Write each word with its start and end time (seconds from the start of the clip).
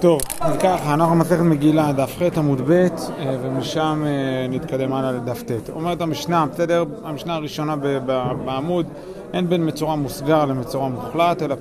טוב, 0.00 0.20
אז 0.40 0.56
ככה, 0.56 0.94
אנחנו 0.94 1.16
מסכת 1.16 1.40
מגילה, 1.40 1.92
דף 1.92 2.16
ח' 2.18 2.38
עמוד 2.38 2.60
ב', 2.66 2.72
אה, 2.72 2.88
ומשם 3.42 4.02
אה, 4.06 4.46
נתקדם 4.48 4.92
הלאה 4.92 5.12
לדף 5.12 5.42
ט'. 5.42 5.70
אומרת 5.70 6.00
המשנה, 6.00 6.46
בסדר? 6.52 6.84
המשנה 7.04 7.34
הראשונה 7.34 7.76
בעמוד, 8.44 8.86
אין 9.32 9.48
בין 9.48 9.68
מצורע 9.68 9.94
מוסגר 9.94 10.44
למצורע 10.44 10.88
מוחלט, 10.88 11.42
אלא 11.42 11.56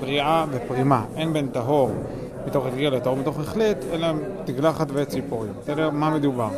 פריעה 0.00 0.46
ופרימה. 0.50 1.04
אין 1.16 1.32
בין 1.32 1.46
טהור 1.46 1.90
מתוך 2.46 2.66
התגר 2.66 2.90
לטהור 2.90 3.16
מתוך 3.16 3.38
החלט, 3.40 3.84
אלא 3.92 4.06
תגלחת 4.44 4.86
וציפורים. 4.92 5.52
בסדר? 5.62 5.90
מה 5.90 6.10
מדובר? 6.10 6.48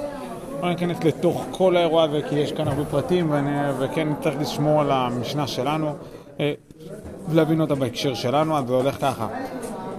לא 0.63 0.69
ניכנס 0.69 1.05
לתוך 1.05 1.45
כל 1.51 1.77
האירוע 1.77 2.03
הזה, 2.03 2.21
כי 2.29 2.35
יש 2.35 2.53
כאן 2.53 2.69
הרבה 2.69 2.85
פרטים, 2.85 3.31
ואני, 3.31 3.51
וכן 3.79 4.09
צריך 4.23 4.37
לשמור 4.41 4.81
על 4.81 4.91
המשנה 4.91 5.47
שלנו, 5.47 5.93
אה, 6.41 6.53
ולהבין 7.29 7.61
אותה 7.61 7.75
בהקשר 7.75 8.15
שלנו, 8.15 8.59
אז 8.59 8.67
זה 8.67 8.75
הולך 8.75 9.01
ככה. 9.01 9.27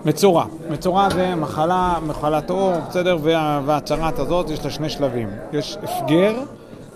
מצורע. 0.07 0.45
מצורע 0.69 1.09
זה 1.09 1.35
מחלה, 1.35 1.95
מחלת 2.07 2.49
עור, 2.49 2.73
בסדר? 2.89 3.17
וה- 3.21 3.61
והצהרת 3.65 4.19
הזאת 4.19 4.49
יש 4.49 4.65
לה 4.65 4.71
שני 4.71 4.89
שלבים. 4.89 5.29
יש 5.53 5.77
הסגר 5.83 6.33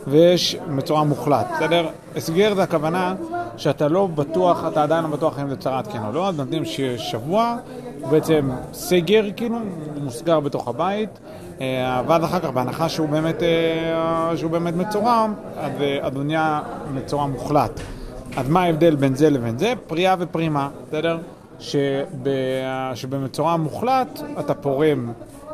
ויש 0.08 0.58
מצורע 0.67 1.03
מוחלט, 1.03 1.45
בסדר? 1.55 1.86
הסגר 2.16 2.55
זה 2.55 2.63
הכוונה 2.63 3.16
שאתה 3.58 3.88
לא 3.88 4.08
בטוח, 4.08 4.63
אתה 4.67 4.84
עדיין 4.84 5.03
לא 5.03 5.09
בטוח 5.09 5.39
אם 5.39 5.50
זה 5.50 5.55
צהרת 5.55 5.88
כן 5.88 6.00
או 6.08 6.12
לא, 6.12 6.27
אז 6.27 6.38
נותנים 6.38 6.63
שבוע, 6.98 7.55
בעצם 8.12 8.50
סגר 8.73 9.25
כאילו, 9.36 9.58
מוסגר 10.03 10.39
בתוך 10.39 10.67
הבית, 10.67 11.09
אה, 11.62 12.02
ואז 12.08 12.23
אחר 12.23 12.39
כך 12.39 12.50
בהנחה 12.50 12.89
שהוא 12.89 13.09
באמת, 13.09 13.44
אה, 13.44 14.38
שהוא 14.38 14.52
באמת 14.52 14.75
מצורע, 14.75 15.28
אז 15.58 15.72
אה, 15.81 16.23
נהיה 16.23 16.59
מצורע 16.94 17.25
מוחלט. 17.25 17.80
אז 18.38 18.50
מה 18.50 18.64
ההבדל 18.64 18.95
בין 18.95 19.16
זה 19.16 19.30
לבין 19.30 19.58
זה? 19.58 19.73
פריאה 19.88 20.16
ופרימה, 20.20 20.70
בסדר? 20.88 21.17
שב, 21.62 22.06
שבמצורע 22.96 23.58
מוחלט 23.58 24.20
אתה 24.40 24.54
פורם 24.54 25.12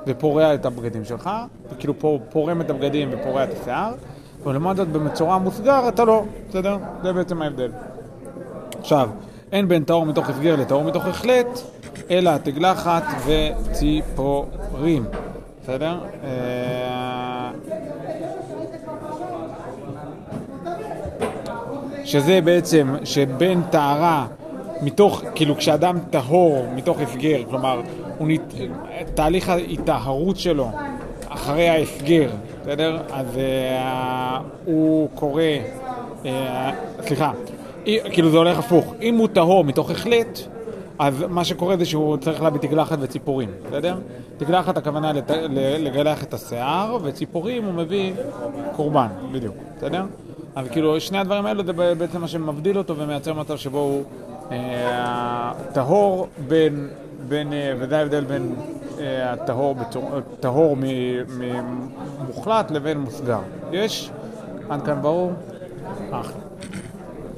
ופורע 0.08 0.54
את 0.54 0.66
הבגדים 0.66 1.06
שלך, 1.06 1.30
וכאילו 1.72 2.00
פור, 2.00 2.20
פורם 2.30 2.62
את 2.62 2.70
הבגדים 2.70 3.10
ופורע 3.12 3.44
את 3.44 3.50
השיער, 3.62 3.94
ולעומת 4.44 4.76
זאת 4.76 4.88
במצורע 4.88 5.38
מוסגר 5.38 5.88
אתה 5.88 6.06
לא, 6.06 6.24
בסדר? 6.50 6.78
זה 7.04 7.14
בעצם 7.14 7.42
ההבדל. 7.42 7.72
עכשיו, 8.80 9.10
אין 9.52 9.68
בין 9.68 9.84
טהור 9.84 10.06
מתוך 10.06 10.30
הסגר 10.30 10.56
לטהור 10.56 10.84
מתוך 10.84 11.06
החלט, 11.06 11.60
אלא 12.12 12.38
תגלחת 12.38 13.04
וציפורים, 13.26 15.06
בסדר? 15.64 16.00
אה, 16.24 17.52
שזה 22.04 22.40
בעצם 22.42 22.96
שבין 23.04 23.62
טהרה 23.70 24.28
מתוך, 24.82 25.22
כאילו 25.36 25.58
כשאדם 25.58 26.00
טהור 26.10 26.66
מתוך 26.76 27.00
הסגר, 27.00 27.42
כלומר, 27.50 27.82
נת... 28.20 28.54
תהליך 29.16 29.50
ההיטהרות 29.50 30.38
שלו 30.38 30.70
אחרי 31.30 31.70
ההסגר, 31.70 32.30
בסדר? 32.62 32.98
אז 33.12 33.26
uh, 33.36 33.40
הוא 34.66 35.10
קורא, 35.16 35.42
uh, 36.24 36.28
סליחה, 37.08 37.32
אי- 37.86 38.00
כאילו 38.12 38.30
זה 38.30 38.38
הולך 38.38 38.60
הפוך, 38.60 38.94
אם 39.02 39.18
הוא 39.18 39.28
טהור 39.28 39.64
מתוך 39.64 39.92
החלט, 39.92 40.40
אז 41.00 41.26
מה 41.30 41.44
שקורה 41.44 41.78
זה 41.78 41.86
שהוא 41.86 42.18
צריך 42.18 42.42
להביא 42.42 42.60
תגלחת 42.60 42.98
וציפורים, 43.02 43.50
בסדר? 43.68 43.96
תגלחת 44.38 44.78
הכוונה 44.78 45.14
לת... 45.14 45.32
לגלח 45.80 46.24
את 46.24 46.34
השיער, 46.34 46.98
וציפורים 47.04 47.64
הוא 47.64 47.74
מביא 47.74 48.14
קורבן, 48.76 49.08
בדיוק, 49.32 49.56
בסדר? 49.78 50.04
אז 50.56 50.68
כאילו 50.72 51.00
שני 51.02 51.18
הדברים 51.18 51.46
האלו 51.46 51.64
זה 51.66 51.74
בעצם 51.74 52.22
מה 52.22 52.28
שמבדיל 52.28 52.78
אותו 52.78 52.98
ומייצר 52.98 53.34
מצב 53.34 53.58
שבו 53.58 53.80
הוא 53.80 54.04
אה, 54.52 55.52
טהור 55.74 56.28
בין, 56.48 56.88
בין, 57.28 57.54
אה, 57.54 57.74
וזה 57.80 57.98
ההבדל 57.98 58.24
בין 58.24 58.56
אה, 59.00 59.34
הטהור 59.34 59.76
טהור 60.40 60.78
ממוחלט 61.38 62.72
לבין 62.72 62.98
מוסגר. 63.00 63.40
יש? 63.72 64.12
עד 64.70 64.86
כאן 64.86 65.02
ברור? 65.02 65.32
אחלה. 66.12 66.42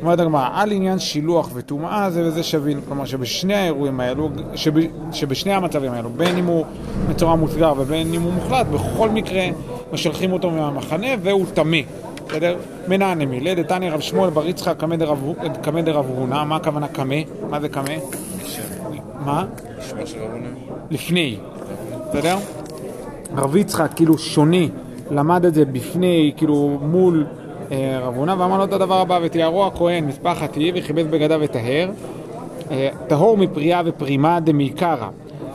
אומרת 0.01 0.19
הגמרא, 0.19 0.49
על 0.53 0.71
עניין 0.71 0.99
שילוח 0.99 1.49
וטומאה 1.53 2.09
זה 2.09 2.23
וזה 2.25 2.43
שווין, 2.43 2.81
כלומר 2.87 3.05
שבשני 3.05 3.53
האירועים 3.53 3.99
האלו, 3.99 4.29
שב, 4.55 4.73
שבשני 5.11 5.53
המצבים 5.53 5.91
האלו, 5.91 6.09
בין 6.09 6.37
אם 6.37 6.45
הוא 6.45 6.65
מצורע 7.09 7.35
מוסגר 7.35 7.73
ובין 7.77 8.13
אם 8.13 8.21
הוא 8.21 8.33
מוחלט, 8.33 8.67
בכל 8.67 9.09
מקרה 9.09 9.43
משלחים 9.93 10.33
אותו 10.33 10.51
מהמחנה 10.51 11.07
והוא 11.21 11.45
טמא, 11.53 11.77
בסדר? 12.29 12.55
מנענה 12.87 13.25
מילה, 13.25 13.55
דתניא 13.55 13.91
רב 13.91 13.99
שמואל 13.99 14.29
בר 14.29 14.47
יצחק 14.47 14.77
קמא 15.61 15.81
דרב- 15.81 16.05
הונא, 16.17 16.43
מה 16.43 16.55
הכוונה 16.55 16.87
קמא? 16.87 17.15
מה 17.49 17.59
זה 17.61 17.69
קמא? 17.69 17.93
מה? 19.25 19.45
לפני, 20.91 21.37
בסדר? 22.09 22.37
רב 23.37 23.55
יצחק 23.55 23.91
כאילו 23.95 24.17
שונה, 24.17 24.65
למד 25.11 25.45
את 25.45 25.53
זה 25.53 25.65
בפני, 25.65 26.33
כאילו 26.37 26.77
מול 26.81 27.25
אה, 27.71 27.99
רב 28.01 28.15
הונא, 28.15 28.35
ואמר 28.37 28.57
לו 28.57 28.63
את 28.63 28.73
הדבר 28.73 29.01
הבא, 29.01 29.19
ותיארו 29.23 29.65
הכהן 29.65 30.05
משפחת 30.05 30.55
היא 30.55 30.73
וכיבד 30.75 31.11
בגדיו 31.11 31.39
וטהר, 31.43 31.89
אה, 32.71 32.89
טהור 33.07 33.37
מפריאה 33.37 33.81
ופרימה 33.85 34.39
דמעיקרא. 34.39 35.07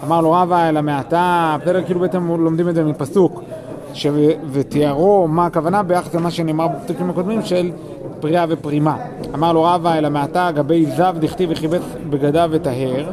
אמר 0.04 0.20
לו 0.20 0.32
רבא 0.32 0.68
אלא 0.68 0.80
מעתה, 0.82 1.56
בסדר, 1.62 1.84
כאילו 1.84 2.00
בעצם 2.00 2.28
לומדים 2.28 2.68
את 2.68 2.74
זה 2.74 2.84
מפסוק, 2.84 3.42
ש... 3.94 4.06
ותיארו 4.52 5.28
מה 5.28 5.46
הכוונה 5.46 5.82
ביחס 5.82 6.14
למה 6.14 6.30
שנאמר 6.30 6.66
בפסוקים 6.68 7.10
הקודמים 7.10 7.42
של 7.42 7.70
פריאה 8.20 8.44
ופרימה. 8.48 8.96
אמר 9.34 9.52
לו 9.52 9.62
רבא 9.64 9.94
אלא 9.98 10.08
מעתה 10.10 10.50
גבי 10.54 10.86
זב 10.86 11.16
דכתיב 11.18 11.50
וכיבד 11.52 11.78
בגדיו 12.10 12.48
וטהר, 12.52 13.04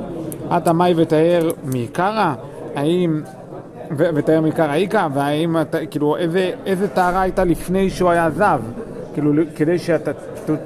עתה 0.50 0.74
מאי 0.74 0.94
וטהר 0.98 1.50
מעיקרא? 1.64 2.34
האם... 2.76 3.22
ו- 3.98 4.10
ותאר 4.16 4.42
מעיקר 4.42 4.70
האיכא, 4.70 5.08
והאם 5.14 5.62
אתה, 5.62 5.86
כאילו, 5.86 6.18
איזה, 6.18 6.52
איזה 6.66 6.88
טהרה 6.88 7.22
הייתה 7.22 7.44
לפני 7.44 7.90
שהוא 7.90 8.10
היה 8.10 8.30
זב? 8.30 8.62
כאילו, 9.14 9.32
כדי 9.56 9.80
שאתה 9.80 10.14
ת- 10.14 10.20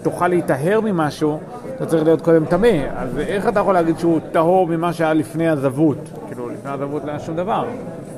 תוכל 0.03 0.27
להיטהר 0.27 0.79
ממשהו, 0.83 1.39
אתה 1.75 1.85
צריך 1.85 2.03
להיות 2.03 2.21
קודם 2.21 2.45
טמא. 2.45 2.67
אז 2.97 3.19
איך 3.19 3.47
אתה 3.47 3.59
יכול 3.59 3.73
להגיד 3.73 3.99
שהוא 3.99 4.19
טהור 4.31 4.67
ממה 4.67 4.93
שהיה 4.93 5.13
לפני 5.13 5.47
הזבות? 5.49 5.97
כאילו, 6.27 6.49
לפני 6.49 6.71
הזבות 6.71 7.05
לא 7.05 7.09
היה 7.11 7.19
שום 7.19 7.35
דבר. 7.35 7.65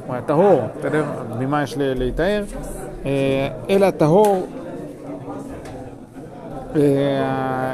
הוא 0.07 0.13
היה 0.13 0.21
טהור, 0.21 0.61
בסדר? 0.79 1.03
אז 1.31 1.37
ממה 1.39 1.63
יש 1.63 1.75
להיטהר? 1.77 2.43
אה, 3.05 3.11
אלא 3.69 3.89
טהור 3.91 4.47
אה, 6.75 6.81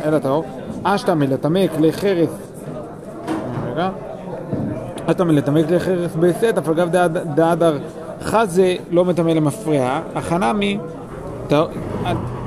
אלא 0.06 0.20
טהור, 0.20 0.44
אשתא 0.84 1.12
מלטמא 1.12 1.68
כלי 1.78 1.94
חרס, 1.94 2.30
רגע, 3.74 3.90
אתה 5.12 5.24
מלטמא 5.24 5.62
כלי 5.68 5.80
חרס 5.80 6.16
בסט, 6.16 6.58
אף 6.58 6.68
על 6.68 6.74
גב 6.74 6.90
דעד- 6.90 7.36
דעדר 7.36 7.78
חזה 8.22 8.76
לא 8.92 9.06
מטמא 9.06 9.30
למפרע. 9.32 10.00
ט- 11.48 11.54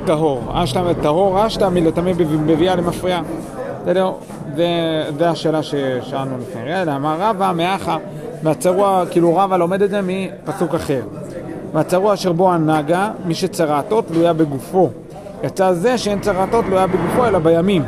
טהור, 0.07 0.41
אשתא 0.55 0.93
טהור 1.03 1.47
אשתא 1.47 1.69
מלטמא 1.69 2.13
בב- 2.13 2.53
בביאה 2.53 2.77
למפרע. 2.77 3.21
בסדר? 3.83 4.13
זה 5.19 5.31
השאלה 5.31 5.63
ששאלנו 5.63 6.39
לפני 6.41 6.63
רגע, 6.65 6.97
אמר 6.97 7.17
רבא 7.21 7.53
מאחה, 7.57 7.97
והצרוע, 8.43 9.05
כאילו 9.11 9.37
רבא 9.37 9.57
לומד 9.57 9.83
את 9.83 9.91
זה 9.91 10.01
מפסוק 10.03 10.75
אחר. 10.75 11.03
והצרוע 11.73 12.15
אשר 12.15 12.33
בו 12.33 12.53
הנגה, 12.53 13.11
מי 13.25 13.35
שצרעתו 13.35 14.03
תלויה 14.03 14.33
בגופו. 14.33 14.91
יצא 15.43 15.73
זה 15.73 15.99
שאין 15.99 16.21
צרעתו 16.21 16.63
תלויה 16.63 16.87
בגופו 16.87 17.27
אלא 17.27 17.39
בימים. 17.39 17.83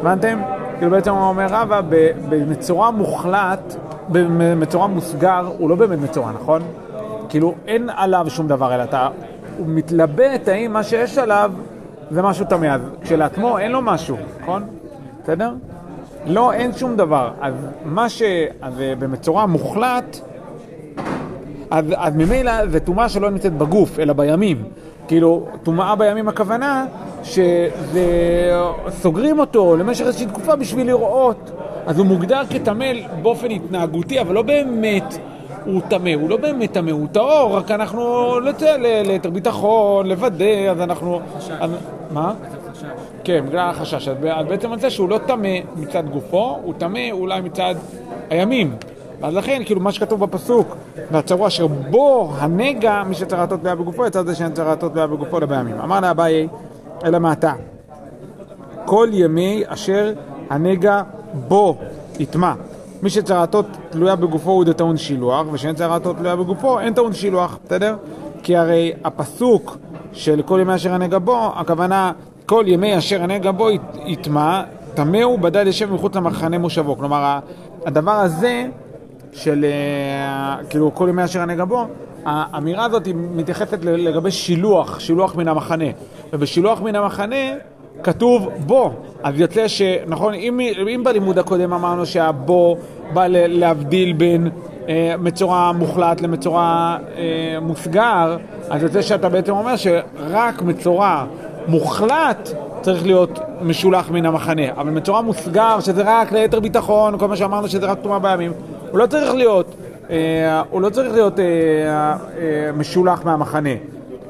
הבנתם? 0.00 0.38
כאילו 0.78 0.90
בעצם 0.90 1.10
הוא 1.10 1.28
אומר 1.28 1.46
רבא, 1.50 1.80
במצורע 2.28 2.90
מוחלט, 2.90 3.74
במצורע 4.08 4.86
מוסגר, 4.86 5.50
הוא 5.58 5.70
לא 5.70 5.76
באמת 5.76 5.98
מצורע, 5.98 6.32
נכון? 6.32 6.62
כאילו 7.28 7.54
אין 7.66 7.90
עליו 7.96 8.26
שום 8.28 8.48
דבר, 8.48 8.74
אלא 8.74 8.82
אתה, 8.82 9.08
הוא 9.58 9.66
מתלבט 9.68 10.48
האם 10.48 10.72
מה 10.72 10.82
שיש 10.82 11.18
עליו 11.18 11.52
זה 12.10 12.22
משהו 12.22 12.44
טמא, 12.44 12.66
אז 12.66 12.80
כשלעצמו 13.02 13.58
אין 13.58 13.72
לו 13.72 13.82
משהו, 13.82 14.16
נכון? 14.40 14.64
בסדר? 15.22 15.52
לא, 16.26 16.52
אין 16.52 16.72
שום 16.72 16.96
דבר. 16.96 17.30
אז 17.40 17.54
מה 17.84 18.08
ש... 18.08 18.22
אז 18.62 18.80
אה, 18.80 18.94
במצורע 18.98 19.46
מוחלט, 19.46 20.20
אז, 21.70 21.84
אז 21.96 22.16
ממילא 22.16 22.66
זה 22.66 22.80
טומאה 22.80 23.08
שלא 23.08 23.30
נמצאת 23.30 23.52
בגוף, 23.52 23.98
אלא 23.98 24.12
בימים. 24.12 24.62
כאילו, 25.08 25.46
טומאה 25.62 25.96
בימים 25.96 26.28
הכוונה 26.28 26.86
שזה... 27.22 28.04
סוגרים 28.90 29.38
אותו 29.38 29.76
למשך 29.76 30.06
איזושהי 30.06 30.26
תקופה 30.26 30.56
בשביל 30.56 30.86
לראות. 30.86 31.50
אז 31.86 31.98
הוא 31.98 32.06
מוגדר 32.06 32.42
כטמא 32.50 32.86
באופן 33.22 33.50
התנהגותי, 33.50 34.20
אבל 34.20 34.34
לא 34.34 34.42
באמת 34.42 35.18
הוא 35.64 35.80
טמא, 35.88 36.10
הוא 36.14 36.30
לא 36.30 36.36
באמת 36.36 36.72
טמא, 36.72 36.90
הוא 36.90 37.06
טהור, 37.12 37.56
רק 37.56 37.70
אנחנו 37.70 38.40
לצא 38.40 38.76
ליתר 38.80 39.30
ביטחון, 39.30 40.06
לוודא, 40.06 40.70
אז 40.70 40.80
אנחנו... 40.80 41.20
אז, 41.60 41.70
מה? 42.10 42.32
כן, 43.28 43.46
בגלל 43.46 43.70
החשש. 43.70 44.08
אז 44.08 44.46
בעצם 44.48 44.72
על 44.72 44.78
זה 44.78 44.90
שהוא 44.90 45.08
לא 45.08 45.18
טמא 45.26 45.58
מצד 45.76 46.08
גופו, 46.12 46.58
הוא 46.62 46.74
טמא 46.78 47.10
אולי 47.10 47.40
מצד 47.40 47.74
הימים. 48.30 48.76
אז 49.22 49.34
לכן, 49.34 49.62
כאילו, 49.66 49.80
מה 49.80 49.92
שכתוב 49.92 50.20
בפסוק, 50.20 50.76
והצרוע 51.10 51.48
אשר 51.48 51.66
בו 51.66 52.32
הנגע, 52.38 53.02
מי 53.06 53.14
שצרעתו 53.14 53.56
תלויה 53.56 53.74
בגופו, 53.74 54.06
יצא 54.06 54.22
זה 54.22 54.34
שאין 54.34 54.52
צרעתו 54.52 54.88
תלויה 54.88 55.06
בגופו 55.06 55.40
לא 55.40 55.46
בימים. 55.46 55.80
אמר 55.80 56.00
לאביי, 56.00 56.48
אלא 57.04 57.18
מעתה. 57.18 57.52
כל 58.84 59.08
ימי 59.12 59.62
אשר 59.66 60.12
הנגע 60.50 61.02
בו 61.48 61.76
יטמע. 62.18 62.52
מי 63.02 63.10
שצרתו 63.10 63.62
תלויה 63.90 64.16
בגופו 64.16 64.50
הוא 64.50 64.64
טעון 64.72 64.96
שילוח, 64.96 65.46
ושאין 65.52 65.74
צרתו 65.74 66.12
תלויה 66.12 66.36
בגופו 66.36 66.80
אין 66.80 66.94
טעון 66.94 67.12
שילוח, 67.12 67.58
בסדר? 67.64 67.96
כי 68.42 68.56
הרי 68.56 68.92
הפסוק 69.04 69.76
של 70.12 70.42
כל 70.42 70.58
ימי 70.62 70.74
אשר 70.74 70.94
הנגע 70.94 71.18
בו, 71.18 71.52
הכוונה 71.54 72.12
כל 72.48 72.64
ימי 72.66 72.98
אשר 72.98 73.22
הנגע 73.22 73.50
בו 73.50 73.68
יטמע, 74.06 74.62
טמא 74.94 75.22
הוא 75.22 75.38
בדל 75.38 75.66
ישב 75.66 75.92
מחוץ 75.92 76.16
למחנה 76.16 76.58
מושבו. 76.58 76.96
כלומר, 76.96 77.38
הדבר 77.86 78.12
הזה 78.12 78.66
של 79.32 79.64
אה, 79.64 80.56
כאילו 80.70 80.94
כל 80.94 81.08
ימי 81.08 81.24
אשר 81.24 81.40
הנגע 81.40 81.64
בו, 81.64 81.86
האמירה 82.24 82.84
הזאת 82.84 83.06
היא 83.06 83.14
מתייחסת 83.16 83.84
לגבי 83.84 84.30
שילוח, 84.30 85.00
שילוח 85.00 85.36
מן 85.36 85.48
המחנה. 85.48 85.84
ובשילוח 86.32 86.80
מן 86.80 86.96
המחנה 86.96 87.36
כתוב 88.02 88.48
בו. 88.66 88.92
אז 89.22 89.40
יוצא 89.40 89.68
שנכון, 89.68 90.34
אם, 90.34 90.60
אם 90.94 91.04
בלימוד 91.04 91.38
הקודם 91.38 91.72
אמרנו 91.72 92.06
שהבו 92.06 92.76
בא 93.12 93.26
להבדיל 93.28 94.12
בין 94.12 94.50
אה, 94.88 95.14
מצורע 95.18 95.72
מוחלט 95.72 96.20
למצורע 96.20 96.96
אה, 97.16 97.60
מוסגר, 97.60 98.36
אז 98.70 98.82
יוצא 98.82 99.02
שאתה 99.02 99.28
בעצם 99.28 99.52
אומר 99.52 99.76
שרק 99.76 100.62
מצורע 100.62 101.24
מוחלט 101.66 102.50
צריך 102.80 103.06
להיות 103.06 103.38
משולח 103.62 104.10
מן 104.10 104.26
המחנה, 104.26 104.72
אבל 104.76 104.90
מצורע 104.90 105.20
מוסגר, 105.20 105.80
שזה 105.80 106.02
רק 106.06 106.32
ליתר 106.32 106.60
ביטחון, 106.60 107.18
כל 107.18 107.28
מה 107.28 107.36
שאמרנו 107.36 107.68
שזה 107.68 107.86
רק 107.86 107.98
תרומה 107.98 108.18
בימים, 108.18 108.52
הוא 108.90 108.98
לא 108.98 109.06
צריך 109.06 109.34
להיות, 109.34 109.74
אה, 110.10 110.62
הוא 110.70 110.80
לא 110.80 110.90
צריך 110.90 111.12
להיות 111.12 111.38
אה, 111.38 111.44
אה, 111.44 112.72
משולח 112.76 113.24
מהמחנה. 113.24 113.70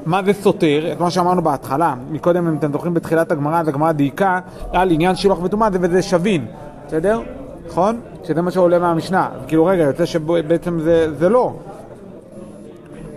מה 0.05 0.23
זה 0.25 0.33
סותר? 0.33 0.91
את 0.91 0.99
מה 0.99 1.11
שאמרנו 1.11 1.41
בהתחלה, 1.41 1.95
מקודם 2.11 2.47
אם 2.47 2.55
אתם 2.55 2.71
זוכרים 2.71 2.93
בתחילת 2.93 3.31
הגמרא, 3.31 3.59
אז 3.59 3.67
הגמרא 3.67 3.91
דייקה 3.91 4.39
על 4.73 4.91
עניין 4.91 5.15
שילוח 5.15 5.43
וטומאה 5.43 5.69
וזה 5.71 6.01
שווין, 6.01 6.45
בסדר? 6.87 7.21
נכון? 7.67 7.99
שזה 8.23 8.41
מה 8.41 8.51
שעולה 8.51 8.79
מהמשנה. 8.79 9.27
כאילו 9.47 9.65
רגע, 9.65 9.83
יוצא 9.83 10.05
שבעצם 10.05 10.79
זה, 10.79 11.13
זה 11.15 11.29
לא. 11.29 11.53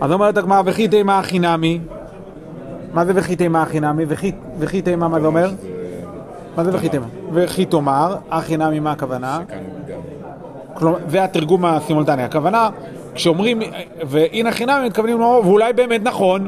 אז 0.01 0.11
אומרת 0.11 0.37
הגמרא, 0.37 0.61
וכי 0.65 0.87
תימה 0.87 1.19
הכי 1.19 1.39
נמי? 1.39 1.79
מה 2.93 3.05
זה 3.05 3.11
וכי 3.15 3.35
תימה 3.35 3.61
הכי 3.61 3.79
נמי? 3.79 4.05
וכי 4.59 4.81
תימה 4.81 5.07
מה 5.07 5.19
זה 5.19 5.27
אומר? 5.27 5.49
מה 6.57 6.63
זה 6.63 6.75
וכי 6.75 6.89
תימה? 6.89 7.05
וכי 7.33 7.65
תאמר, 7.65 8.15
הכי 8.31 8.57
נמי 8.57 8.79
מה 8.79 8.91
הכוונה? 8.91 9.39
כלומר, 10.73 10.97
זה 11.07 11.23
התרגום 11.23 11.65
הסימולטני. 11.65 12.23
הכוונה, 12.23 12.69
כשאומרים, 13.15 13.59
והנה 14.07 14.51
חינם, 14.51 14.83
מתכוונים 14.85 15.19
לומר, 15.19 15.47
ואולי 15.47 15.73
באמת 15.73 16.01
נכון, 16.03 16.47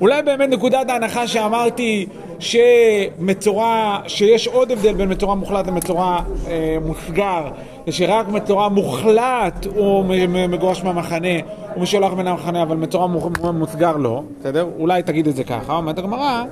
אולי 0.00 0.22
באמת 0.22 0.48
נקודת 0.48 0.90
ההנחה 0.90 1.26
שאמרתי 1.26 2.06
שמצורע, 2.38 3.98
שיש 4.06 4.48
עוד 4.48 4.72
הבדל 4.72 4.94
בין 4.94 5.12
מצורע 5.12 5.34
מוחלט 5.34 5.66
למצורע 5.66 6.20
אה, 6.48 6.76
מוסגר, 6.86 7.48
ושרק 7.86 8.28
מצורע 8.28 8.68
מוחלט 8.68 9.66
הוא 9.74 10.04
מגורש 10.48 10.82
מהמחנה, 10.84 11.34
הוא 11.74 11.82
משולח 11.82 12.12
בין 12.12 12.26
המחנה, 12.26 12.62
אבל 12.62 12.76
מצורע 12.76 13.06
מוסגר 13.52 13.96
לא, 13.96 14.22
בסדר? 14.40 14.68
אולי 14.78 15.02
תגיד 15.02 15.26
את 15.26 15.36
זה 15.36 15.44
ככה, 15.44 15.76
אומרת 15.76 15.98
הגמרא 15.98 16.44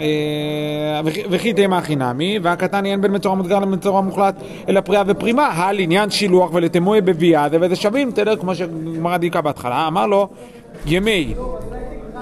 אה, 0.00 1.00
וכי 1.04 1.52
תימה 1.52 1.80
חינמי, 1.80 2.38
והקטן 2.42 2.86
אין 2.86 3.00
בין 3.00 3.14
מצורע 3.14 3.34
מוסגר 3.34 3.58
למצורע 3.58 4.00
מוחלט, 4.00 4.34
אלא 4.68 4.80
פריאה 4.80 5.02
ופרימה, 5.06 5.50
על 5.68 5.78
עניין 5.78 6.10
שילוח 6.10 6.50
ולתמוי 6.54 7.00
בביאה, 7.00 7.48
זה 7.48 7.58
וזה 7.60 7.76
שווים, 7.76 8.10
בסדר? 8.10 8.36
כמו 8.36 8.54
שגמרא 8.54 9.16
דייקה 9.16 9.40
בהתחלה, 9.40 9.86
אמר 9.88 10.06
לו 10.06 10.28
ימי 10.86 11.34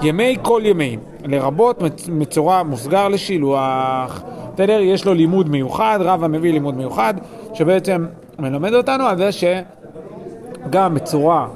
ימי 0.01 0.35
כל 0.41 0.61
ימי, 0.65 0.97
לרבות 1.25 1.83
מצורע 2.09 2.63
מוסגר 2.63 3.07
לשילוח. 3.07 4.23
בסדר? 4.53 4.79
יש 4.81 5.05
לו 5.05 5.13
לימוד 5.13 5.49
מיוחד, 5.49 5.99
רבא 6.01 6.27
מביא 6.27 6.51
לימוד 6.53 6.77
מיוחד, 6.77 7.13
שבעצם 7.53 8.05
מלמד 8.39 8.73
אותנו 8.73 9.03
על 9.03 9.17
זה 9.17 9.29
שגם 9.31 10.95
מצורע 10.95 11.47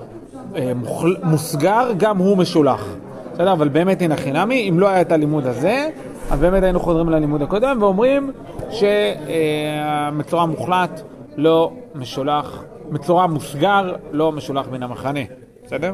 אה, 0.56 0.72
מוסגר, 1.24 1.92
גם 1.98 2.18
הוא 2.18 2.38
משולח. 2.38 2.96
בסדר? 3.34 3.54
אבל 3.54 3.68
באמת 3.70 4.02
הנה 4.02 4.16
חינמי, 4.16 4.70
אם 4.70 4.80
לא 4.80 4.88
היה 4.88 5.02
את 5.02 5.12
הלימוד 5.12 5.46
הזה, 5.46 5.90
אז 6.32 6.40
באמת 6.40 6.64
היינו 6.64 6.80
חוזרים 6.80 7.10
ללימוד 7.10 7.42
הקודם 7.42 7.78
ואומרים 7.82 8.32
שמצורע 8.70 10.46
מוחלט 10.46 11.02
לא 11.38 11.72
משולח, 11.96 12.64
מצורע 12.92 13.28
מוסגר 13.28 13.96
לא 14.12 14.32
משולח 14.32 14.68
מן 14.72 14.84
המחנה. 14.84 15.20
בסדר? 15.66 15.94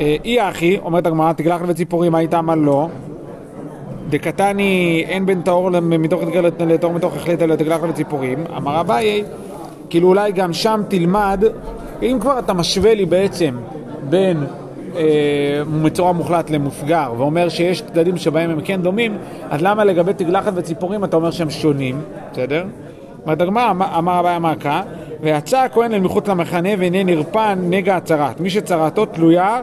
אה, 0.00 0.16
אי 0.24 0.48
אחי, 0.48 0.78
אומרת 0.78 1.06
הגמרא, 1.06 1.32
תגלח 1.32 1.60
וציפורים, 1.66 2.14
היית 2.14 2.34
אמר 2.34 2.54
לא. 2.54 2.88
דקתני 4.08 5.04
אין 5.08 5.26
בין 5.26 5.42
טהור 5.42 5.70
מתוך 5.98 6.22
לטהור 6.60 6.92
מתוך 6.92 7.16
החלטה 7.16 7.46
לתגלח 7.46 7.80
וציפורים. 7.88 8.44
אמר 8.56 8.80
אביי, 8.80 9.24
כאילו 9.90 10.08
אולי 10.08 10.32
גם 10.32 10.52
שם 10.52 10.82
תלמד, 10.88 11.44
אם 12.02 12.18
כבר 12.20 12.38
אתה 12.38 12.52
משווה 12.52 12.94
לי 12.94 13.06
בעצם 13.06 13.56
בין 14.10 14.44
אה, 14.96 15.62
מצורע 15.66 16.12
מוחלט 16.12 16.50
למוסגר, 16.50 17.12
ואומר 17.18 17.48
שיש 17.48 17.82
צדדים 17.82 18.16
שבהם 18.16 18.50
הם 18.50 18.60
כן 18.64 18.82
דומים, 18.82 19.18
אז 19.50 19.62
למה 19.62 19.84
לגבי 19.84 20.12
תגלחת 20.14 20.52
וציפורים 20.56 21.04
אתה 21.04 21.16
אומר 21.16 21.30
שהם 21.30 21.50
שונים, 21.50 22.00
בסדר? 22.32 22.64
אומרת 23.24 23.40
הגמרא, 23.40 23.70
אמר 23.98 24.20
אביי 24.20 24.34
המעקה, 24.34 24.82
ויצא 25.22 25.58
הכהן 25.58 25.94
אל 25.94 26.00
מחוץ 26.00 26.28
למחנה 26.28 26.68
והנה 26.78 27.02
נרפא 27.04 27.54
נגע 27.54 27.96
הצרת. 27.96 28.40
מי 28.40 28.50
שצרתו 28.50 29.06
תלויה 29.06 29.60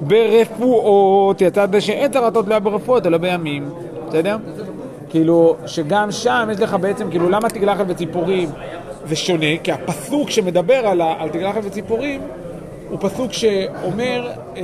ברפואות, 0.00 1.40
יצא 1.40 1.66
זה 1.72 1.80
שאין 1.80 2.12
צרתו 2.12 2.42
תלויה 2.42 2.60
ברפואות 2.60 3.06
אלא 3.06 3.18
בימים, 3.18 3.70
בסדר? 4.08 4.36
כאילו, 5.10 5.56
שגם 5.66 6.12
שם 6.12 6.48
יש 6.52 6.60
לך 6.60 6.76
בעצם, 6.80 7.10
כאילו, 7.10 7.30
למה 7.30 7.48
תגלחת 7.48 7.84
וציפורים 7.88 8.48
זה 9.06 9.16
שונה? 9.16 9.56
כי 9.62 9.72
הפסוק 9.72 10.30
שמדבר 10.30 10.86
על, 10.86 11.00
על 11.00 11.28
תגלחת 11.28 11.60
וציפורים 11.64 12.20
הוא 12.90 12.98
פסוק 13.00 13.32
שאומר 13.32 14.30
אה, 14.56 14.62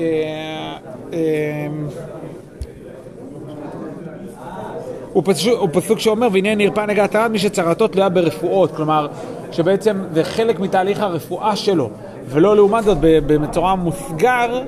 אה, 1.12 1.66
הוא 5.12 5.22
פסוק, 5.26 5.60
הוא 5.60 5.68
פסוק 5.72 5.98
שאומר, 5.98 6.28
והנה 6.32 6.54
נרפא 6.54 6.80
נגע 6.80 7.04
התרד 7.04 7.30
מי 7.30 7.38
שצרתו 7.38 7.88
תלויה 7.88 8.08
ברפואות, 8.08 8.76
כלומר, 8.76 9.06
שבעצם 9.52 10.02
זה 10.12 10.24
חלק 10.24 10.60
מתהליך 10.60 11.00
הרפואה 11.00 11.56
שלו, 11.56 11.90
ולא 12.26 12.56
לעומת 12.56 12.84
זאת 12.84 12.98
במצורע 13.00 13.74
מוסגר, 13.74 14.62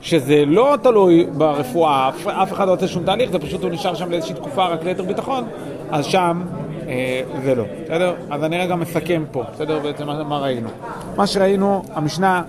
שזה 0.00 0.44
לא 0.46 0.74
תלוי 0.82 1.26
ברפואה, 1.36 2.08
אף, 2.08 2.26
אף 2.26 2.52
אחד 2.52 2.66
לא 2.66 2.72
עושה 2.72 2.88
שום 2.88 3.04
תהליך, 3.04 3.30
זה 3.30 3.38
פשוט 3.38 3.62
הוא 3.62 3.70
נשאר 3.70 3.94
שם 3.94 4.10
לאיזושהי 4.10 4.34
תקופה 4.34 4.66
רק 4.66 4.84
ליתר 4.84 5.02
ביטחון, 5.02 5.44
אז 5.90 6.04
שם 6.04 6.42
אה, 6.88 7.22
זה 7.44 7.54
לא, 7.54 7.64
בסדר? 7.84 8.14
אז 8.30 8.44
אני 8.44 8.58
רגע 8.58 8.74
מסכם 8.74 9.24
פה, 9.30 9.42
בסדר? 9.54 9.78
בעצם 9.78 10.06
מה, 10.06 10.38
ראינו. 10.38 10.68
מה 11.16 11.26
שראינו, 11.26 11.82
המשנה 11.94 12.42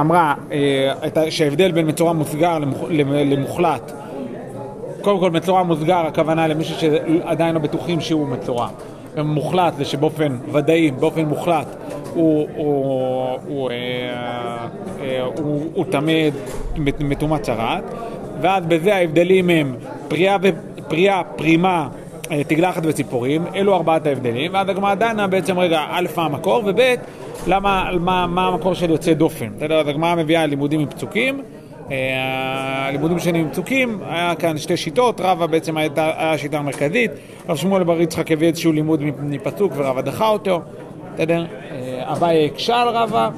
אמרה 0.00 0.34
אה, 0.52 1.30
שההבדל 1.30 1.72
בין 1.72 1.88
מצורע 1.88 2.12
מוסגר 2.12 2.58
למוח, 2.58 2.78
למוחלט 3.08 3.92
קודם 5.06 5.20
כל 5.20 5.30
מצורע 5.30 5.62
מוסגר, 5.62 6.06
הכוונה 6.06 6.46
למישהו 6.46 6.76
שעדיין 6.80 7.54
לא 7.54 7.60
בטוחים 7.60 8.00
שהוא 8.00 8.28
מצורע. 8.28 8.68
מוחלט 9.24 9.76
זה 9.76 9.84
שבאופן 9.84 10.36
ודאי, 10.52 10.90
באופן 10.90 11.24
מוחלט, 11.24 11.66
הוא, 12.14 13.70
אה, 13.70 14.66
אה, 15.00 15.84
תמיד 15.90 16.34
מטומאת 16.98 17.42
צרת, 17.42 17.84
ואז 18.40 18.66
בזה 18.66 18.94
ההבדלים 18.94 19.50
הם 19.50 19.74
פריאה, 20.08 20.36
פריאה 20.88 21.22
פרימה, 21.36 21.88
אה, 22.30 22.44
תגלחת 22.44 22.82
וציפורים, 22.84 23.44
אלו 23.54 23.74
ארבעת 23.74 24.06
ההבדלים, 24.06 24.54
ואז 24.54 24.68
הגמרא 24.68 24.94
דנה 24.94 25.26
בעצם, 25.26 25.58
רגע, 25.58 25.80
א' 25.90 26.06
מה 26.16 26.24
המקור, 26.24 26.62
וב' 26.66 26.80
למה, 27.46 27.90
מה, 28.00 28.26
מה 28.26 28.46
המקור 28.46 28.74
של 28.74 28.90
יוצא 28.90 29.12
דופן. 29.12 29.48
בסדר, 29.56 29.80
אז 29.80 29.88
הגמרא 29.88 30.14
מביאה 30.14 30.46
לימודים 30.46 30.80
עם 30.80 30.88
פסוקים. 30.88 31.38
אה, 31.38 31.42
הלימודים 31.90 33.18
שלי 33.18 33.38
עם 33.38 33.50
פסוקים, 33.50 33.98
היה 34.08 34.34
כאן 34.34 34.58
שתי 34.58 34.76
שיטות, 34.76 35.20
רבא 35.20 35.46
בעצם 35.46 35.76
הייתה 35.76 36.10
השיטה 36.16 36.58
המרכזית, 36.58 37.10
רב 37.48 37.56
שמואל 37.56 37.84
בר 37.84 38.00
יצחק 38.00 38.32
הביא 38.32 38.48
איזשהו 38.48 38.72
לימוד 38.72 39.02
מפסוק 39.22 39.72
ורבא 39.76 40.00
דחה 40.00 40.28
אותו, 40.28 40.60
בסדר? 41.14 41.44
אה, 41.70 42.12
אביי 42.12 42.46
הקשה 42.46 42.76
על 42.76 42.88
רבא, 42.88 43.30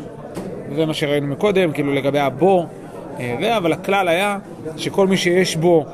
זה 0.76 0.86
מה 0.86 0.94
שראינו 0.94 1.26
מקודם, 1.26 1.72
כאילו 1.72 1.94
לגבי 1.94 2.18
הבור, 2.18 2.66
אה, 3.20 3.56
אבל 3.56 3.72
הכלל 3.72 4.08
היה 4.08 4.38
שכל 4.76 5.06
מי 5.06 5.16
שיש 5.16 5.56
בו 5.56 5.86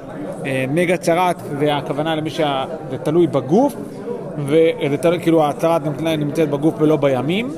נגע 0.68 0.96
צרת, 0.96 1.36
והכוונה 1.58 2.14
למי 2.14 2.30
שזה 2.30 2.98
תלוי 3.02 3.26
בגוף, 3.26 3.74
וכאילו 4.90 5.44
הצרת 5.44 5.82
נמצאת 6.02 6.50
בגוף 6.50 6.74
ולא 6.78 6.96
בימים, 6.96 7.50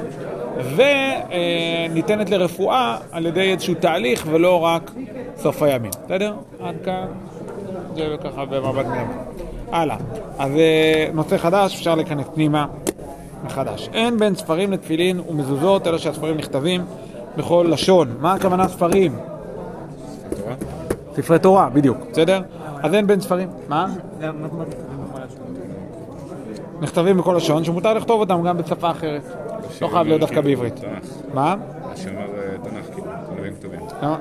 וניתנת 0.76 2.30
לרפואה 2.30 2.98
על 3.12 3.26
ידי 3.26 3.52
איזשהו 3.52 3.74
תהליך 3.74 4.26
ולא 4.30 4.64
רק 4.64 4.90
סוף 5.36 5.62
הימים. 5.62 5.90
בסדר? 6.04 6.34
עד 6.60 6.74
כאן 6.84 7.06
זה 7.96 8.16
ככה 8.24 8.44
במבט 8.44 8.86
מימין. 8.86 9.18
הלאה. 9.72 9.96
אז 10.38 10.52
אה, 10.56 11.08
נושא 11.14 11.36
חדש, 11.36 11.74
אפשר 11.74 11.94
להיכנס 11.94 12.26
פנימה 12.34 12.66
מחדש. 13.44 13.88
אין 13.92 14.18
בין 14.18 14.34
ספרים 14.34 14.72
לתפילין 14.72 15.20
ומזוזות, 15.28 15.86
אלא 15.86 15.98
שהספרים 15.98 16.36
נכתבים 16.36 16.84
בכל 17.36 17.66
לשון. 17.70 18.14
מה 18.20 18.34
הכוונה 18.34 18.68
ספרים? 18.68 19.18
ספרי 21.14 21.38
תורה, 21.38 21.68
בדיוק, 21.68 21.98
בסדר? 22.12 22.40
אז 22.82 22.94
אין 22.94 23.06
בין 23.06 23.20
ספרים. 23.20 23.48
מה? 23.68 23.86
נכתבים 26.80 27.16
בכל 27.16 27.34
לשון, 27.36 27.64
שמותר 27.64 27.94
לכתוב 27.94 28.20
אותם 28.20 28.42
גם 28.42 28.58
בשפה 28.58 28.90
אחרת. 28.90 29.22
לא 29.82 29.88
חייב 29.88 30.06
להיות 30.06 30.20
דווקא 30.20 30.40
בעברית. 30.40 30.76
תנ"ך. 30.76 31.34
מה? 31.34 31.54
שאומר 31.96 32.20
אה, 32.20 32.58
תנ"ך, 32.62 32.94
כאילו, 32.94 33.06
נביאים 33.36 33.54
כתובים. 33.54 33.80
למה? 34.02 34.18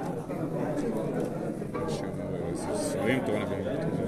שאומר 1.89 2.25
אה, 2.33 2.75
ספרים, 2.75 3.19
תורה 3.25 3.39
נביאים 3.39 3.63
כתובים. 3.81 4.05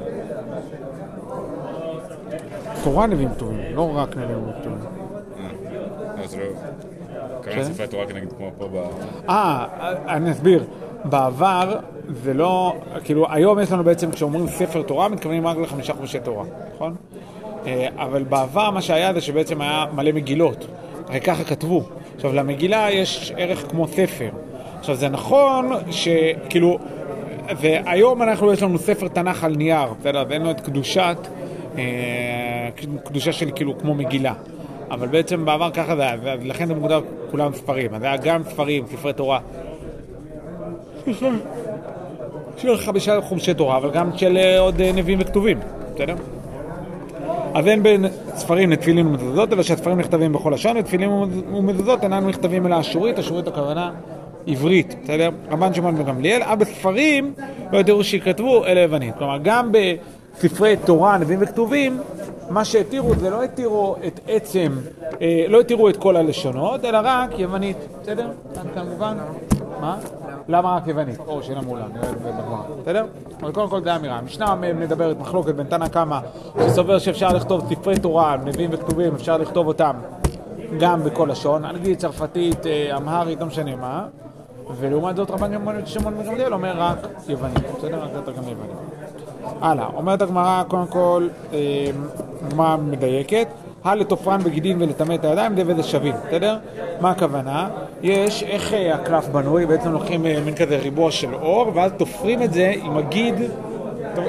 תורה 2.84 3.08
נביאים 3.08 3.30
כתובים, 3.30 3.76
לא 3.76 3.92
רק 3.96 4.18
נביאים 4.18 4.46
כתובים. 4.62 4.80
אה, 5.40 5.48
לא, 6.18 6.22
לא... 6.22 6.46
כן. 7.44 7.52
קראנו 7.52 7.64
ספרי 7.66 7.88
תורה 7.88 8.06
כנגד 8.06 8.34
כמו 8.34 8.52
פה 8.58 8.68
ב... 8.74 8.76
אה, 9.30 9.66
אני 10.08 10.32
אסביר. 10.32 10.64
בעבר 11.04 11.80
זה 12.24 12.34
לא, 12.34 12.76
כאילו 13.04 13.26
היום 13.32 13.60
יש 13.60 13.72
לנו 13.72 13.84
בעצם 13.84 14.12
כשאומרים 14.12 14.48
ספר 14.48 14.82
תורה 14.82 15.10
מתכוונים 15.10 15.48
רק 15.48 15.58
לחמישה 15.58 15.94
חומשי 15.94 16.20
תורה, 16.20 16.46
נכון? 16.76 16.96
אה, 17.66 17.88
אבל 17.96 18.24
בעבר 18.24 18.72
מה 18.72 18.82
שהיה 18.82 19.14
זה 19.14 19.22
שבעצם 19.22 19.62
היה 19.62 19.86
מלא 19.96 20.12
מגילות, 20.12 20.68
הרי 21.10 21.22
ככה 21.22 21.44
כתבו. 21.44 21.84
עכשיו 22.16 22.34
למגילה 22.34 22.88
יש 22.92 23.34
ערך 23.38 23.66
כמו 23.70 23.88
ספר. 23.88 24.30
עכשיו 24.80 24.96
זה 24.96 25.10
נכון 25.10 25.70
שכאילו, 25.92 26.80
והיום 27.62 28.22
אנחנו 28.22 28.54
יש 28.54 28.64
לנו 28.64 28.78
ספר 28.78 29.08
תנ"ך 29.08 29.44
על 29.44 29.56
נייר, 29.56 29.94
בסדר? 30.00 30.22
אז 30.22 30.32
אין 30.32 30.42
לו 30.42 30.52
את 30.52 30.62
קדושת, 30.62 31.18
אה, 31.78 32.70
קדושה 33.04 33.32
של 33.32 33.52
כאילו 33.56 33.78
כמו 33.78 33.96
מגילה. 33.96 34.34
אבל 34.92 35.08
בעצם 35.08 35.46
בעבר 35.46 35.70
ככה 35.72 35.96
זה 35.96 36.02
היה, 36.02 36.16
ולכן 36.42 36.68
זה 36.68 36.76
מוגדר 36.76 37.02
כולם 37.32 37.54
ספרים. 37.54 37.94
אז 37.94 38.04
היה 38.04 38.18
גם 38.18 38.44
ספרים, 38.44 38.86
ספרי 38.88 39.14
תורה. 39.14 39.40
של 42.58 42.78
חמישה 42.78 43.22
חומשי 43.22 43.54
תורה, 43.54 43.78
אבל 43.78 43.92
גם 43.92 44.18
של 44.18 44.38
אה, 44.38 44.60
עוד 44.60 44.82
אה, 44.82 44.92
נביאים 44.92 45.20
וכתובים, 45.22 45.60
בסדר? 45.96 46.16
אז 47.54 47.68
אין 47.68 47.84
בין 47.84 48.06
ספרים 48.36 48.72
לתפילין 48.72 49.08
ומזוזות, 49.08 49.54
אלא 49.54 49.64
שהספרים 49.64 50.00
נכתבים 50.00 50.34
בכל 50.34 50.52
לשון, 50.54 50.78
ותפילין 50.78 51.10
ומזוזות 51.54 52.04
אינם 52.04 52.28
נכתבים 52.28 52.66
אלא 52.66 52.80
אשורית, 52.80 53.20
אשורית 53.20 53.48
הכוונה 53.48 53.92
עברית, 54.48 54.96
בסדר? 55.04 55.30
רבן 55.52 55.74
שמעון 55.74 55.96
וגמליאל, 55.98 56.44
אבל 56.44 56.56
בספרים 56.56 57.34
לא 57.72 57.78
יתראו 57.78 58.04
שיכתבו 58.04 58.66
אלה 58.66 58.80
יוונית. 58.80 59.16
כלומר, 59.18 59.38
גם 59.44 59.72
בספרי 59.72 60.76
תורה, 60.86 61.18
נביאים 61.18 61.40
וכתובים, 61.44 62.00
מה 62.50 62.66
שהתירו 62.66 63.16
זה 63.16 63.30
לא 63.30 63.44
התירו 63.44 63.96
את 64.08 64.20
עצם, 64.28 64.72
אה, 65.22 65.46
לא 65.48 65.60
התירו 65.60 65.90
את 65.90 65.98
כל 65.98 66.16
הלשונות, 66.16 66.86
אלא 66.86 67.00
רק 67.04 67.40
יוונית, 67.40 67.78
בסדר? 68.02 68.28
כאן 68.56 68.64
כאן 68.76 68.86
מובן? 68.90 69.18
מה? 69.82 69.98
למה 70.50 70.76
רק 70.76 70.88
יוונית? 70.88 71.20
או 71.28 71.44
שאלה 71.44 71.62
מעולה, 71.62 71.86
נראה 71.94 72.10
את 72.10 72.20
זה 72.20 72.32
בגמרא, 72.32 72.62
בסדר? 72.82 73.06
אבל 73.42 73.52
קודם 73.52 73.70
כל 73.70 73.82
זה 73.84 73.96
אמירה. 73.96 74.18
המשנה 74.18 74.56
מדברת 74.56 75.20
מחלוקת 75.20 75.56
בין 75.56 75.68
תנא 75.68 75.88
קמא, 75.88 76.20
שסובר 76.66 77.00
שאפשר 77.00 77.28
לכתוב 77.28 77.74
ספרי 77.74 78.00
תורה, 78.00 78.38
נביאים 78.46 78.70
וכתובים, 78.74 79.16
אפשר 79.16 79.38
לכתוב 79.38 79.68
אותם 79.68 79.96
גם 80.80 81.04
בכל 81.04 81.28
לשון, 81.32 81.66
אנגלית, 81.66 82.00
צרפתית, 82.00 82.66
אה, 82.66 82.98
אמהרית, 82.98 83.40
לא 83.40 83.46
משנה 83.46 83.76
מה. 83.76 84.06
ולעומת 84.80 85.16
זאת 85.16 85.32
רבן 85.32 85.52
שמעון 85.86 86.14
וגמליאל 86.18 86.54
אומר 86.54 86.74
רק 86.78 86.98
יוונית, 87.28 87.64
בסדר? 87.78 88.04
רק 88.04 88.10
יותר 88.16 88.32
גם 88.32 88.44
יוונית. 88.44 88.78
הלאה, 89.62 89.88
אומרת 89.94 90.22
הגמרא, 90.22 90.64
קודם 90.68 90.88
כל, 90.88 91.28
אה, 91.54 91.90
גמרא 92.52 92.76
מדייקת, 92.76 93.48
הלתופרן 93.84 94.44
בגידין 94.44 94.82
ולטמא 94.82 95.14
את 95.14 95.26
הידיים, 95.26 95.56
די 95.56 95.62
וזה 95.66 95.84
שווים, 95.84 96.14
בסדר? 96.28 96.58
מה 97.02 97.12
הכוונה? 97.12 97.70
יש, 98.02 98.44
איך 98.44 98.74
אה, 98.74 98.96
הקלף 98.96 99.28
בנוי? 99.28 99.66
בעצם 99.66 99.92
לוקחים 99.92 100.26
אה, 100.26 100.40
מין 100.46 100.56
כזה 100.56 100.78
ריבוע 100.78 101.12
של 101.12 101.34
אור, 101.36 101.72
ואז 101.74 101.92
תופרים 101.98 102.44
את 102.44 102.54
זה 102.54 102.74
עם 102.84 102.98
הגיד, 102.98 103.36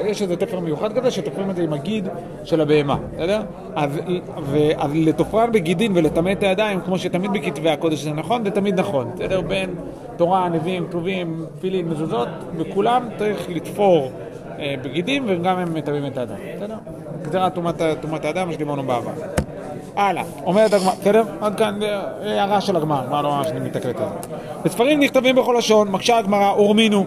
יש 0.05 0.21
איזה 0.21 0.35
תפר 0.35 0.59
מיוחד 0.59 0.93
כזה, 0.93 1.11
שתופרים 1.11 1.49
את 1.49 1.55
זה 1.55 1.63
עם 1.63 1.73
הגיד 1.73 2.07
של 2.43 2.61
הבהמה, 2.61 2.97
בסדר? 3.13 3.41
אז, 3.75 3.99
ו- 4.43 4.71
אז 4.77 4.91
לתופרן 4.95 5.51
בגידין 5.51 5.91
ולטמא 5.95 6.31
את 6.31 6.43
הידיים, 6.43 6.81
כמו 6.81 6.99
שתמיד 6.99 7.31
בכתבי 7.31 7.69
הקודש 7.69 8.03
זה 8.03 8.11
נכון, 8.13 8.43
זה 8.43 8.51
תמיד 8.51 8.79
נכון, 8.79 9.11
בסדר? 9.15 9.41
בין 9.41 9.69
תורה, 10.17 10.49
נביאים, 10.49 10.87
כתובים, 10.87 11.45
תפילין, 11.57 11.89
מזוזות, 11.89 12.27
בכולם 12.57 13.07
צריך 13.17 13.49
לתפור 13.49 14.11
בגידים, 14.83 15.25
וגם 15.27 15.57
הם 15.57 15.73
מטמאים 15.73 16.05
את 16.05 16.17
האדם, 16.17 16.35
בסדר? 16.55 16.75
גזירת 17.21 17.53
טומאת 18.01 18.25
האדם, 18.25 18.47
מה 18.47 18.53
שדיברנו 18.53 18.83
בעבר. 18.83 19.11
הלאה, 19.95 20.23
אומרת 20.45 20.73
הגמרא, 20.73 20.93
בסדר? 21.01 21.23
עד 21.41 21.57
כאן 21.57 21.83
אה, 21.83 22.01
הערה 22.21 22.61
של 22.61 22.75
הגמרא, 22.75 23.01
מה 23.09 23.21
לא 23.21 23.29
ממש 23.29 23.47
אני 23.47 23.59
מתקלט 23.59 23.85
על 23.85 24.07
זה. 24.21 24.35
בספרים 24.63 24.99
נכתבים 24.99 25.35
בכל 25.35 25.55
לשון, 25.57 25.91
מקשה 25.91 26.17
הגמרא, 26.17 26.51
אורמינו. 26.51 27.05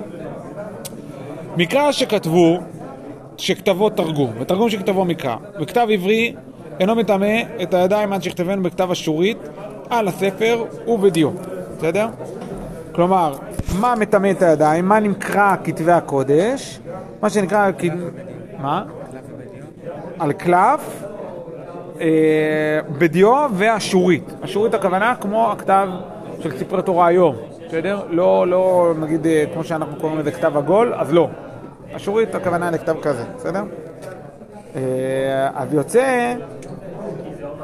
מקרא 1.56 1.92
שכתבו, 1.92 2.58
שכתבו 3.36 3.90
תרגום, 3.90 4.30
ותרגום 4.38 4.70
שכתבו 4.70 5.04
מקרא, 5.04 5.36
וכתב 5.60 5.86
עברי 5.90 6.34
אינו 6.80 6.94
מטמא 6.94 7.42
את 7.62 7.74
הידיים 7.74 8.12
עד 8.12 8.22
שכתבנו 8.22 8.62
בכתב 8.62 8.90
אשורית 8.90 9.38
על 9.90 10.08
הספר 10.08 10.64
ובדיו, 10.86 11.30
בסדר? 11.78 12.06
כלומר, 12.92 13.34
מה 13.80 13.94
מטמא 13.98 14.30
את 14.30 14.42
הידיים, 14.42 14.88
מה 14.88 15.00
נקרא 15.00 15.56
כתבי 15.64 15.92
הקודש, 15.92 16.80
מה 17.22 17.30
שנקרא, 17.30 17.70
מה? 18.58 18.84
על 20.18 20.32
קלף, 20.32 21.04
אה, 22.00 22.80
בדיו 22.98 23.48
ואשורית. 23.54 24.32
אשורית 24.44 24.74
הכוונה 24.74 25.14
כמו 25.20 25.52
הכתב 25.52 25.88
של 26.40 26.58
ספרי 26.58 26.82
תורה 26.82 27.06
היום, 27.06 27.36
בסדר? 27.68 28.00
לא, 28.10 28.48
לא, 28.48 28.92
נגיד, 29.00 29.26
אה, 29.26 29.44
כמו 29.54 29.64
שאנחנו 29.64 29.96
קוראים 30.00 30.18
לזה 30.18 30.32
כתב 30.32 30.56
עגול, 30.56 30.94
אז 30.94 31.12
לא. 31.12 31.28
אשורית 31.92 32.34
הכוונה 32.34 32.70
לכתב 32.70 32.96
כזה, 33.02 33.24
בסדר? 33.36 33.62
אה, 34.76 34.80
אז 35.54 35.74
יוצא 35.74 36.34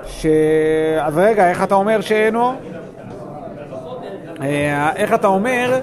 ש... 0.05 0.27
אז 1.01 1.19
רגע, 1.19 1.51
איך 1.51 1.63
אתה 1.63 1.75
אומר 1.75 2.01
שאינו? 2.01 2.53
אה, 4.41 4.93
איך 4.97 5.15
אתה 5.15 5.27
אומר 5.27 5.81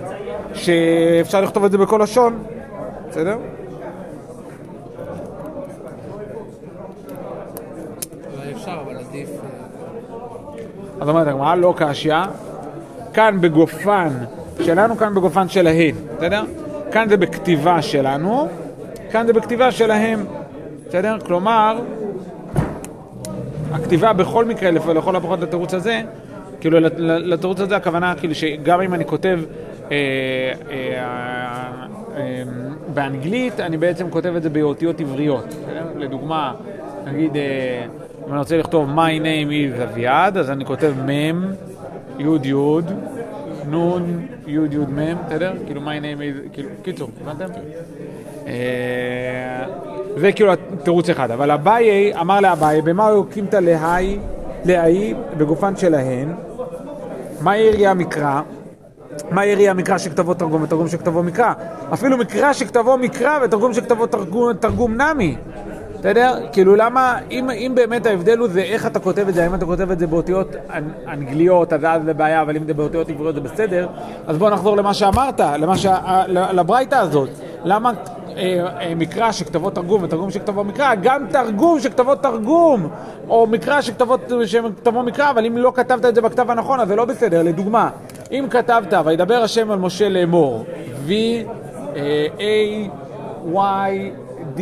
שאפשר 0.53 1.41
לכתוב 1.41 1.65
את 1.65 1.71
זה 1.71 1.77
בכל 1.77 1.99
לשון, 2.03 2.43
בסדר? 3.09 3.37
אה, 8.37 8.51
אז 11.01 11.09
אומרת 11.09 11.27
הגמרא, 11.27 11.55
לא 11.55 11.73
קשיא, 11.77 12.15
כאן 13.13 13.37
בגופן 13.41 14.09
שלנו, 14.61 14.97
כאן 14.97 15.15
בגופן 15.15 15.49
שלהן, 15.49 15.95
בסדר? 16.17 16.43
כאן 16.91 17.09
זה 17.09 17.17
בכתיבה 17.17 17.81
שלנו, 17.81 18.47
כאן 19.11 19.27
זה 19.27 19.33
בכתיבה 19.33 19.71
שלהם, 19.71 20.25
בסדר? 20.87 21.17
כלומר, 21.25 21.79
הכתיבה 23.71 24.13
בכל 24.13 24.45
מקרה, 24.45 24.71
לכל 24.71 25.15
הפחות 25.15 25.39
לתירוץ 25.39 25.73
הזה, 25.73 26.01
כאילו 26.59 26.79
לת- 26.79 26.99
לתירוץ 26.99 27.59
הזה 27.59 27.75
הכוונה, 27.75 28.13
כאילו 28.19 28.35
שגם 28.35 28.81
אם 28.81 28.93
אני 28.93 29.05
כותב 29.05 29.39
אה, 29.91 29.97
אה, 30.71 31.03
אה, 32.17 32.43
באנגלית, 32.93 33.59
אני 33.59 33.77
בעצם 33.77 34.09
כותב 34.09 34.33
את 34.37 34.43
זה 34.43 34.49
באותיות 34.49 34.99
עבריות? 35.01 35.55
לדוגמה, 35.97 36.53
נגיד, 37.05 37.35
אה, 37.37 37.41
אם 38.27 38.31
אני 38.31 38.39
רוצה 38.39 38.57
לכתוב 38.57 38.89
My 38.95 39.21
name 39.21 39.49
is 39.79 39.83
אביעד, 39.83 40.37
אז 40.37 40.49
אני 40.51 40.65
כותב 40.65 40.93
מ', 41.05 41.09
י' 42.19 42.23
י', 42.43 42.53
נ', 43.69 43.75
י' 44.47 44.51
י' 44.51 44.77
מ', 44.77 45.15
בסדר? 45.27 45.53
כאילו 45.65 45.81
my 45.81 45.99
name 46.01 46.19
is, 46.19 46.53
כאילו, 46.53 46.69
קיצור, 46.83 47.09
הבנתם? 47.21 47.45
אה, 48.47 49.65
זה 50.17 50.31
כאילו 50.31 50.51
תירוץ 50.83 51.09
אחד, 51.09 51.31
אבל 51.31 51.51
אביי 51.51 52.13
אמר 52.21 52.39
לאביי, 52.39 52.81
במה 52.81 53.07
הוא 53.07 53.25
הקים 53.29 53.45
את 53.45 53.53
להי, 53.53 54.17
להי 54.65 55.13
בגופן 55.37 55.75
שלהן, 55.75 56.27
מה 57.41 57.57
יריה 57.57 57.91
המקרא? 57.91 58.41
מה 59.31 59.45
יריה 59.45 59.71
המקרא 59.71 59.97
שכתבו 59.97 60.33
תרגום 60.33 60.61
ותרגום 60.63 60.87
שכתבו 60.87 61.23
מקרא? 61.23 61.53
אפילו 61.93 62.17
מקרא 62.17 62.53
שכתבו 62.53 62.97
מקרא 62.97 63.39
ותרגום 63.43 63.73
שכתבו 63.73 64.07
תרגום, 64.07 64.53
תרגום 64.53 65.01
נמי. 65.01 65.35
בסדר? 65.99 66.33
כאילו 66.51 66.75
למה, 66.75 67.17
אם, 67.31 67.49
אם 67.49 67.71
באמת 67.75 68.05
ההבדל 68.05 68.37
הוא 68.37 68.47
זה 68.47 68.61
איך 68.61 68.85
אתה 68.85 68.99
כותב 68.99 69.27
את 69.27 69.33
זה, 69.33 69.43
האם 69.43 69.55
אתה 69.55 69.65
כותב 69.65 69.91
את 69.91 69.99
זה 69.99 70.07
באותיות 70.07 70.55
אנ- 70.69 71.09
אנגליות, 71.09 71.73
אז 71.73 71.81
אז 71.83 72.01
זה 72.05 72.13
בעיה, 72.13 72.41
אבל 72.41 72.55
אם 72.57 72.63
זה 72.67 72.73
באותיות 72.73 73.09
עבריות 73.09 73.35
זה 73.35 73.41
בסדר, 73.41 73.87
אז 74.27 74.37
בוא 74.37 74.49
נחזור 74.49 74.77
למה 74.77 74.93
שאמרת, 74.93 75.39
למה 75.39 75.77
ש... 75.77 75.85
לברייתא 76.27 76.95
הזאת. 76.95 77.29
למה 77.65 77.91
אה, 78.37 78.67
אה, 78.81 78.95
מקרא 78.95 79.31
שכתבו 79.31 79.69
תרגום 79.69 80.03
ותרגום 80.03 80.31
שכתבו 80.31 80.63
מקרא, 80.63 80.95
גם 81.01 81.25
תרגום 81.29 81.79
שכתבו 81.79 82.15
תרגום, 82.15 82.87
או 83.29 83.47
מקרא 83.47 83.81
שכתבו, 83.81 84.17
שכתבו 84.45 85.03
מקרא, 85.03 85.29
אבל 85.29 85.45
אם 85.45 85.57
לא 85.57 85.71
כתבת 85.75 86.05
את 86.05 86.15
זה 86.15 86.21
בכתב 86.21 86.51
הנכון, 86.51 86.79
אז 86.79 86.87
זה 86.87 86.95
לא 86.95 87.05
בסדר. 87.05 87.43
לדוגמה, 87.43 87.89
אם 88.31 88.45
כתבת, 88.49 88.93
וידבר 89.05 89.35
השם 89.43 89.71
על 89.71 89.79
משה 89.79 90.09
לאמור, 90.09 90.65
V, 91.07 91.11
אה, 91.95 92.27
A, 92.37 92.41
Y, 93.53 93.57
D, 94.57 94.61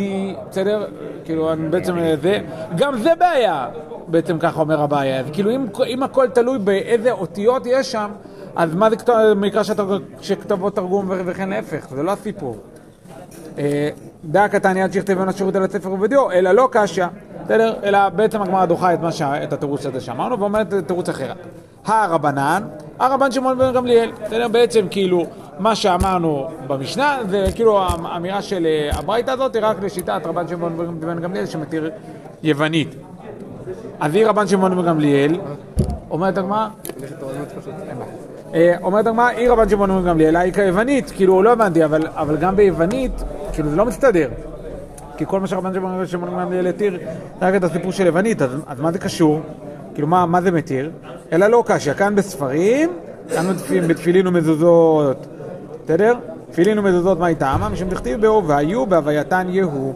בסדר? 0.50 0.86
כאילו, 1.26 1.54
אני 1.54 1.70
בעצם 1.70 1.96
זה, 2.22 2.40
גם 2.76 2.98
זה 2.98 3.16
בעיה, 3.20 3.68
בעצם 4.08 4.40
ככה 4.40 4.62
אומר 4.62 4.82
הבעיה. 4.82 5.20
אז 5.20 5.26
כאילו, 5.34 5.52
אם, 5.52 5.66
אם 5.88 6.04
הכל 6.04 6.28
תלוי 6.28 6.60
באיזה 6.60 7.12
אותיות 7.12 7.64
יש 7.66 7.92
שם, 7.92 8.10
אז 8.56 8.76
מה 8.76 8.90
זה 8.90 8.96
מקרא 9.36 9.62
שכתבו 10.22 10.70
תרגום 10.70 11.06
וכן 11.10 11.50
להפך, 11.50 11.88
זה 11.90 12.04
לא 12.04 12.12
הסיפור. 12.12 12.58
אה, 13.58 13.90
דא 14.26 14.48
קטני 14.48 14.84
עד 14.84 14.94
שיכתבון 14.94 15.30
השירות 15.30 15.56
על 15.56 15.64
הספר 15.64 15.92
ובדיו, 15.92 16.32
אלא 16.32 16.52
לא 16.52 16.70
קשיא. 16.72 17.06
בסדר? 17.46 17.74
אלא 17.84 18.10
בעצם 18.10 18.42
הגמרא 18.42 18.66
דוחה 18.66 18.94
את, 18.94 19.00
מה 19.02 19.12
ש... 19.12 19.22
את 19.22 19.54
התירוץ 19.54 19.86
הזה 19.86 20.02
שאמרנו, 20.02 20.40
ואומרת 20.40 20.74
תירוץ 20.88 21.10
אחר. 21.10 21.34
הרבנן, 21.86 22.64
הרבן 23.00 23.32
שמעון 23.32 23.58
בן 23.58 23.74
גמליאל. 23.74 24.12
בסדר? 24.26 24.48
בעצם 24.48 24.86
כאילו, 24.92 25.26
מה 25.60 25.76
שאמרנו 25.76 26.48
במשנה, 26.68 27.18
זה 27.30 27.46
כאילו 27.56 27.80
האמירה 27.80 28.42
של 28.42 28.66
אה, 28.66 29.00
הברייתא 29.00 29.32
הזאת, 29.32 29.56
היא 29.56 29.64
רק 29.66 29.84
לשיטת 29.84 30.22
רבן 30.26 30.48
שמעון 30.48 31.00
בן 31.00 31.20
גמליאל 31.20 31.46
שמתיר 31.46 31.92
יוונית. 32.44 32.96
אז 34.00 34.16
היא 34.16 34.26
רבן 34.26 34.48
שמעון 34.48 34.76
בן 34.76 34.86
גמליאל, 34.86 35.40
אומרת 36.12 36.38
הגמרא, 36.38 36.68
אה, 38.54 38.76
אומרת 38.82 39.08
הגמרא, 39.08 39.26
היא 39.26 39.50
רבן 39.50 39.70
שמעון 39.70 40.02
בן 40.02 40.10
גמליאל, 40.10 40.36
היא 40.36 40.54
כיוונית, 40.54 41.12
כאילו, 41.12 41.44
לא 41.44 41.52
הבנתי, 41.52 41.86
אבל 41.86 42.38
גם 42.38 42.56
ביוונית, 42.56 43.24
כאילו, 43.54 43.70
זה 43.70 43.76
לא 43.76 43.86
מסתדר. 43.86 44.30
כי 45.18 45.26
כל 45.26 45.40
מה 45.40 45.48
שרבן 45.48 45.72
שמעון 46.06 46.40
גמליאל 46.40 46.68
התיר, 46.68 47.00
זה 47.40 47.48
רק 47.48 47.56
את 47.56 47.64
הסיפור 47.64 47.92
של 47.92 48.06
יוונית, 48.06 48.42
אז, 48.42 48.52
אז 48.68 48.80
מה 48.80 48.92
זה 48.92 49.00
קשור? 49.00 49.42
כאילו, 49.94 50.08
מה, 50.08 50.26
מה 50.26 50.42
זה 50.42 50.52
מתיר? 50.52 50.92
אלא 51.32 51.48
לא 51.48 51.64
קשיא, 51.66 51.94
כאן 51.94 52.16
בספרים, 52.16 52.90
כאן 53.30 53.46
בתפילין, 53.88 54.28
ומזוזות, 54.28 55.28
בסדר? 55.84 56.16
תפילין 56.52 56.80
ומזוזות 56.80 57.20
מה 57.20 57.28
איתם? 57.28 57.62
משום 57.72 57.90
דכתיב 57.90 58.26
בו, 58.26 58.44
והיו 58.48 58.86
בהווייתן 58.86 59.48
יהוא, 59.50 59.94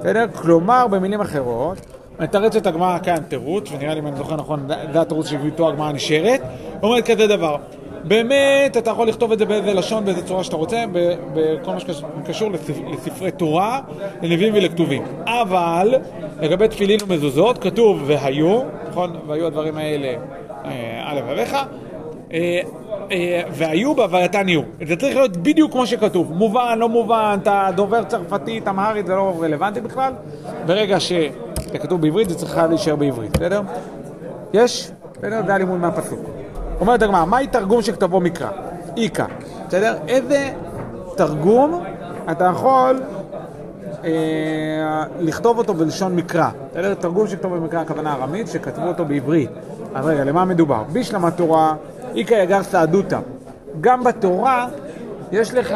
בסדר? 0.00 0.24
כלומר, 0.34 0.86
במילים 0.86 1.20
אחרות, 1.20 1.78
מתרצת 2.20 2.66
הגמרא 2.66 2.98
כאן 3.02 3.16
תירוץ, 3.28 3.72
ונראה 3.72 3.94
לי 3.94 4.00
אם 4.00 4.06
אני 4.06 4.16
זוכר 4.16 4.36
נכון, 4.36 4.68
זה 4.92 5.00
התירוץ 5.00 5.26
שהביאו 5.26 5.68
הגמרא 5.68 5.92
נשארת, 5.92 6.40
אומרת 6.82 7.10
כזה 7.10 7.26
דבר, 7.26 7.56
באמת 8.08 8.76
אתה 8.76 8.90
יכול 8.90 9.08
לכתוב 9.08 9.32
את 9.32 9.38
זה 9.38 9.44
באיזה 9.44 9.74
לשון, 9.74 10.04
באיזה 10.04 10.26
צורה 10.26 10.44
שאתה 10.44 10.56
רוצה, 10.56 10.84
בכל 11.34 11.72
מה 11.72 11.80
שקשור 11.80 12.50
לספ- 12.50 12.92
לספרי 12.92 13.30
תורה, 13.30 13.80
לנביאים 14.22 14.54
ולכתובים. 14.54 15.02
אבל 15.26 15.94
לגבי 16.40 16.68
תפילין 16.68 16.98
ומזוזות, 17.08 17.58
כתוב 17.58 18.02
והיו, 18.06 18.60
נכון? 18.88 19.16
והיו 19.26 19.46
הדברים 19.46 19.76
האלה, 19.76 20.14
אה, 20.64 21.02
א' 21.06 21.20
אביך, 21.32 21.56
אה, 22.32 22.60
אה, 23.12 23.42
והיו 23.50 23.94
בהווייתן 23.94 24.48
יהיו. 24.48 24.62
זה 24.86 24.96
צריך 24.96 25.16
להיות 25.16 25.36
בדיוק 25.36 25.72
כמו 25.72 25.86
שכתוב. 25.86 26.32
מובן, 26.32 26.78
לא 26.78 26.88
מובן, 26.88 27.38
אתה 27.42 27.68
דובר 27.74 28.04
צרפתית, 28.04 28.68
אמהרית, 28.68 29.06
זה 29.06 29.14
לא 29.14 29.34
רלוונטי 29.40 29.80
בכלל. 29.80 30.12
ברגע 30.66 31.00
שזה 31.00 31.28
כתוב 31.82 32.00
בעברית, 32.00 32.28
זה 32.28 32.34
צריך 32.34 32.58
להישאר 32.68 32.96
בעברית, 32.96 33.36
בסדר? 33.36 33.60
יש? 34.52 34.90
בסדר? 35.18 35.40
זה 35.46 35.54
הלימוד 35.54 35.80
מהפסוק. 35.80 36.35
אומרת 36.80 37.02
הגמרא, 37.02 37.24
מהי 37.24 37.46
תרגום 37.46 37.82
שכתבו 37.82 38.20
מקרא? 38.20 38.48
איכא, 38.96 39.24
בסדר? 39.68 39.96
איזה 40.08 40.52
תרגום 41.16 41.84
אתה 42.30 42.44
יכול 42.44 43.00
אה, 44.04 45.04
לכתוב 45.20 45.58
אותו 45.58 45.74
בלשון 45.74 46.16
מקרא? 46.16 46.48
בסדר? 46.70 46.94
תרגום 46.94 47.28
שכתבו 47.28 47.54
במקרא, 47.54 47.80
הכוונה 47.80 48.14
ארמית, 48.14 48.48
שכתבו 48.48 48.88
אותו 48.88 49.04
בעברית. 49.04 49.50
אז 49.94 50.06
רגע, 50.06 50.24
למה 50.24 50.44
מדובר? 50.44 50.82
בישלמה 50.92 51.30
תורה, 51.30 51.74
איכא 52.16 52.34
יגר 52.34 52.62
סעדותא. 52.62 53.18
גם 53.80 54.04
בתורה 54.04 54.66
יש 55.32 55.54
לך 55.54 55.72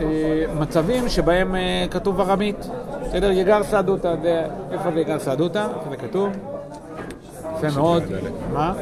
אה, 0.00 0.44
מצבים 0.60 1.08
שבהם 1.08 1.54
אה, 1.54 1.86
כתוב 1.90 2.20
ארמית. 2.20 2.66
בסדר? 3.02 3.30
יגר 3.30 3.62
סעדותא. 3.62 4.14
איפה 4.72 4.90
זה 4.94 5.00
יגר 5.00 5.18
סעדותא? 5.18 5.66
זה 5.90 5.96
כתוב? 5.96 6.28
יפה 7.68 7.80
מאוד. 7.80 8.02
מה? 8.52 8.72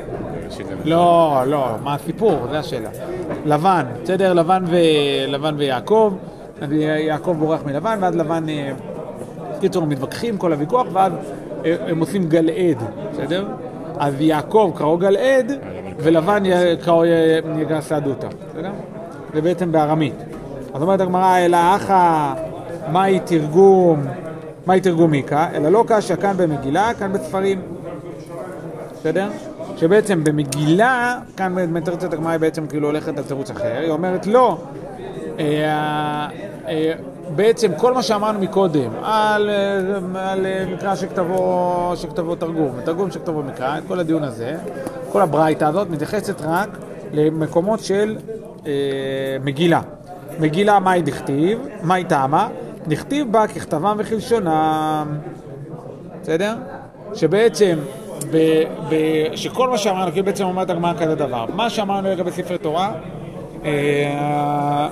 ראשית 0.47 0.67
זה 0.67 0.75
לא, 0.85 1.43
לא, 1.47 1.69
מה 1.85 1.95
הסיפור? 1.95 2.47
זה 2.51 2.59
השאלה. 2.59 2.91
לבן, 3.45 3.85
בסדר? 4.03 4.33
לבן, 4.33 4.65
ו... 4.67 4.77
לבן 5.29 5.55
ויעקב, 5.59 6.13
יעקב 6.71 7.37
בורח 7.39 7.61
מלבן, 7.67 7.99
ואז 8.01 8.17
לבן... 8.17 8.49
אה, 8.49 8.73
בקיצור, 9.57 9.83
הם 9.83 9.89
מתווכחים 9.89 10.37
כל 10.39 10.53
הוויכוח, 10.53 10.87
ואז 10.93 11.13
אה, 11.65 11.77
הם 11.89 12.01
עושים 12.01 12.29
גלעד, 12.29 12.77
בסדר? 13.13 13.47
אז 13.99 14.15
יעקב 14.21 14.73
קראו 14.77 14.97
גלעד, 14.99 15.53
ולבן 15.99 16.47
י- 16.47 16.51
קראו 16.85 17.05
י- 17.05 17.09
יגע 17.61 17.81
סעדותא, 17.81 18.29
בסדר? 18.51 18.71
זה 19.35 19.41
בעצם 19.41 19.73
בארמית. 19.73 20.15
אז 20.75 20.83
אומרת 20.83 21.01
הגמרא, 21.01 21.39
אלא 21.39 21.57
אחא, 21.77 22.33
מהי 22.93 23.21
תרגום, 23.21 24.03
מהי 24.67 24.81
תרגום 24.81 25.11
מיקה? 25.11 25.47
אלא 25.55 25.69
לא 25.69 25.85
קשיא 25.89 26.17
כאן 26.17 26.33
במגילה, 26.37 26.91
כאן 26.99 27.13
בספרים. 27.13 27.61
בסדר? 29.01 29.29
שבעצם 29.77 30.25
במגילה, 30.25 31.19
כאן 31.37 31.55
מתרצת 31.55 32.13
הגמרא 32.13 32.31
היא 32.31 32.39
בעצם 32.39 32.67
כאילו 32.67 32.87
הולכת 32.87 33.19
על 33.19 33.25
תירוץ 33.25 33.51
אחר, 33.51 33.79
היא 33.81 33.91
אומרת 33.91 34.27
לא, 34.27 34.59
אה, 35.39 36.29
אה, 36.69 36.93
בעצם 37.37 37.73
כל 37.77 37.95
מה 37.95 38.03
שאמרנו 38.03 38.39
מקודם 38.39 38.91
על, 39.03 39.51
אה, 39.51 40.31
על 40.33 40.47
מקרא 40.75 40.95
שכתבו, 40.95 41.93
שכתבו 41.97 42.35
תרגום, 42.37 42.81
תרגום 42.85 43.11
שכתבו 43.11 43.43
מקרא, 43.43 43.79
את 43.79 43.83
כל 43.89 44.01
הדיון 44.01 44.23
הזה, 44.23 44.57
כל 45.13 45.21
הברייתא 45.21 45.65
הזאת 45.65 45.91
מתייחסת 45.91 46.41
רק 46.41 46.69
למקומות 47.13 47.81
של 47.81 48.17
אה, 48.67 48.73
מגילה. 49.45 49.81
מגילה, 50.41 50.79
מהי 50.79 51.03
דכתיב? 51.03 51.59
מהי 51.83 52.05
טעמה? 52.05 52.49
דכתיב 52.89 53.33
בה 53.33 53.47
ככתבם 53.47 53.97
וכלשונם. 53.99 55.19
בסדר? 56.23 56.55
שבעצם, 57.15 57.79
ב, 58.33 58.63
ב, 58.89 58.95
שכל 59.37 59.69
מה 59.69 59.79
שאמרנו, 59.79 60.13
כאילו 60.13 60.27
בעצם 60.27 60.45
אומרת 60.45 60.71
הגמרא 60.71 60.95
כזה 60.95 61.15
דבר. 61.15 61.47
מה 61.55 61.71
שאמרנו 61.71 62.11
לגבי 62.11 62.31
ספרי 62.31 62.59
תורה, 62.59 62.93
אה, 63.65 64.89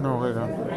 נו, 0.00 0.20
רגע. 0.20 0.67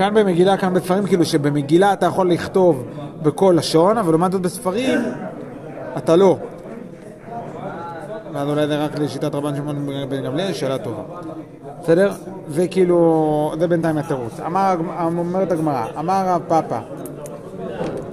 כאן 0.00 0.14
במגילה, 0.14 0.56
כאן 0.56 0.74
בספרים, 0.74 1.06
כאילו 1.06 1.24
שבמגילה 1.24 1.92
אתה 1.92 2.06
יכול 2.06 2.30
לכתוב 2.30 2.84
בכל 3.22 3.54
לשון, 3.58 3.98
אבל 3.98 4.10
לעומת 4.10 4.32
זאת 4.32 4.42
בספרים 4.42 5.00
אתה 5.96 6.16
לא. 6.16 6.36
ואז 8.32 8.48
אולי 8.48 8.66
זה 8.66 8.84
רק 8.84 8.98
לשיטת 8.98 9.34
רבן 9.34 9.56
שמעון 9.56 9.86
בן 10.08 10.22
גמליאל, 10.24 10.52
שאלה 10.52 10.78
טובה. 10.78 11.02
בסדר? 11.82 12.12
זה 12.48 12.68
כאילו, 12.68 13.52
זה 13.58 13.68
בינתיים 13.68 13.98
התירוץ. 13.98 14.40
אמר, 14.46 14.76
אומרת 15.18 15.52
הגמרא, 15.52 15.84
אמר 15.98 16.22
רב 16.26 16.42
פאפא, 16.48 16.78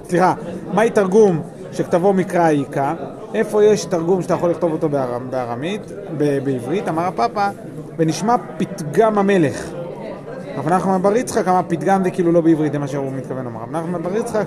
סליחה, 0.04 0.34
מהי 0.74 0.90
תרגום 0.90 1.42
שכתבו 1.72 2.12
מקרא 2.12 2.50
איכא? 2.50 2.94
איפה 3.34 3.64
יש 3.64 3.84
תרגום 3.84 4.22
שאתה 4.22 4.34
יכול 4.34 4.50
לכתוב 4.50 4.72
אותו 4.72 4.88
בארמ, 4.88 5.30
בארמית, 5.30 5.82
בעברית? 6.16 6.88
אמר 6.88 7.02
הפאפא, 7.02 7.50
ונשמע 7.98 8.36
פתגם 8.56 9.18
המלך. 9.18 9.77
רב 10.58 10.68
נחמן 10.68 11.02
בר 11.02 11.16
יצחק 11.16 11.48
אמר 11.48 11.60
פתגם 11.68 12.04
זה 12.04 12.10
כאילו 12.10 12.32
לא 12.32 12.40
בעברית, 12.40 12.72
זה 12.72 12.78
מה 12.78 12.88
שהוא 12.88 13.12
מתכוון 13.12 13.44
לומר. 13.44 13.60
רב 13.60 13.70
נחמן 13.70 14.02
בר 14.02 14.16
יצחק 14.16 14.46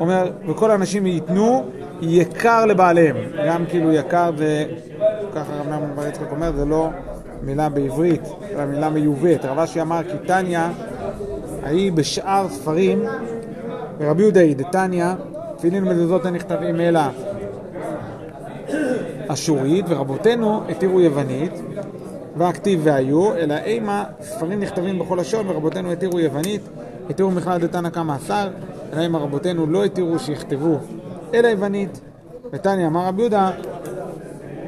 אומר, 0.00 0.30
וכל 0.48 0.70
האנשים 0.70 1.06
ייתנו 1.06 1.64
יקר 2.00 2.66
לבעליהם. 2.66 3.16
גם 3.46 3.64
כאילו 3.68 3.92
יקר 3.92 4.30
זה, 4.36 4.64
ככה 5.34 5.52
רב 5.60 5.68
נחמן 5.68 5.94
בר 5.94 6.06
יצחק 6.06 6.30
אומר, 6.30 6.52
זה 6.56 6.64
לא 6.64 6.88
מילה 7.42 7.68
בעברית, 7.68 8.22
אלא 8.54 8.64
מילה 8.64 8.90
מיובאת. 8.90 9.44
רב 9.44 9.58
אשי 9.58 9.80
אמר 9.80 10.00
כי 10.02 10.26
תניא, 10.26 10.60
ההיא 11.62 11.92
בשאר 11.92 12.48
ספרים, 12.48 13.02
ורבי 13.98 14.22
יהודה 14.22 14.40
היא 14.40 14.56
דתניא, 14.56 15.06
תפילין 15.56 15.84
ומזוזות 15.88 16.26
הנכתבים 16.26 16.80
אלא 16.80 17.00
אשורית, 19.28 19.84
ורבותינו 19.88 20.60
התירו 20.68 21.00
יוונית, 21.00 21.52
והכתיב 22.36 22.80
והיו, 22.82 23.34
אלא 23.34 23.54
אימה 23.64 24.04
ספרים 24.20 24.60
נכתבים 24.60 24.98
בכל 24.98 25.18
לשון, 25.20 25.48
ורבותינו 25.48 25.92
התירו 25.92 26.20
יוונית, 26.20 26.60
התירו 27.10 27.30
מכלל 27.30 27.58
דתנא 27.58 27.90
כמה 27.90 28.14
עשר, 28.14 28.48
אלא 28.92 29.00
אימה 29.00 29.18
רבותינו 29.18 29.66
לא 29.66 29.84
התירו 29.84 30.18
שיכתבו 30.18 30.78
אלא 31.34 31.48
יוונית. 31.48 32.00
ותניא 32.52 32.86
אמר 32.86 33.06
רבי 33.06 33.22
יהודה, 33.22 33.50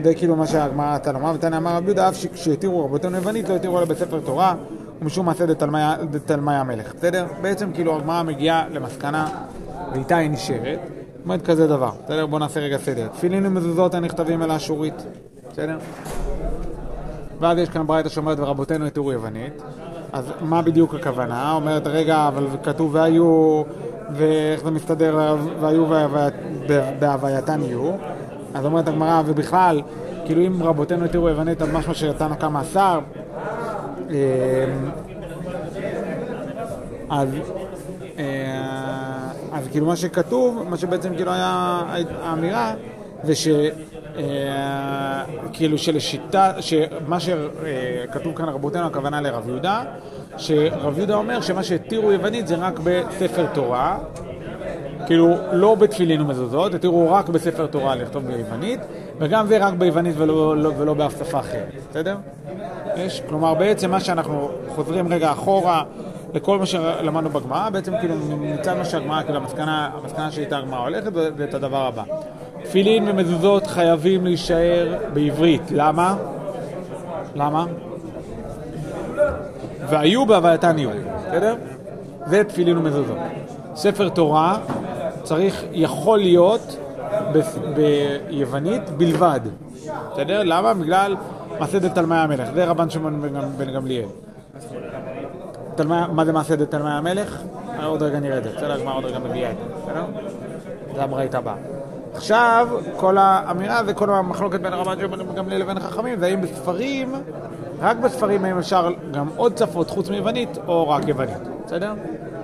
זה 0.02 0.14
כאילו 0.14 0.36
מה 0.36 0.46
שהגמרא 0.46 0.94
רצתה 0.94 1.12
לומר, 1.12 1.32
ותניא 1.34 1.58
אמר 1.58 1.76
רבי 1.76 1.86
יהודה, 1.86 2.08
אף 2.08 2.16
שכשהתירו 2.16 2.84
רבותינו 2.84 3.16
יוונית, 3.16 3.48
לא 3.48 3.56
התירו 3.56 3.78
אלא 3.78 3.86
בספר 3.86 4.20
תורה, 4.20 4.54
ומשום 5.02 5.26
מעשה 5.26 5.46
דתלמי 6.10 6.52
המלך. 6.52 6.94
בסדר? 6.94 7.26
בעצם 7.42 7.72
כאילו 7.72 7.96
הגמרא 7.96 8.22
מגיעה 8.22 8.68
למסקנה, 8.68 9.28
ואיתה 9.92 10.16
היא 10.16 10.30
נשארת, 10.30 10.78
אומרת 11.24 11.42
כזה 11.46 11.66
דבר. 11.66 11.90
בסדר? 12.04 12.26
בואו 12.26 12.38
נעשה 12.38 12.60
רגע 12.60 12.78
סדר. 12.78 13.08
תפילין 13.08 13.46
ומזוזות 13.46 13.94
הנכתבים 13.94 14.42
אל 14.42 14.50
האשורית. 14.50 15.02
בסדר? 15.52 15.78
ואז 17.40 17.58
יש 17.58 17.68
כאן 17.68 17.86
ברייתא 17.86 18.08
שאומרת 18.08 18.38
ורבותינו 18.40 18.86
התירו 18.86 19.12
יוונית, 19.12 19.62
אז 20.12 20.32
מה 20.40 20.62
בדיוק 20.62 20.94
הכוונה? 20.94 21.52
אומרת 21.52 21.86
רגע, 21.86 22.28
אבל 22.28 22.46
כתוב 22.62 22.94
והיו, 22.94 23.62
ואיך 24.12 24.64
זה 24.64 24.70
מסתדר, 24.70 25.36
והיו 25.60 25.86
בהווייתן 26.98 27.60
יהיו, 27.62 27.90
אז 28.54 28.64
אומרת 28.64 28.88
הגמרא, 28.88 29.22
ובכלל, 29.26 29.82
כאילו 30.24 30.46
אם 30.46 30.62
רבותינו 30.62 31.04
התירו 31.04 31.28
יוונית, 31.28 31.62
אז 31.62 31.68
משמע 31.72 31.94
שתנא 31.94 32.34
כמה 32.34 32.60
עשר, 32.60 32.98
אמ, 34.10 34.14
אז, 37.10 37.28
אה, 38.18 39.30
אז 39.52 39.68
כאילו 39.70 39.86
מה 39.86 39.96
שכתוב, 39.96 40.64
מה 40.68 40.76
שבעצם 40.76 41.14
כאילו 41.14 41.32
היה 41.32 41.82
האמירה, 42.22 42.74
זה 43.24 43.34
ש... 43.34 43.48
אה, 44.18 45.24
כאילו 45.52 45.78
שלשיטה, 45.78 46.52
שמה 46.60 47.18
שכתוב 47.20 48.36
כאן 48.36 48.48
רבותינו, 48.48 48.86
הכוונה 48.86 49.20
לרב 49.20 49.48
יהודה, 49.48 49.82
שרב 50.36 50.98
יהודה 50.98 51.14
אומר 51.14 51.40
שמה 51.40 51.62
שהתירו 51.62 52.12
יוונית 52.12 52.46
זה 52.46 52.56
רק 52.56 52.78
בספר 52.84 53.46
תורה, 53.54 53.98
כאילו 55.06 55.36
לא 55.52 55.74
בתפילין 55.74 56.20
ומזוזות, 56.20 56.74
התירו 56.74 57.12
רק 57.12 57.28
בספר 57.28 57.66
תורה 57.66 57.94
לכתוב 57.94 58.26
ביוונית, 58.26 58.80
וגם 59.18 59.46
זה 59.46 59.66
רק 59.66 59.74
ביוונית 59.74 60.14
ולא, 60.18 60.56
לא, 60.56 60.72
ולא 60.78 60.94
באף 60.94 61.18
שפה 61.18 61.38
אחרת, 61.38 61.72
בסדר? 61.90 62.16
יש, 62.96 63.22
כלומר 63.28 63.54
בעצם 63.54 63.90
מה 63.90 64.00
שאנחנו 64.00 64.50
חוזרים 64.68 65.12
רגע 65.12 65.32
אחורה 65.32 65.82
לכל 66.34 66.58
מה 66.58 66.66
שלמדנו 66.66 67.30
בגמרא, 67.30 67.70
בעצם 67.70 67.92
כאילו 68.00 68.14
מצד 68.40 68.76
מה 68.76 68.84
שהגמרא, 68.84 69.22
כאילו 69.22 69.38
המסקנה, 69.38 69.90
המסקנה 70.02 70.30
שאיתה 70.30 70.58
הגמרא 70.58 70.80
הולכת, 70.80 71.10
ואת 71.14 71.54
הדבר 71.54 71.86
הבא. 71.86 72.02
תפילין 72.68 73.08
ומזוזות 73.08 73.66
חייבים 73.66 74.24
להישאר 74.24 74.98
בעברית, 75.12 75.62
למה? 75.70 76.16
למה? 77.34 77.66
והיו 79.88 80.26
בהווייתן 80.26 80.78
יהיו, 80.78 80.90
בסדר? 81.28 81.54
זה 82.26 82.44
תפילין 82.44 82.78
ומזוזות. 82.78 83.16
ספר 83.74 84.08
תורה 84.08 84.58
צריך, 85.22 85.64
יכול 85.72 86.18
להיות 86.18 86.76
ב- 87.34 87.40
ביוונית 88.28 88.90
בלבד. 88.90 89.40
בסדר? 90.12 90.42
למה? 90.44 90.74
בגלל 90.74 91.16
מעשה 91.60 91.78
דתלמי 91.78 92.16
המלך. 92.16 92.48
זה 92.54 92.64
רבן 92.64 92.90
שמעון 92.90 93.20
בן 93.22 93.28
גמ- 93.28 93.48
בן 93.58 93.72
גמליאל. 93.72 94.06
תלמי- 95.74 95.94
מה 96.12 96.24
זה 96.24 96.32
מעשה 96.32 96.56
דתלמי 96.56 96.90
המלך? 96.90 97.42
עוד 97.84 98.02
רגע 98.02 98.20
נראה 98.20 98.38
את 98.38 98.44
זה. 98.44 98.50
בסדר? 98.56 98.72
הגמרא 98.72 98.94
עוד 98.96 99.04
רגע 99.04 99.18
מביאה 99.18 99.50
את 99.50 99.56
זה. 99.56 99.64
בסדר? 99.82 100.04
זה 100.94 101.02
הברית 101.02 101.34
הבאה. 101.34 101.54
עכשיו, 102.18 102.68
כל 102.96 103.18
האמירה 103.18 103.84
זה 103.84 103.94
כל 103.94 104.10
המחלוקת 104.10 104.60
בין 104.60 104.72
רבן 104.72 105.00
שמעון 105.00 105.26
בן 105.26 105.34
גמליאל 105.34 105.60
לבין 105.60 105.76
החכמים, 105.76 106.22
האם 106.22 106.40
בספרים, 106.40 107.14
רק 107.80 107.96
בספרים 107.96 108.44
האם 108.44 108.58
אפשר 108.58 108.90
גם 109.12 109.28
עוד 109.36 109.58
שפות 109.58 109.90
חוץ 109.90 110.10
מיוונית, 110.10 110.58
או 110.66 110.88
רק 110.88 111.08
יוונית. 111.08 111.38
בסדר? 111.66 111.94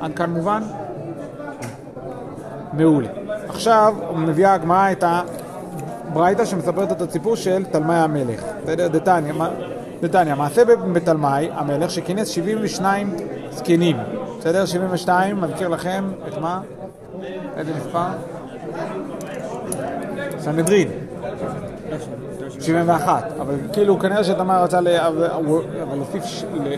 עד 0.00 0.14
כאן 0.16 0.30
מובן? 0.30 0.62
מעולה. 2.72 3.08
עכשיו 3.48 3.94
מביאה 4.16 4.54
הגמרא 4.54 4.92
את 4.92 5.04
הברייתא 6.10 6.44
שמספרת 6.44 6.92
את 6.92 7.00
הסיפור 7.00 7.36
של 7.36 7.64
תלמי 7.64 7.94
המלך. 7.94 8.44
בסדר? 8.62 8.88
דתניא, 10.00 10.34
מעשה 10.34 10.62
בתלמי 10.92 11.50
המלך 11.52 11.90
שכינס 11.90 12.28
72 12.28 13.14
זקנים. 13.50 13.96
בסדר? 14.38 14.66
72, 14.66 15.40
מזכיר 15.40 15.68
לכם 15.68 16.04
את 16.28 16.38
מה? 16.38 16.60
איזה 17.56 17.72
מספר? 17.76 18.08
סנהדרין. 20.44 20.88
71, 22.60 23.32
אבל 23.40 23.54
כאילו 23.72 23.98
כנראה 23.98 24.24
שתמר 24.24 24.62
רצה 24.62 24.80
ל- 24.80 24.88
אבל 24.88 25.28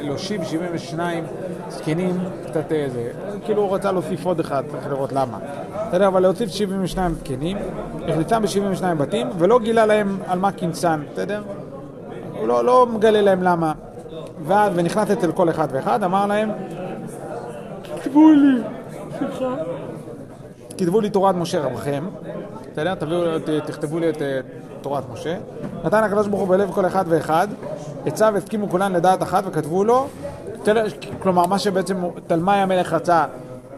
להושיב 0.02 0.44
72 0.44 1.24
זקנים, 1.68 2.18
קצת 2.50 2.72
איזה, 2.72 3.10
כאילו 3.44 3.62
הוא 3.62 3.74
רצה 3.74 3.92
להוסיף 3.92 4.24
עוד 4.26 4.40
אחד, 4.40 4.62
צריך 4.70 4.86
לראות 4.88 5.12
למה. 5.12 5.38
בסדר, 5.88 6.08
אבל 6.08 6.22
להוסיף 6.22 6.48
72 6.50 7.14
זקנים, 7.14 7.56
החליטם 8.08 8.42
ב-72 8.42 8.94
בתים, 8.98 9.28
ולא 9.38 9.58
גילה 9.58 9.86
להם 9.86 10.18
על 10.26 10.38
מה 10.38 10.52
כינסן, 10.52 11.00
בסדר? 11.12 11.42
הוא 12.40 12.48
לא, 12.48 12.64
לא 12.64 12.86
מגלה 12.86 13.20
להם 13.20 13.42
למה. 13.42 13.72
ואז, 14.46 14.72
ונכנס 14.74 15.10
אצל 15.10 15.32
כל 15.32 15.50
אחד 15.50 15.68
ואחד, 15.72 16.02
אמר 16.02 16.26
להם, 16.26 16.50
כתבו 18.02 18.30
לי, 18.32 18.58
סליחה. 19.18 19.54
כתבו 20.78 21.00
לי 21.00 21.10
תורת 21.10 21.34
משה 21.34 21.60
רבכם, 21.60 22.04
בסדר? 22.76 22.94
תביאו, 22.94 23.20
תכתבו 23.66 23.98
לי 23.98 24.08
את 24.08 24.22
אה, 24.22 24.40
תורת 24.80 25.04
משה. 25.12 25.36
נתן 25.84 26.04
הקדוש 26.04 26.28
ברוך 26.28 26.40
הוא 26.40 26.48
בלב 26.48 26.70
כל 26.72 26.86
אחד 26.86 27.04
ואחד, 27.08 27.48
עצה 28.06 28.30
והסכימו 28.34 28.68
כולן 28.68 28.92
לדעת 28.92 29.22
אחת 29.22 29.44
וכתבו 29.46 29.84
לו, 29.84 30.06
כלומר 31.18 31.46
מה 31.46 31.58
שבעצם 31.58 31.96
תלמי 32.26 32.52
המלך 32.52 32.92
רצה 32.92 33.24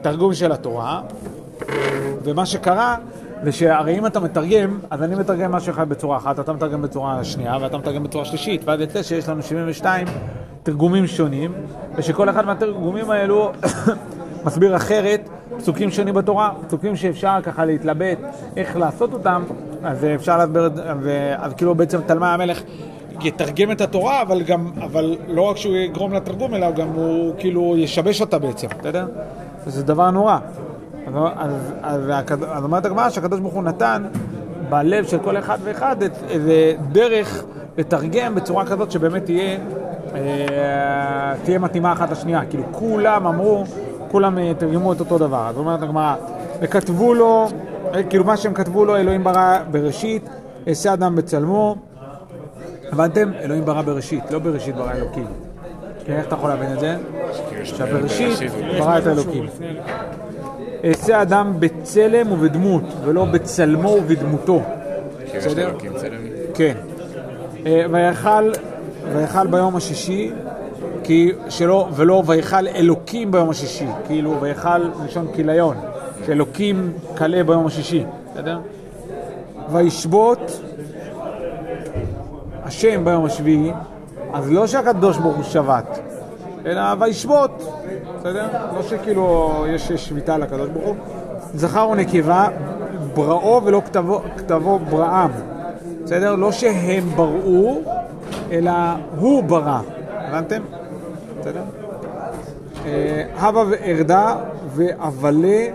תרגום 0.03 0.35
של 0.35 0.53
התורה, 0.53 1.03
ומה 2.23 2.47
שקרה 2.47 2.97
זה 3.45 3.53
שהרי 3.53 3.99
אם 3.99 4.07
אתה 4.07 4.21
מתרגם, 4.21 4.79
אז 4.91 5.03
אני 5.03 5.15
מתרגם 5.15 5.53
משהו 5.53 5.73
אחד 5.73 5.89
בצורה 5.89 6.17
אחת, 6.17 6.41
אתה 6.41 6.53
מתרגם 6.53 6.83
בצורה 6.83 7.25
שנייה, 7.25 7.59
ואתה 7.61 7.79
מתרגם 7.79 8.03
בצורה 8.03 8.25
שלישית, 8.25 8.63
ואז 8.65 8.81
יוצא 8.81 9.03
שיש 9.03 9.29
לנו 9.29 9.43
72 9.43 10.07
תרגומים 10.63 11.07
שונים, 11.07 11.53
ושכל 11.97 12.31
אחד 12.31 12.47
מהתרגומים 12.47 13.11
האלו 13.11 13.53
מסביר 14.47 14.77
אחרת 14.77 15.29
פסוקים 15.59 15.91
שונים 15.91 16.15
בתורה, 16.15 16.51
פסוקים 16.67 16.97
שאפשר 16.97 17.39
ככה 17.43 17.65
להתלבט 17.65 18.19
איך 18.57 18.77
לעשות 18.77 19.13
אותם, 19.13 19.43
אז 19.83 20.05
אפשר 20.15 20.39
להסביר 20.39 20.67
את 20.67 20.73
אז 21.39 21.53
כאילו 21.55 21.75
בעצם 21.75 22.01
תלמי 22.07 22.27
המלך 22.27 22.63
יתרגם 23.23 23.71
את 23.71 23.81
התורה, 23.81 24.23
אבל 24.23 24.43
גם, 24.43 24.71
אבל 24.85 25.17
לא 25.29 25.43
רק 25.43 25.57
שהוא 25.57 25.77
יגרום 25.77 26.13
לתרגום, 26.13 26.55
אלא 26.55 26.71
גם 26.71 26.89
הוא 26.89 27.35
כאילו 27.39 27.75
ישבש 27.77 28.21
אותה 28.21 28.39
בעצם, 28.39 28.67
בסדר? 28.81 29.07
זה 29.67 29.83
דבר 29.85 30.11
נורא. 30.11 30.39
אז, 31.07 31.15
אז, 31.37 31.53
אז, 31.83 32.01
הכד- 32.15 32.45
אז 32.45 32.65
אומרת 32.65 32.85
הגמרא 32.87 33.11
שהקדוש 33.11 33.41
ברוך 33.41 33.55
הוא 33.55 33.63
נתן 33.63 34.03
בלב 34.69 35.05
של 35.05 35.19
כל 35.19 35.39
אחד 35.39 35.59
ואחד 35.65 36.03
את 36.03 36.13
איזה 36.31 36.53
דרך 36.93 37.45
לתרגם 37.79 38.35
בצורה 38.35 38.67
כזאת 38.67 38.91
שבאמת 38.93 39.25
תהיה, 39.25 39.59
אה, 40.15 41.35
תהיה 41.45 41.59
מתאימה 41.59 41.93
אחת 41.93 42.11
לשנייה. 42.11 42.41
כאילו 42.51 42.65
כולם 42.73 43.27
אמרו, 43.27 43.65
כולם 44.09 44.39
אה, 44.39 44.53
תרגמו 44.59 44.93
את 44.93 45.01
אותו 45.01 45.19
דבר. 45.19 45.49
אז 45.49 45.57
אומרת 45.57 45.83
הגמרא, 45.83 46.15
וכתבו 46.61 47.15
לו, 47.15 47.49
אה, 47.95 48.03
כאילו 48.03 48.25
מה 48.25 48.37
שהם 48.37 48.55
כתבו 48.55 48.85
לו, 48.85 48.97
אלוהים 48.97 49.25
ברא 49.25 49.59
בראשית, 49.71 50.29
אעשה 50.69 50.93
אדם 50.93 51.17
בצלמו. 51.17 51.77
הבנתם? 52.93 53.31
אלוהים 53.41 53.65
ברא 53.65 53.83
בראשית, 53.83 54.31
לא 54.31 54.39
בראשית 54.39 54.77
ברא 54.77 54.93
אלוקים. 54.93 55.27
כן, 56.07 56.13
איך 56.13 56.27
אתה 56.27 56.35
יכול 56.35 56.51
להבין 56.51 56.73
את 56.73 56.81
זה? 56.81 56.97
שהבראשית 57.65 58.51
ברא 58.79 58.99
את 58.99 59.07
האלוקים. 59.07 59.47
אעשה 60.85 61.23
אדם 61.23 61.55
בצלם 61.59 62.33
ובדמות, 62.33 62.83
ולא 63.05 63.25
בצלמו 63.25 63.89
ובדמותו. 63.89 64.63
בסדר? 65.37 65.75
כן. 66.55 66.75
אה, 67.67 67.85
ויכל 69.15 69.47
ביום 69.47 69.77
השישי, 69.77 70.33
כי 71.09 71.33
שלא, 71.49 71.89
ולא 71.93 72.23
ויכל 72.27 72.69
אלוקים 72.69 73.31
ביום 73.31 73.51
השישי, 73.51 73.87
כאילו 74.07 74.41
ויכל 74.41 74.89
מלשון 75.01 75.27
כיליון, 75.35 75.77
שאלוקים 76.27 76.93
כלה 77.19 77.45
ביום 77.45 77.67
השישי, 77.67 78.05
בסדר? 78.33 78.59
וישבות 79.73 80.61
השם 82.63 83.05
ביום 83.05 83.25
השביעי, 83.25 83.73
אז 84.33 84.53
לא 84.53 84.67
שהקדוש 84.67 85.19
ברוך 85.19 85.37
הוא 85.37 85.45
שבת, 85.45 85.99
אלא 86.67 86.83
וישבות, 87.01 87.83
בסדר? 88.19 88.47
לא 88.77 88.83
שכאילו 88.83 89.65
יש 89.69 89.93
שביתה 89.93 90.39
לקדוש 90.39 90.69
ברוך 90.69 90.87
הוא. 90.87 90.97
זכר 91.55 91.89
ונקבה, 91.89 92.49
בראו 93.15 93.61
ולא 93.65 93.83
כתבו, 93.85 94.23
כתבו 94.37 94.79
בראם, 94.79 95.31
בסדר? 96.05 96.35
לא 96.35 96.53
שהם 96.53 97.09
בראו, 97.17 97.81
אלא 98.51 98.73
הוא 99.19 99.45
ברא, 99.45 99.81
הבנתם? 100.11 100.63
בסדר? 101.41 101.63
אה, 102.87 103.25
הווה 103.41 103.65
וארדה 103.71 104.37
ואבלה 104.75 105.67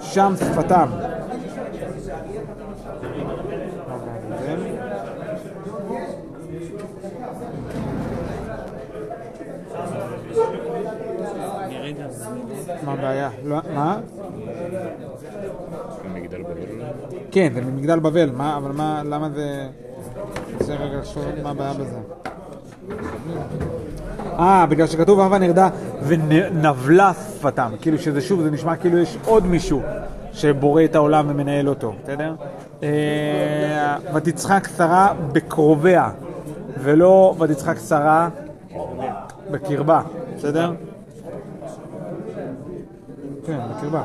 שם 0.00 0.34
שפתם. 0.36 0.88
מה 12.84 12.92
הבעיה? 12.92 13.30
לא, 13.44 13.56
מה? 13.74 14.00
מגדל 16.14 16.42
בבל? 16.42 16.54
כן, 17.30 17.50
זה 17.54 17.60
ממגדל 17.60 17.98
בבל, 17.98 18.30
מה, 18.30 18.56
אבל 18.56 18.72
מה, 18.72 19.02
למה 19.04 19.30
זה... 19.30 19.68
זה 20.60 20.74
רגע 20.74 20.98
לחשוב 20.98 21.24
מה 21.42 21.50
הבעיה 21.50 21.72
בזה. 21.72 21.98
אה, 24.40 24.66
בגלל 24.66 24.86
שכתוב 24.86 25.20
הווה 25.20 25.38
נרדה 25.38 25.68
ונבלה 26.02 27.12
שפתם, 27.14 27.70
כאילו 27.80 27.98
שזה 27.98 28.20
שוב, 28.20 28.42
זה 28.42 28.50
נשמע 28.50 28.76
כאילו 28.76 28.98
יש 28.98 29.18
עוד 29.26 29.46
מישהו 29.46 29.82
שבורא 30.32 30.84
את 30.84 30.94
העולם 30.94 31.26
ומנהל 31.28 31.68
אותו, 31.68 31.92
בסדר? 32.02 32.34
אה, 32.82 33.96
ותצחק 34.14 34.68
שרה 34.76 35.12
בקרוביה, 35.32 36.10
ולא 36.82 37.34
ותצחק 37.38 37.76
שרה 37.88 38.28
בקרבה, 39.50 40.02
בסדר? 40.36 40.72
כן, 43.46 43.58
בקרבה. 43.76 44.02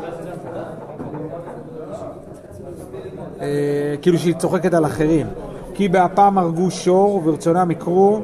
אה, 3.41 3.95
כאילו 4.01 4.17
שהיא 4.17 4.35
צוחקת 4.35 4.73
על 4.73 4.85
אחרים. 4.85 5.27
כי 5.73 5.87
באפם 5.89 6.37
הרגו 6.37 6.71
שור 6.71 7.15
וברצונם 7.15 7.71
יקרו 7.71 8.21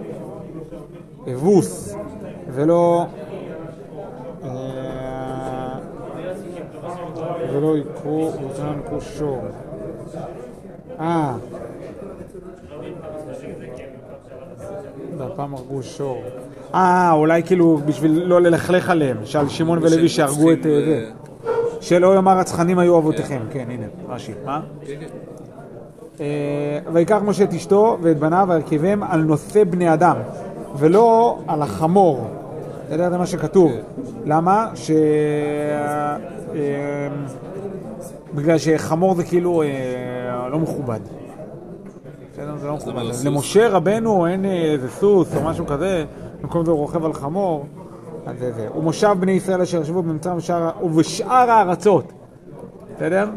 אבוס, 1.34 1.91
ולא... 2.54 3.06
אה, 4.44 5.78
ולא 7.54 7.78
יקרו, 7.78 8.32
ורצונם 8.42 8.80
יקרו 8.80 9.02
שור. 9.02 9.42
אה. 11.00 11.34
והפעם 15.18 15.54
הרגו 15.54 15.84
שור. 15.84 16.22
אה, 16.74 17.12
אולי 17.12 17.44
כאילו 17.44 17.80
בשביל 17.86 18.24
לא 18.26 18.42
ללכלך 18.42 18.90
עליהם, 18.90 19.18
שעל 19.26 19.50
שמעון 19.50 19.78
ולוי 19.82 20.10
שהרגו 20.10 20.52
את 20.52 20.66
אה, 20.66 20.72
זה. 20.86 21.10
שלא 21.82 22.16
יאמר 22.16 22.38
רצחנים 22.38 22.80
היו 22.80 22.98
אבותיכם. 22.98 23.42
כן, 23.52 23.66
הנה, 23.70 23.86
רש"י. 24.10 24.32
מה? 24.46 24.62
אה, 26.20 26.26
ויקח 26.94 27.22
משה 27.26 27.44
את 27.44 27.54
אשתו 27.54 27.98
ואת 28.02 28.20
בניו 28.20 28.48
וירכבם 28.50 29.04
על 29.04 29.22
נושא 29.22 29.64
בני 29.64 29.94
אדם, 29.94 30.16
ולא 30.78 31.40
על 31.48 31.62
החמור. 31.62 32.41
זה 32.98 33.18
מה 33.18 33.26
שכתוב. 33.26 33.72
למה? 34.26 34.70
ש... 34.76 34.92
אה, 36.56 37.08
בגלל 38.36 38.58
שחמור 38.58 39.16
זה 39.16 39.24
כאילו 39.24 39.62
אה, 39.62 40.50
לא 40.50 40.60
מכובד. 40.60 41.00
זה 42.36 42.46
לא 42.68 42.76
מכובד. 42.76 43.04
למשה 43.26 43.70
רבנו 43.70 44.28
אין 44.28 44.46
אה, 44.46 44.52
איזה 44.52 44.90
סוס 44.90 45.36
או 45.36 45.44
משהו 45.44 45.66
כזה, 45.66 46.06
במקום 46.42 46.66
זה 46.66 46.72
הוא 46.72 46.80
רוכב 46.80 47.06
על 47.06 47.14
חמור. 47.14 47.66
אז 48.26 48.40
זה 48.40 48.52
זה. 48.52 48.68
ומושב 48.76 49.16
בני 49.20 49.32
ישראל 49.32 49.62
אשר 49.62 49.82
ישבו 49.82 50.04
במצרים 50.04 50.38
ובשאר 50.84 51.52
הארצות. 51.52 52.12
בסדר? 52.96 53.30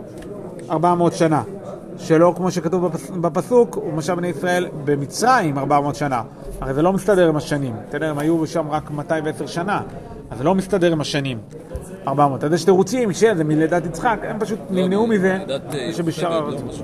400 0.71 1.13
שנה. 1.13 1.43
שלא 2.05 2.33
כמו 2.37 2.51
שכתוב 2.51 2.87
בפס- 2.87 3.11
בפסוק, 3.21 3.77
ומושב 3.77 4.15
בני 4.15 4.29
ישראל 4.29 4.69
במצרים 4.85 5.59
400 5.59 5.95
שנה. 5.95 6.23
הרי 6.61 6.75
זה 6.75 6.83
לא 6.83 6.93
מסתדר 6.93 7.29
עם 7.29 7.37
השנים. 7.37 7.75
בסדר? 7.89 8.11
הם 8.11 8.19
היו 8.19 8.47
שם 8.47 8.71
רק 8.71 8.91
210 8.91 9.47
שנה. 9.47 9.81
אז 10.31 10.39
זה 10.39 10.45
לא 10.45 10.55
מסתדר 10.55 10.93
עם 10.93 11.01
השנים. 11.01 11.39
400. 12.09 12.45
אז 12.45 12.53
יש 12.53 12.65
תירוצים 12.65 13.13
שזה 13.13 13.45
מלידת 13.45 13.87
יצחק, 13.87 14.19
הם 14.23 14.39
פשוט 14.41 14.59
נמנעו 14.71 15.07
מזה. 15.07 15.39
אה, 15.75 15.93
שבשאר 15.93 16.33
הארצות. 16.33 16.81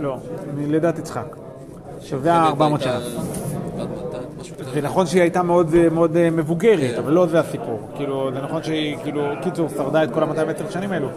לא. 0.00 0.08
לא, 0.10 0.16
מלידת 0.56 0.98
יצחק. 0.98 1.36
שזה 2.00 2.32
ה-400 2.34 2.80
שנה. 2.80 2.98
הייתה 4.44 4.52
בת 4.52 4.52
200, 4.52 4.52
משהו 4.52 4.56
כזה. 4.56 4.70
זה 4.70 4.80
נכון 4.80 5.06
שהיא 5.06 5.20
הייתה 5.20 5.42
מאוד, 5.42 5.74
מאוד 5.92 6.16
אה, 6.16 6.30
מבוגרת, 6.30 6.98
אבל 6.98 7.12
לא 7.12 7.26
זה 7.26 7.40
הסיפור. 7.40 7.80
כאילו, 7.96 8.30
זה 8.34 8.40
נכון 8.40 8.62
שהיא, 8.62 8.96
כאילו, 9.02 9.22
קיצור, 9.42 9.68
שרדה 9.76 10.04
את 10.04 10.10
כל 10.10 10.22
ה-210 10.22 10.72
שנים 10.72 10.92
האלו, 10.92 11.08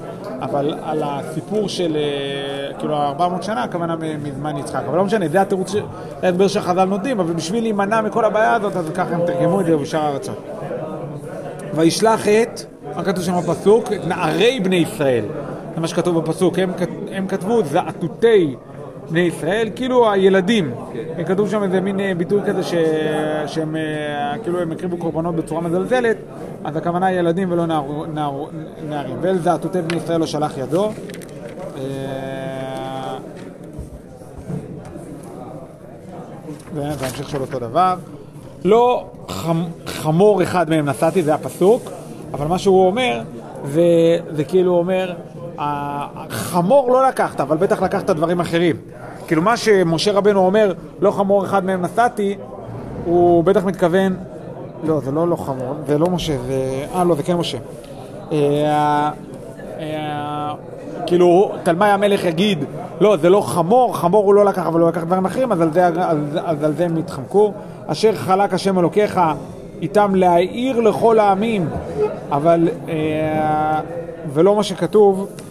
אבל 0.41 0.73
על 0.83 1.03
הסיפור 1.05 1.69
של, 1.69 1.95
אה, 1.95 2.73
כאילו, 2.79 2.95
ה-400 2.95 3.41
שנה, 3.41 3.63
הכוונה 3.63 3.95
מזמן 4.23 4.57
יצחק. 4.57 4.83
אבל 4.87 4.97
לא 4.97 5.05
משנה, 5.05 5.27
זה 5.27 5.41
התירוץ, 5.41 5.71
זה 5.71 5.81
ההסבר 6.23 6.47
שחז"ל 6.47 6.85
נותנים, 6.85 7.19
אבל 7.19 7.33
בשביל 7.33 7.63
להימנע 7.63 8.01
מכל 8.01 8.25
הבעיה 8.25 8.53
הזאת, 8.53 8.75
אז 8.75 8.89
ככה 8.95 9.15
הם 9.15 9.25
תרגמו 9.25 9.61
את 9.61 9.65
זה 9.65 9.77
בשאר 9.77 10.05
הארצות. 10.05 10.43
וישלח 11.73 12.27
את, 12.27 12.61
מה 12.95 13.03
כתוב 13.03 13.23
שם 13.23 13.33
בפסוק? 13.39 13.93
את 13.93 14.07
נערי 14.07 14.59
בני 14.59 14.75
ישראל. 14.75 15.25
זה 15.75 15.81
מה 15.81 15.87
שכתוב 15.87 16.19
בפסוק. 16.19 16.59
הם, 16.59 16.71
הם 17.11 17.27
כתבו 17.27 17.63
זעתותי 17.63 18.55
בני 19.09 19.19
ישראל, 19.19 19.69
כאילו 19.75 20.11
הילדים. 20.11 20.71
הם 21.17 21.23
כתוב 21.23 21.49
שם 21.49 21.63
איזה 21.63 21.81
מין 21.81 21.99
אה, 21.99 22.11
ביטוי 22.17 22.41
כזה 22.45 22.63
ש... 22.63 22.73
שהם 23.47 23.75
אה, 23.75 24.33
כאילו 24.43 24.59
הם 24.59 24.71
הקריבו 24.71 24.97
קורבנות 24.97 25.35
בצורה 25.35 25.61
מזלזלת, 25.61 26.17
אז 26.63 26.75
הכוונה 26.75 27.11
ילדים 27.11 27.51
ולא 27.51 27.65
נער... 27.65 28.05
נער... 28.13 28.45
נערים. 28.89 29.17
ואל 29.21 29.37
זעתותי 29.37 29.81
בני 29.81 29.97
ישראל 29.97 30.19
לא 30.19 30.25
שלח 30.25 30.57
ידו. 30.57 30.91
אה, 31.77 33.17
זה 36.73 36.81
זה 36.99 37.05
המשך 37.05 37.29
של 37.29 37.41
אותו 37.41 37.59
דבר. 37.59 37.95
לא 38.65 39.05
חמ, 39.27 39.63
חמור 39.85 40.43
אחד 40.43 40.69
מהם 40.69 40.89
נשאתי, 40.89 41.23
זה 41.23 41.33
הפסוק, 41.33 41.91
אבל 42.33 42.47
מה 42.47 42.57
שהוא 42.57 42.87
אומר, 42.87 43.21
זה, 43.65 43.83
זה 44.31 44.43
כאילו 44.43 44.77
אומר, 44.77 45.13
החמור 45.57 46.91
לא 46.91 47.07
לקחת, 47.07 47.41
אבל 47.41 47.57
בטח 47.57 47.81
לקחת 47.81 48.09
דברים 48.09 48.39
אחרים. 48.39 48.75
כאילו 49.27 49.41
מה 49.41 49.57
שמשה 49.57 50.11
רבנו 50.11 50.45
אומר, 50.45 50.73
לא 51.01 51.11
חמור 51.11 51.45
אחד 51.45 51.65
מהם 51.65 51.81
נשאתי, 51.81 52.37
הוא 53.05 53.43
בטח 53.43 53.63
מתכוון, 53.63 54.15
לא, 54.83 54.99
זה 54.99 55.11
לא 55.11 55.27
לא 55.27 55.35
חמור, 55.35 55.73
זה 55.87 55.97
לא 55.97 56.09
משה, 56.09 56.37
זה, 56.47 56.85
אה 56.95 57.03
לא, 57.03 57.15
זה 57.15 57.23
כן 57.23 57.35
משה. 57.35 57.57
אה, 58.31 59.11
אה, 59.79 60.53
כאילו, 61.05 61.51
תלמי 61.63 61.85
המלך 61.85 62.25
יגיד, 62.25 62.63
לא, 63.01 63.17
זה 63.17 63.29
לא 63.29 63.41
חמור, 63.41 63.97
חמור 63.97 64.25
הוא 64.25 64.33
לא 64.33 64.45
לקח, 64.45 64.67
אבל 64.67 64.81
הוא 64.81 64.89
לקח 64.89 65.03
דברים 65.03 65.25
אחרים, 65.25 65.51
אז 65.51 65.61
על 65.61 65.73
זה, 65.73 65.87
אז, 65.87 66.17
אז 66.45 66.63
על 66.63 66.73
זה 66.73 66.85
הם 66.85 66.97
התחמקו. 66.97 67.53
אשר 67.87 68.15
חלק 68.15 68.53
השם 68.53 68.79
אלוקיך 68.79 69.19
איתם 69.81 70.15
להעיר 70.15 70.79
לכל 70.79 71.19
העמים, 71.19 71.69
אבל, 72.31 72.67
אה, 72.89 73.79
ולא 74.33 74.55
מה 74.55 74.63
שכתוב, 74.63 75.27
אה, 75.29 75.46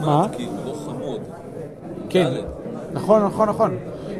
מה? 0.00 0.26
לא 0.66 0.72
חמוד. 0.86 1.20
כן. 2.08 2.30
נכון, 2.92 3.24
נכון, 3.24 3.48
נכון. 3.48 3.76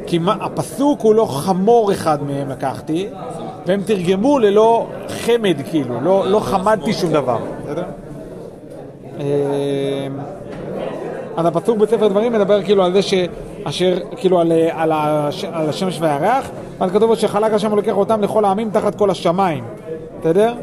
כי 0.07 0.17
מה, 0.17 0.35
הפסוק 0.41 1.01
הוא 1.01 1.15
לא 1.15 1.25
חמור 1.25 1.91
אחד 1.91 2.23
מהם 2.23 2.49
לקחתי, 2.49 3.07
והם 3.65 3.81
תרגמו 3.85 4.39
ללא 4.39 4.87
חמד, 5.07 5.55
כאילו, 5.69 6.01
לא, 6.01 6.27
לא 6.27 6.39
חמדתי 6.39 6.93
שום 6.93 7.11
דבר. 7.11 7.37
אה, 9.19 10.07
אז 11.37 11.45
הפסוק 11.45 11.77
בספר 11.77 12.07
דברים 12.07 12.33
מדבר 12.33 12.63
כאילו 12.63 12.83
על 12.83 12.93
זה 12.93 13.01
שאשר, 13.01 13.97
כאילו 14.17 14.39
על, 14.39 14.51
על, 14.71 14.91
הש, 14.93 15.45
על 15.45 15.69
השמש 15.69 15.97
והירח, 16.01 16.49
ואז 16.79 16.91
כתוב 16.91 17.15
שחלק 17.15 17.53
השם 17.53 17.73
ולוקח 17.73 17.93
אותם 17.93 18.21
לכל 18.21 18.45
העמים 18.45 18.69
תחת 18.69 18.95
כל 18.95 19.09
השמיים, 19.09 19.63
בסדר? 20.19 20.53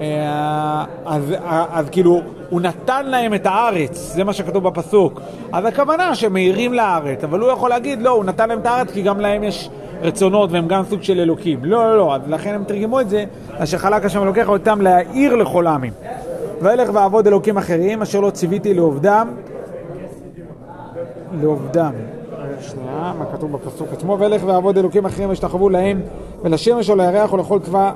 אה, 0.00 0.84
אז, 1.06 1.34
אז 1.72 1.88
כאילו, 1.90 2.20
הוא 2.50 2.60
נתן 2.60 3.06
להם 3.06 3.34
את 3.34 3.46
הארץ, 3.46 4.12
זה 4.14 4.24
מה 4.24 4.32
שכתוב 4.32 4.68
בפסוק. 4.68 5.20
אז 5.52 5.64
הכוונה 5.64 6.14
שמאירים 6.14 6.72
לארץ, 6.72 7.24
אבל 7.24 7.40
הוא 7.40 7.50
יכול 7.50 7.70
להגיד, 7.70 8.02
לא, 8.02 8.10
הוא 8.10 8.24
נתן 8.24 8.48
להם 8.48 8.58
את 8.58 8.66
הארץ 8.66 8.90
כי 8.90 9.02
גם 9.02 9.20
להם 9.20 9.42
יש 9.42 9.70
רצונות 10.02 10.52
והם 10.52 10.68
גם 10.68 10.84
סוג 10.84 11.02
של 11.02 11.20
אלוקים. 11.20 11.58
לא, 11.62 11.90
לא, 11.90 11.96
לא, 11.96 12.14
אז 12.14 12.20
לכן 12.28 12.54
הם 12.54 12.64
תרגמו 12.64 13.00
את 13.00 13.10
זה, 13.10 13.24
אשר 13.58 13.78
חלק 13.78 14.04
השם 14.04 14.22
ולוקח 14.22 14.48
אותם 14.48 14.80
להעיר 14.80 15.36
לכל 15.36 15.66
העמים. 15.66 15.92
וילך 16.62 16.88
ועבוד 16.92 17.26
אלוקים 17.26 17.58
אחרים, 17.58 18.02
אשר 18.02 18.20
לא 18.20 18.30
ציוויתי 18.30 18.74
לעובדם, 18.74 19.28
לעובדם. 21.40 21.92
שנייה, 22.60 23.12
מה 23.18 23.24
כתוב 23.32 23.52
בפסוק 23.52 23.88
עצמו? 23.92 24.18
וילך 24.18 24.42
ועבוד 24.46 24.78
אלוקים 24.78 25.06
אחרים 25.06 25.28
וישתחוו 25.28 25.68
להם 25.68 26.00
ולשמש 26.42 26.90
או 26.90 26.96
לירח 26.96 27.32
או 27.32 27.36
לכל 27.36 27.58
צבא 27.60 27.92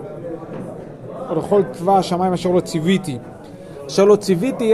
לכל 1.35 1.62
צבא 1.73 1.99
השמיים 1.99 2.33
אשר 2.33 2.51
לא 2.51 2.61
ציוויתי. 2.61 3.18
אשר 3.87 4.05
לא 4.05 4.16
ציוויתי, 4.16 4.73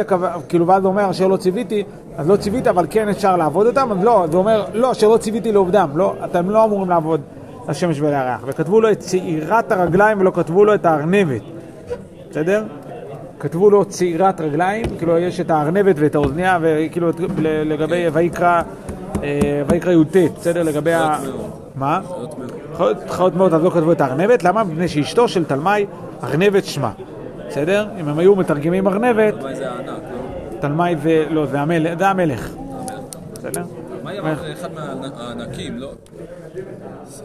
כאילו 0.48 0.66
ואז 0.66 0.84
הוא 0.84 0.90
אומר 0.90 1.10
אשר 1.10 1.26
לא 1.26 1.36
ציוויתי, 1.36 1.84
אז 2.16 2.28
לא 2.28 2.36
ציווית 2.36 2.66
אבל 2.66 2.86
כן 2.90 3.08
אפשר 3.08 3.36
לעבוד 3.36 3.66
אותם, 3.66 3.92
אז 3.92 4.04
לא, 4.04 4.26
זה 4.30 4.36
אומר 4.36 4.64
לא, 4.74 4.92
אשר 4.92 5.08
לא 5.08 5.16
ציוויתי 5.16 5.52
לעובדם, 5.52 5.90
לא, 5.94 6.14
אתם 6.24 6.50
לא 6.50 6.64
אמורים 6.64 6.90
לעבוד 6.90 7.20
לשמש 7.68 8.00
ולירח. 8.00 8.40
וכתבו 8.46 8.80
לו 8.80 8.90
את 8.90 8.98
צעירת 8.98 9.72
הרגליים 9.72 10.20
ולא 10.20 10.30
כתבו 10.34 10.64
לו 10.64 10.74
את 10.74 10.86
הארנבת, 10.86 11.42
בסדר? 12.30 12.64
כתבו 13.40 13.70
לו 13.70 13.84
צעירת 13.84 14.40
רגליים, 14.40 14.84
כאילו 14.98 15.18
יש 15.18 15.40
את 15.40 15.50
הארנבת 15.50 15.94
ואת 15.98 16.14
האוזניה, 16.14 16.58
וכאילו 16.62 17.08
לגבי 17.64 18.06
ויקרא, 18.12 18.62
אה, 19.22 19.62
ויקרא 19.68 19.92
י"ט, 19.92 20.16
בסדר? 20.36 20.62
לגבי 20.62 20.94
ה... 20.94 21.18
מה? 21.78 22.00
חיות 23.08 23.34
מאוד. 23.34 23.54
אז 23.54 23.62
לא 23.62 23.70
כתבו 23.70 23.92
את 23.92 24.00
הארנבת, 24.00 24.44
למה? 24.44 24.64
מפני 24.64 24.88
שאשתו 24.88 25.28
של 25.28 25.44
תלמי 25.44 25.86
ארנבת 26.24 26.64
שמה, 26.64 26.92
בסדר? 27.48 27.86
אם 28.00 28.08
הם 28.08 28.18
היו 28.18 28.36
מתרגמים 28.36 28.88
ארנבת, 28.88 29.34
מה 29.42 29.54
זה 29.54 29.70
הענק, 29.70 29.86
לא? 29.88 30.60
תלמי 30.60 30.96
זה, 31.02 31.24
לא, 31.30 31.46
זה 31.46 31.60
המלך, 31.60 31.98
זה 31.98 32.08
המלך, 32.08 32.54
בסדר? 33.32 33.62
מה 34.04 34.10
היה 34.10 34.22
אחד 34.52 34.68
מהענקים, 34.74 35.78
לא? 35.78 35.92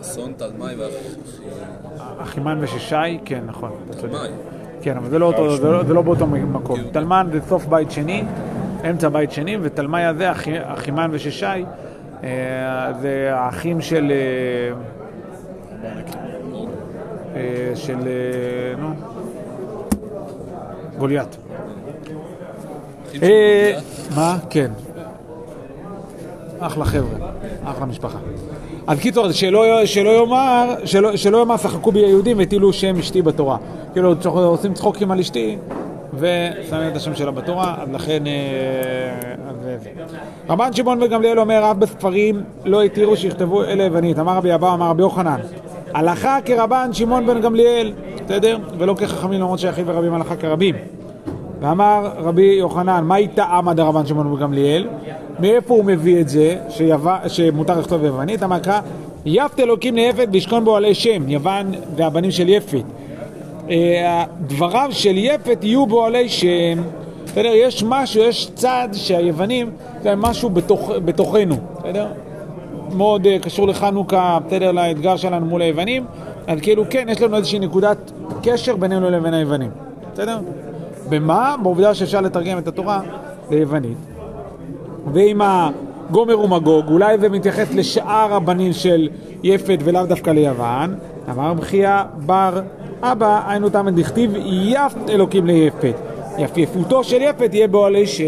ששון, 0.03 0.33
תלמי 0.37 0.65
אחימן 2.21 2.57
וששי, 2.61 2.95
כן, 3.25 3.41
נכון. 3.45 3.71
והחמאי. 3.87 4.29
כן, 4.81 4.97
אבל 4.97 5.09
זה 5.09 5.19
לא, 5.19 5.25
אותו, 5.25 5.57
זה 5.57 5.71
לא, 5.71 5.83
זה 5.83 5.93
לא 5.93 6.01
באותו 6.01 6.27
מקום. 6.27 6.75
כאילו- 6.75 6.89
תלמן 6.91 7.27
זה 7.31 7.39
סוף 7.47 7.65
בית 7.65 7.91
שני, 7.91 8.23
אמצע 8.89 9.09
בית 9.09 9.31
שני, 9.31 9.57
ותלמי 9.61 10.03
הזה, 10.03 10.31
אחי- 10.31 10.59
אחימן 10.73 11.09
וששי, 11.11 11.45
זה 13.01 13.29
האחים 13.33 13.81
של... 13.81 14.11
אה, 14.11 14.73
אה, 17.35 17.75
של... 17.75 17.97
אה, 18.07 18.75
נו... 18.77 18.93
גוליית. 20.97 21.37
אה. 23.23 23.79
מה? 24.15 24.37
כן. 24.49 24.71
אחלה 26.59 26.85
חבר'ה, 26.85 27.29
אחלה 27.63 27.85
משפחה. 27.85 28.17
אז 28.87 28.99
קיצור, 28.99 29.31
שלא, 29.31 29.85
שלא 29.85 30.09
יאמר, 30.09 30.75
שלא, 30.85 31.15
שלא 31.15 31.37
יאמר 31.37 31.57
שחקו 31.57 31.91
בי 31.91 31.99
היהודים 31.99 32.37
והטילו 32.37 32.73
שם 32.73 32.97
אשתי 32.99 33.21
בתורה. 33.21 33.57
כאילו 33.93 34.15
עושים 34.25 34.73
צחוקים 34.73 35.11
על 35.11 35.19
אשתי 35.19 35.57
ושמים 36.15 36.87
את 36.87 36.95
השם 36.95 37.15
שלה 37.15 37.31
בתורה, 37.31 37.75
אז 37.81 37.89
לכן... 37.93 38.27
אה. 38.27 39.33
רבן 40.49 40.73
שמעון 40.73 41.03
וגמליאל 41.03 41.39
אומר, 41.39 41.71
אף 41.71 41.77
בספרים 41.77 42.43
לא 42.65 42.83
התירו 42.83 43.17
שיכתבו 43.17 43.63
אלה 43.63 43.83
יוונית. 43.83 44.19
אמר 44.19 44.37
רבי 44.37 44.55
אבא, 44.55 44.73
אמר 44.73 44.89
רבי 44.89 45.01
יוחנן, 45.01 45.39
הלכה 45.93 46.37
כרבן 46.45 46.93
שמעון 46.93 47.25
בן 47.25 47.41
גמליאל, 47.41 47.93
בסדר? 48.25 48.57
ולא 48.77 48.93
כחכמים 48.93 49.39
למרות 49.39 49.59
שיחיד 49.59 49.89
ורבים 49.89 50.13
הלכה 50.13 50.35
כרבים. 50.35 50.75
ואמר 51.59 52.11
רבי 52.17 52.55
יוחנן, 52.59 53.03
מה 53.03 53.17
איתה 53.17 53.43
עמא 53.43 53.73
דרבן 53.73 54.05
שמעון 54.05 54.35
בגמליאל? 54.35 54.87
מאיפה 55.39 55.73
הוא 55.73 55.85
מביא 55.85 56.21
את 56.21 56.29
זה, 56.29 56.57
שיו... 56.69 57.01
שמותר 57.27 57.79
לכתוב 57.79 58.01
ביוונית? 58.01 58.43
אמר 58.43 58.59
ככה, 58.59 58.79
יפת 59.25 59.59
אלוקים 59.59 59.95
ליפת 59.95 60.27
וישכון 60.31 60.65
בו 60.65 60.75
עלי 60.75 60.93
שם, 60.93 61.29
יוון 61.29 61.71
והבנים 61.95 62.31
של 62.31 62.49
יפת. 62.49 62.83
אה, 63.69 64.23
דבריו 64.47 64.89
של 64.91 65.17
יפת 65.17 65.59
יהיו 65.63 65.85
בו 65.85 66.05
עלי 66.05 66.29
שם. 66.29 66.81
בסדר? 67.25 67.51
יש 67.55 67.83
משהו, 67.83 68.23
יש 68.23 68.51
צד 68.55 68.89
שהיוונים, 68.93 69.69
זה 70.01 70.15
משהו 70.15 70.49
בתוך, 70.49 70.91
בתוכנו, 71.05 71.55
בסדר? 71.79 72.07
מאוד 72.95 73.25
uh, 73.25 73.43
קשור 73.43 73.67
לחנוכה, 73.67 74.37
בסדר, 74.47 74.71
לאתגר 74.71 75.15
שלנו 75.15 75.45
מול 75.45 75.61
היוונים, 75.61 76.05
אז 76.47 76.59
כאילו 76.61 76.83
כן, 76.89 77.07
יש 77.09 77.21
לנו 77.21 77.37
איזושהי 77.37 77.59
נקודת 77.59 78.11
קשר 78.43 78.75
בינינו 78.75 79.09
לבין 79.09 79.33
היוונים, 79.33 79.69
בסדר? 80.13 80.39
במה? 81.09 81.55
בעובדה 81.63 81.93
שאפשר 81.93 82.21
לתרגם 82.21 82.57
את 82.57 82.67
התורה 82.67 83.01
ליוונית. 83.51 83.97
ועם 85.13 85.41
הגומר 85.43 86.39
ומגוג, 86.39 86.85
אולי 86.87 87.17
זה 87.17 87.29
מתייחס 87.29 87.73
לשאר 87.73 88.33
הבנים 88.33 88.73
של 88.73 89.09
יפת 89.43 89.77
ולאו 89.83 90.05
דווקא 90.05 90.29
ליוון, 90.29 90.95
אמר 91.29 91.53
בחייה 91.53 92.03
בר 92.25 92.61
אבא, 93.05 93.41
היינו 93.47 93.69
תמד 93.69 93.99
דכתיב 93.99 94.33
יפת 94.45 95.09
אלוקים 95.09 95.45
ליפת. 95.45 95.95
יפיפותו 96.37 97.03
של 97.03 97.21
יפת 97.21 97.53
יהיה 97.53 97.67
באוהלי 97.67 98.07
שם. 98.07 98.23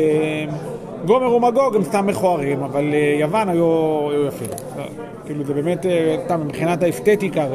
גומר 1.06 1.34
ומגוג 1.34 1.76
הם 1.76 1.84
סתם 1.84 2.08
מכוערים, 2.08 2.64
אבל 2.64 2.94
אה, 2.94 3.18
יוון 3.20 3.50
היו, 3.50 4.00
היו 4.12 4.26
יפים. 4.28 4.48
כאילו 5.26 5.44
זה 5.44 5.54
באמת, 5.54 5.86
אה, 5.86 6.18
סתם 6.26 6.42
מבחינת 6.46 6.84
האסתטיקה 6.84 7.46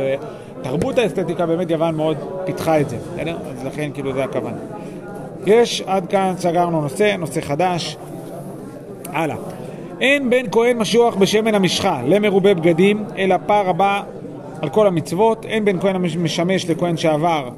ותרבות 0.60 0.98
האסתטיקה, 0.98 1.46
באמת 1.46 1.70
יוון 1.70 1.94
מאוד 1.94 2.16
פיתחה 2.44 2.80
את 2.80 2.88
זה, 2.88 2.96
בסדר? 2.96 3.36
אז 3.50 3.66
לכן 3.66 3.90
כאילו 3.94 4.12
זה 4.12 4.24
הכוונה. 4.24 4.56
יש, 5.46 5.82
עד 5.86 6.06
כאן 6.06 6.32
סגרנו 6.38 6.80
נושא, 6.80 7.16
נושא 7.18 7.40
חדש. 7.40 7.96
הלאה. 9.12 9.36
אין 10.00 10.30
בן 10.30 10.50
כהן 10.52 10.78
משוח 10.78 11.14
בשמן 11.14 11.54
המשחה 11.54 12.00
למרובה 12.06 12.54
בגדים, 12.54 13.04
אלא 13.18 13.36
פער 13.46 13.68
הבא 13.68 14.02
על 14.62 14.68
כל 14.68 14.86
המצוות. 14.86 15.44
אין 15.44 15.64
בן 15.64 15.80
כהן 15.80 15.96
המשמש 15.96 16.70
לכהן 16.70 16.96
שעבר, 16.96 17.48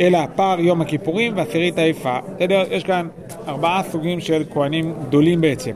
אלא 0.00 0.18
פער 0.36 0.60
יום 0.60 0.80
הכיפורים 0.80 1.32
ועשירית 1.36 1.78
היפה. 1.78 2.18
בסדר? 2.36 2.62
יש 2.70 2.84
כאן 2.84 3.08
ארבעה 3.48 3.82
סוגים 3.82 4.20
של 4.20 4.42
כהנים 4.52 4.94
גדולים 5.08 5.40
בעצם. 5.40 5.72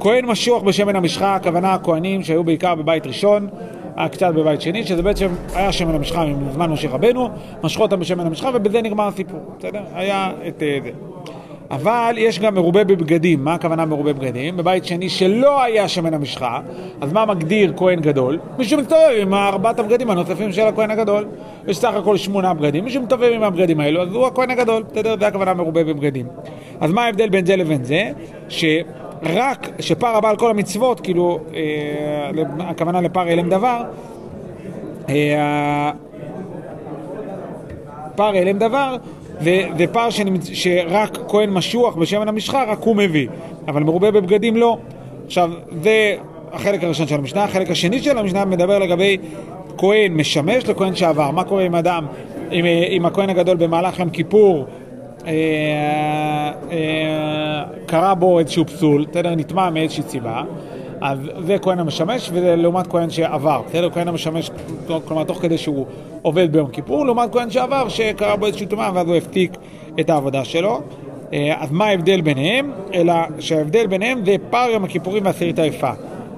כהן 0.00 0.26
משוח 0.26 0.62
בשמן 0.62 0.96
המשחה, 0.96 1.34
הכוונה 1.34 1.74
הכהנים 1.74 2.22
שהיו 2.22 2.44
בעיקר 2.44 2.74
בבית 2.74 3.06
ראשון, 3.06 3.48
היה 3.96 4.08
קצת 4.08 4.34
בבית 4.34 4.60
שני, 4.60 4.84
שזה 4.84 5.02
בעצם 5.02 5.28
היה 5.54 5.72
שמן 5.72 5.94
המשחה 5.94 6.26
מזמן 6.26 6.70
משה 6.70 6.88
רבנו, 6.88 7.28
משכו 7.62 7.82
אותם 7.82 8.00
בשמן 8.00 8.26
המשחה 8.26 8.50
ובזה 8.54 8.82
נגמר 8.82 9.08
הסיפור, 9.08 9.40
בסדר? 9.58 9.80
היה 9.94 10.32
את 10.48 10.62
uh, 10.62 10.84
זה. 10.84 10.90
אבל 11.70 12.14
יש 12.18 12.38
גם 12.38 12.54
מרובה 12.54 12.84
בבגדים, 12.84 13.44
מה 13.44 13.54
הכוונה 13.54 13.84
מרובה 13.84 14.12
בבגדים? 14.12 14.56
בבית 14.56 14.84
שני 14.84 15.08
שלא 15.08 15.62
היה 15.62 15.88
שמן 15.88 16.14
המשחה, 16.14 16.60
אז 17.00 17.12
מה 17.12 17.26
מגדיר 17.26 17.72
כהן 17.76 18.00
גדול? 18.00 18.38
מי 18.58 18.64
שמסתובב 18.64 19.10
עם 19.20 19.34
ארבעת 19.34 19.78
הבגדים 19.78 20.10
הנוספים 20.10 20.52
של 20.52 20.66
הכהן 20.66 20.90
הגדול. 20.90 21.24
יש 21.66 21.78
סך 21.78 21.94
הכל 21.94 22.16
שמונה 22.16 22.54
בגדים, 22.54 22.84
מי 22.84 22.90
שמסתובב 22.90 23.30
עם 23.34 23.42
הבגדים 23.42 23.80
האלו, 23.80 24.02
אז 24.02 24.14
הוא 24.14 24.26
הכהן 24.26 24.50
הגדול, 24.50 24.82
בסדר? 24.82 25.14
זה 25.20 25.26
הכוונה 25.26 25.54
מרובה 25.54 25.84
בבגדים. 25.84 26.26
אז 26.80 26.92
מה 26.92 27.04
ההבדל 27.04 27.28
בין 27.28 27.46
זה 27.46 27.56
לבין 27.56 27.84
זה? 27.84 28.10
שרק, 28.48 29.68
שפר 29.80 30.16
הבא 30.16 30.30
על 30.30 30.36
כל 30.36 30.50
המצוות, 30.50 31.00
כאילו, 31.00 31.38
אה, 31.54 32.30
הכוונה 32.58 33.00
לפר 33.00 33.28
אלם 33.28 33.48
דבר, 33.48 33.82
אה, 35.08 35.90
פר 38.16 38.36
אלם 38.36 38.58
דבר, 38.58 38.96
שנמצ... 40.10 40.50
שרק 40.52 41.18
כהן 41.28 41.50
משוח 41.50 41.96
בשמן 41.96 42.28
המשחה, 42.28 42.64
רק 42.64 42.78
הוא 42.80 42.96
מביא, 42.96 43.28
אבל 43.68 43.82
מרובה 43.82 44.10
בבגדים 44.10 44.56
לא. 44.56 44.78
עכשיו, 45.26 45.50
זה 45.82 46.16
החלק 46.52 46.84
הראשון 46.84 47.06
של 47.06 47.14
המשנה. 47.14 47.44
החלק 47.44 47.70
השני 47.70 48.02
של 48.02 48.18
המשנה 48.18 48.44
מדבר 48.44 48.78
לגבי 48.78 49.16
כהן 49.78 50.14
משמש 50.14 50.68
לכהן 50.68 50.94
שעבר. 50.94 51.30
מה 51.30 51.44
קורה 51.44 51.62
עם 51.62 51.74
אדם, 51.74 52.06
עם, 52.50 52.64
עם 52.88 53.06
הכהן 53.06 53.30
הגדול 53.30 53.56
במהלך 53.56 53.98
יום 53.98 54.10
כיפור, 54.10 54.66
אה, 55.26 55.32
אה, 56.70 57.64
קרה 57.86 58.14
בו 58.14 58.38
איזשהו 58.38 58.66
פסול, 58.66 59.06
בסדר? 59.10 59.34
נטמע 59.34 59.70
מאיזושהי 59.70 60.02
סיבה. 60.08 60.42
אז 61.00 61.18
זה 61.46 61.58
כהן 61.58 61.78
המשמש, 61.78 62.30
וזה 62.32 62.56
לעומת 62.56 62.86
כהן 62.86 63.10
שעבר. 63.10 63.62
בסדר? 63.68 63.90
כהן 63.90 64.08
המשמש, 64.08 64.50
כלומר, 65.08 65.24
תוך 65.24 65.42
כדי 65.42 65.58
שהוא 65.58 65.86
עובד 66.22 66.52
ביום 66.52 66.70
כיפור, 66.70 67.06
לעומת 67.06 67.32
כהן 67.32 67.50
שעבר, 67.50 67.88
שקרה 67.88 68.36
בו 68.36 68.46
איזושהי 68.46 68.66
טומאה, 68.66 68.90
ואז 68.94 69.06
הוא 69.06 69.16
הפתיק 69.16 69.52
את 70.00 70.10
העבודה 70.10 70.44
שלו. 70.44 70.80
אה, 71.32 71.54
אז 71.58 71.70
מה 71.72 71.86
ההבדל 71.86 72.20
ביניהם? 72.20 72.70
אלא 72.94 73.14
שההבדל 73.38 73.86
ביניהם 73.86 74.24
זה 74.24 74.36
פער 74.50 74.70
יום 74.70 74.84
הכיפורים 74.84 75.24
ועשירית 75.24 75.58
היפה. 75.58 75.90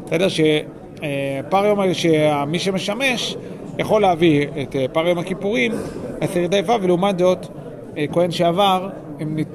בסדר? 0.07 0.27
שפער 0.29 1.67
יום, 1.67 1.95
שמי 1.95 2.59
שמשמש 2.59 3.37
יכול 3.79 4.03
להביא 4.03 4.47
את 4.63 4.77
אה, 4.77 4.87
פער 4.93 5.09
יום 5.09 5.19
הכיפורים, 5.19 5.73
עשירית 6.21 6.55
היפה, 6.55 6.77
ולעומת 6.83 7.19
זאת, 7.19 7.47
אה, 7.97 8.05
כהן 8.13 8.31
שעבר, 8.31 8.89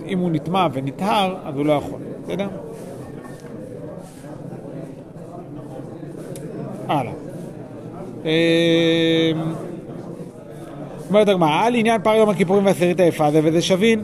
אם 0.08 0.20
הוא 0.20 0.32
נטמע 0.32 0.68
ונטהר, 0.74 1.36
אז 1.46 1.56
הוא 1.58 1.66
לא 1.66 1.74
יכול. 1.74 2.00
בסדר? 2.24 2.48
הלאה. 6.88 7.12
אמ, 8.26 8.30
אומרת 11.10 11.28
הגמרא, 11.28 11.66
על 11.66 11.76
עניין 11.76 12.02
פר 12.02 12.16
יום 12.16 12.30
הכיפורים 12.30 12.66
ועשירית 12.66 12.98
זה 13.32 13.40
וזה 13.44 13.62
שווין. 13.62 14.04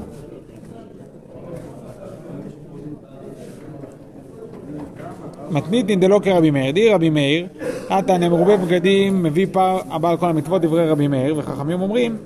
מתניתין 5.52 6.00
דלא 6.00 6.20
כרבי 6.24 6.52
מאיר, 6.52 6.72
די 6.72 6.90
רבי 6.90 7.10
מאיר, 7.10 7.48
עתן 7.90 8.30
מרובה 8.30 8.58
בגדים, 8.58 9.24
מביא 9.24 9.48
פר 9.52 9.80
הבעל 9.90 10.18
כל 10.18 10.30
המצוות, 10.30 10.62
דברי 10.62 10.90
רבי 10.90 11.08
מאיר, 11.08 11.36
וחכמים 11.38 11.82
אומרים, 11.82 12.18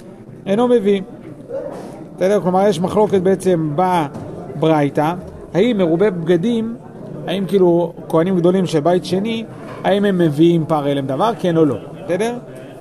אינו 0.46 0.68
מביא. 0.68 1.02
בסדר? 2.15 2.41
כלומר, 2.41 2.68
יש 2.68 2.80
מחלוקת 2.80 3.22
בעצם 3.22 3.76
בברייתא, 3.76 5.13
האם 5.54 5.78
מרובה 5.78 6.10
בגדים, 6.10 6.76
האם 7.27 7.45
כאילו 7.45 7.93
כהנים 8.09 8.38
גדולים 8.38 8.65
של 8.65 8.79
בית 8.79 9.05
שני, 9.05 9.45
האם 9.83 10.05
הם 10.05 10.17
מביאים 10.17 10.65
פר 10.65 10.88
הלם 10.88 11.07
דבר, 11.07 11.31
כן 11.39 11.57
או 11.57 11.65
לא, 11.65 11.75
בסדר? 12.05 12.33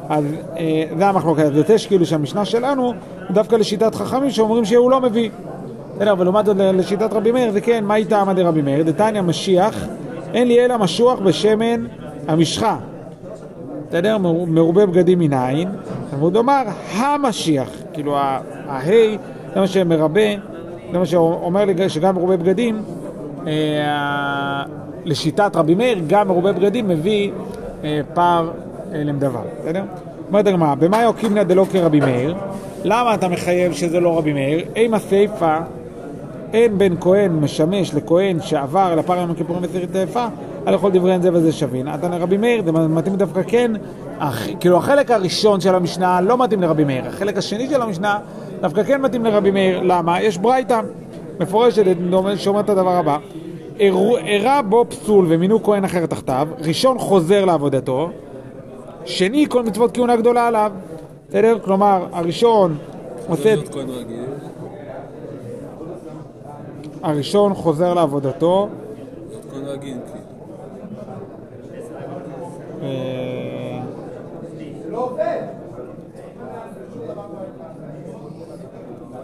אז 0.09 0.25
אה, 0.59 0.85
זה 0.99 1.07
המחלוקת. 1.07 1.43
אז 1.43 1.57
יוצא 1.57 1.79
שכאילו 1.79 2.07
שהמשנה 2.07 2.45
שלנו, 2.45 2.93
דווקא 3.31 3.57
לשיטת 3.57 3.95
חכמים 3.95 4.31
שאומרים 4.31 4.65
שהוא 4.65 4.91
לא 4.91 5.01
מביא. 5.01 5.31
בסדר, 5.97 6.13
אבל 6.13 6.25
לעומת 6.25 6.47
זאת 6.47 6.57
לשיטת 6.57 7.13
רבי 7.13 7.33
מאיר, 7.33 7.53
זה 7.53 7.61
כן, 7.61 7.85
מה 7.85 7.97
איתה 7.97 8.21
עמדי 8.21 8.43
רבי 8.43 8.63
מאיר? 8.63 8.83
דתניא 8.83 9.21
משיח, 9.21 9.87
אין 10.35 10.49
לי 10.49 10.65
אלא 10.65 10.79
משוח 10.79 11.19
בשמן 11.19 11.87
המשחה. 12.29 12.77
בסדר? 13.89 14.19
מרובה 14.47 14.87
בגדים 14.87 15.19
מנין. 15.19 15.69
תלמוד 16.11 16.35
לומר, 16.35 16.63
המשיח. 16.93 17.69
כאילו, 17.93 18.17
ההי, 18.69 19.19
זה 19.55 19.61
מה 19.61 19.67
שמרבה, 19.67 20.21
זה 20.93 20.99
מה 20.99 21.07
שאומר 21.07 21.65
לי 21.65 21.89
שגם 21.89 22.15
מרובה 22.15 22.37
בגדים, 22.37 22.83
לשיטת 25.05 25.57
רבי 25.57 25.75
מאיר, 25.75 25.99
גם 26.07 26.29
מרובה 26.29 26.53
בגדים 26.53 26.89
מביא 26.89 27.31
אה, 27.85 28.01
פער 28.15 28.51
אה, 28.93 29.05
למדבר, 29.05 29.43
בסדר? 29.61 29.83
אומרת 30.29 30.47
הגמרא, 30.47 30.75
במה 30.75 31.03
יוקימנא 31.03 31.43
דלא 31.43 31.67
כרבי 31.73 32.01
מאיר? 32.01 32.35
למה 32.85 33.15
אתה 33.15 33.29
מחייב 33.29 33.73
שזה 33.73 34.01
לא 34.01 34.19
רבי 34.19 34.33
מאיר? 34.33 34.65
אם 34.77 34.95
הסיפא 34.95 35.61
אין 36.53 36.79
בן 36.79 36.95
כהן 37.01 37.33
משמש 37.33 37.95
לכהן 37.95 38.41
שעבר 38.41 38.95
לפר 38.95 39.17
יום 39.17 39.31
הכיפורים 39.31 39.63
וצריך 39.65 39.85
היפה, 39.95 40.27
על 40.67 40.79
כל 40.79 40.91
דבריהן 40.91 41.23
זה 41.23 41.31
וזה 41.33 41.53
שווין. 41.53 41.89
אתה 41.95 42.09
לרבי 42.09 42.37
מאיר, 42.37 42.63
זה 42.65 42.73
מתאים 42.73 43.17
דווקא 43.17 43.41
כן, 43.47 43.73
אח, 44.19 44.47
כאילו 44.61 44.77
החלק 44.77 45.11
הראשון 45.11 45.61
של 45.61 45.75
המשנה 45.75 46.21
לא 46.21 46.39
מתאים 46.39 46.63
לרבי 46.63 46.85
מאיר, 46.85 47.07
החלק 47.07 47.39
השני 47.39 47.69
של 47.69 47.83
המשנה 47.83 48.19
דווקא 48.61 48.83
כן 48.83 49.01
מתאים 49.01 49.25
לרבי 49.25 49.51
מאיר, 49.51 49.81
למה? 49.83 50.23
יש 50.23 50.39
ברייתא 50.39 50.81
מפורשת 51.41 51.83
שאומרת 52.37 52.65
את 52.65 52.71
הדבר 52.71 52.91
הבא, 52.91 53.19
אירע 53.81 54.61
בו 54.63 54.85
פסול 54.89 55.27
ומינו 55.29 55.63
כהן 55.63 55.85
אחר 55.85 56.07
תחתיו, 56.07 56.49
ראשון 56.59 56.99
חוזר 56.99 57.45
לעבודתו, 57.45 58.11
שני 59.05 59.47
כל 59.49 59.63
מצוות 59.63 59.95
כהונה 59.97 60.17
גדולה 60.17 60.47
עליו, 60.47 60.73
בסדר? 61.29 61.59
כלומר, 61.65 62.07
הראשון 62.13 62.77
עושה... 63.29 63.55
הראשון 67.03 67.55
חוזר 67.55 67.95
לעבודתו. 67.95 68.69
אה, 72.83 73.81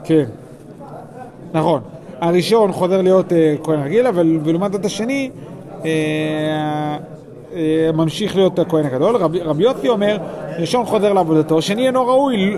כן, 0.04 0.24
נכון. 1.54 1.80
הראשון 2.20 2.72
חוזר 2.72 3.02
להיות 3.02 3.32
אה, 3.32 3.54
כהן 3.62 3.80
רגיל, 3.80 4.06
אבל 4.06 4.38
לעומת 4.44 4.72
זאת 4.72 4.84
השני 4.84 5.30
אה, 5.84 6.96
אה, 7.54 7.90
ממשיך 7.94 8.36
להיות 8.36 8.58
הכהן 8.58 8.86
הגדול. 8.86 9.16
רב, 9.16 9.36
רבי 9.36 9.62
יוסי 9.62 9.88
אומר, 9.88 10.18
ראשון 10.58 10.84
חוזר 10.84 11.12
לעבודתו, 11.12 11.62
שני 11.62 11.86
אינו 11.86 12.06
ראוי. 12.06 12.56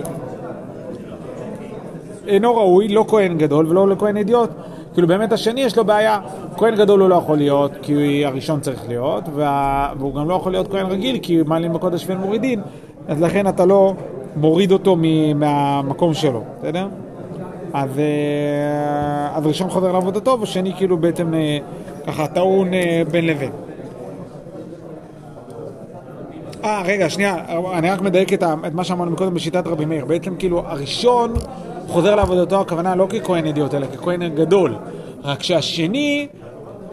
אינו 2.27 2.55
ראוי, 2.55 2.87
לא 2.87 3.05
כהן 3.07 3.37
גדול 3.37 3.67
ולא 3.69 3.87
לכהן 3.87 4.17
אדיוט. 4.17 4.49
כאילו 4.93 5.07
באמת 5.07 5.31
השני 5.31 5.61
יש 5.61 5.77
לו 5.77 5.85
בעיה, 5.85 6.19
כהן 6.57 6.75
גדול 6.75 6.99
הוא 6.99 7.09
לא 7.09 7.15
יכול 7.15 7.37
להיות, 7.37 7.71
כי 7.81 8.25
הראשון 8.25 8.59
צריך 8.59 8.87
להיות, 8.87 9.23
וה... 9.35 9.89
והוא 9.99 10.15
גם 10.15 10.29
לא 10.29 10.35
יכול 10.35 10.51
להיות 10.51 10.71
כהן 10.71 10.85
רגיל, 10.85 11.19
כי 11.21 11.39
מעלים 11.45 11.73
בקודש 11.73 12.05
ואין 12.07 12.17
מורידין, 12.17 12.61
אז 13.07 13.21
לכן 13.21 13.47
אתה 13.47 13.65
לא 13.65 13.93
מוריד 14.35 14.71
אותו. 14.71 14.97
מהמקום 15.35 16.13
שלו, 16.13 16.43
בסדר? 16.59 16.87
אז, 17.73 17.99
אה, 17.99 19.37
אז 19.37 19.45
ראשון 19.45 19.69
חוזר 19.69 19.91
לעבודתו, 19.91 20.37
ושני 20.41 20.73
כאילו 20.77 20.97
בעצם 20.97 21.33
אה, 21.33 21.57
ככה 22.07 22.27
טעון 22.27 22.73
אה, 22.73 23.01
בין 23.11 23.25
לבין. 23.25 23.51
אה, 26.63 26.81
רגע, 26.85 27.09
שנייה, 27.09 27.35
אני 27.73 27.91
רק 27.91 28.01
מדייק 28.01 28.33
את, 28.33 28.43
את 28.67 28.73
מה 28.73 28.83
שאמרנו 28.83 29.15
קודם 29.15 29.33
בשיטת 29.33 29.67
רבי 29.67 29.85
מאיר. 29.85 30.05
בעצם 30.05 30.35
כאילו, 30.35 30.63
הראשון 30.65 31.33
חוזר 31.87 32.15
לעבודתו, 32.15 32.61
הכוונה 32.61 32.95
לא 32.95 33.07
ככהן 33.09 33.45
אדיוט, 33.45 33.73
אלא 33.73 33.85
ככהן 33.85 34.35
גדול. 34.35 34.75
רק 35.23 35.43
שהשני, 35.43 36.27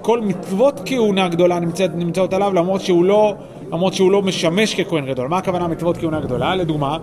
כל 0.02 0.20
מצוות 0.20 0.80
כהונה 0.84 1.28
גדולה 1.28 1.60
נמצאת, 1.60 1.90
נמצאות 1.94 2.32
עליו, 2.32 2.52
למרות 2.54 2.80
שהוא 2.80 3.04
לא... 3.04 3.34
למרות 3.72 3.94
שהוא 3.94 4.12
לא 4.12 4.22
משמש 4.22 4.74
ככהן 4.74 5.06
גדול. 5.06 5.28
מה 5.28 5.38
הכוונה 5.38 5.68
מצוות 5.68 5.96
כהונה 5.96 6.20
גדולה? 6.20 6.54
לדוגמה, 6.54 6.98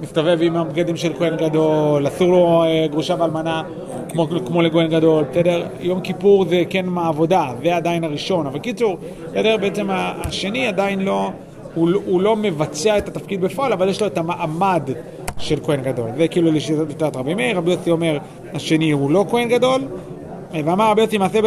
מסתובב 0.00 0.38
עם 0.42 0.56
הבגדים 0.56 0.96
של 0.96 1.12
כהן 1.18 1.36
גדול, 1.36 2.06
אסור 2.06 2.28
לו 2.28 2.62
אה, 2.62 2.86
גרושה 2.90 3.14
ואלמנה 3.18 3.62
כמו, 4.08 4.28
כמו 4.46 4.62
לכהן 4.62 4.88
גדול, 4.88 5.24
בסדר? 5.30 5.66
יום 5.80 6.00
כיפור 6.00 6.44
זה 6.44 6.62
כן 6.70 6.86
מהעבודה, 6.86 7.52
זה 7.62 7.76
עדיין 7.76 8.04
הראשון, 8.04 8.46
אבל 8.46 8.58
קיצור, 8.58 8.98
בסדר? 9.30 9.56
בעצם 9.56 9.86
השני 9.90 10.66
עדיין 10.66 11.00
לא, 11.00 11.30
הוא, 11.74 11.90
הוא 12.06 12.20
לא 12.20 12.36
מבצע 12.36 12.98
את 12.98 13.08
התפקיד 13.08 13.40
בפועל, 13.40 13.72
אבל 13.72 13.88
יש 13.88 14.00
לו 14.00 14.06
את 14.06 14.18
המעמד 14.18 14.82
של 15.38 15.58
כהן 15.62 15.82
גדול. 15.82 16.10
זה 16.16 16.28
כאילו 16.28 16.52
לשיטת 16.52 17.16
רבי 17.16 17.34
מאיר, 17.34 17.56
רבי 17.56 17.70
יוסי 17.70 17.90
אומר, 17.90 18.18
השני 18.54 18.90
הוא 18.90 19.10
לא 19.10 19.24
כהן 19.30 19.48
גדול, 19.48 19.80
ואמר 20.52 20.90
רבי 20.90 21.00
יוסי 21.00 21.18
מעשה 21.18 21.38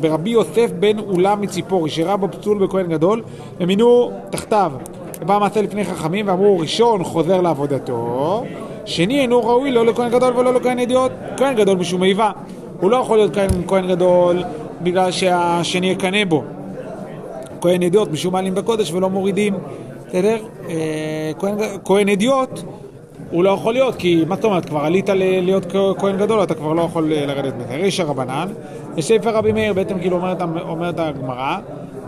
ברבי 0.00 0.30
יוסף 0.30 0.70
בן 0.78 0.98
אולם 0.98 1.40
מציפורי, 1.40 1.90
שראה 1.90 2.16
בו 2.16 2.28
פסול 2.28 2.58
בכהן 2.58 2.86
גדול, 2.86 3.22
ומינו 3.60 4.10
תחתיו. 4.30 4.72
ובא 5.20 5.38
מעשה 5.38 5.62
לפני 5.62 5.84
חכמים 5.84 6.28
ואמרו, 6.28 6.58
ראשון 6.58 7.04
חוזר 7.04 7.40
לעבודתו, 7.40 8.44
שני 8.84 9.20
אינו 9.20 9.38
ראוי 9.44 9.70
לא 9.70 9.86
לכהן 9.86 10.10
גדול 10.10 10.36
ולא 10.36 10.54
לכהן 10.54 10.78
אדיוט, 10.78 11.12
כהן 11.36 11.56
גדול 11.56 11.78
משום 11.78 12.02
איבה. 12.02 12.30
הוא 12.80 12.90
לא 12.90 12.96
יכול 12.96 13.18
להיות 13.18 13.36
כהן, 13.66 13.88
גדול 13.88 14.42
בגלל 14.82 15.10
שהשני 15.10 15.90
יקנא 15.90 16.24
בו. 16.24 16.42
כהן 17.60 17.82
אדיוט 17.82 18.10
משום 18.10 18.32
מעלים 18.32 18.54
בקודש 18.54 18.92
ולא 18.92 19.10
מורידים, 19.10 19.54
בסדר? 20.08 20.36
אה, 20.68 21.32
כהן, 21.38 21.54
כהן 21.84 22.08
אדיוט 22.08 22.60
הוא 23.30 23.44
לא 23.44 23.50
יכול 23.50 23.74
להיות, 23.74 23.96
כי 23.96 24.24
מה 24.28 24.34
זאת 24.34 24.44
אומרת, 24.44 24.64
כבר 24.64 24.80
עלית 24.80 25.08
להיות 25.14 25.72
כהן 25.98 26.16
גדול, 26.16 26.42
אתה 26.42 26.54
כבר 26.54 26.72
לא 26.72 26.82
יכול 26.82 27.12
לרדת 27.12 27.54
מזה. 27.56 27.76
רישא 27.76 28.02
רבנן, 28.02 28.48
בספר 28.96 29.30
רבי 29.30 29.52
מאיר 29.52 29.72
בעצם 29.72 29.98
כאילו 29.98 30.16
אומרת, 30.16 30.42
אומרת 30.60 30.98
הגמרא, 30.98 31.56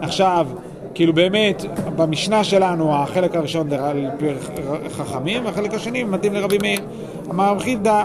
עכשיו, 0.01 0.47
כאילו 0.95 1.13
באמת, 1.13 1.65
במשנה 1.97 2.45
שלנו 2.45 2.95
החלק 2.95 3.37
הראשון 3.37 3.71
זה 3.71 3.85
על 3.85 4.07
פי 4.19 4.27
חכמים, 4.91 5.45
והחלק 5.45 5.75
השני 5.75 6.05
מתאים 6.05 6.35
לרבי 6.35 6.59
מאיר. 6.63 6.81
אמר 7.31 7.51
רב 7.53 7.59
חידא, 7.59 8.05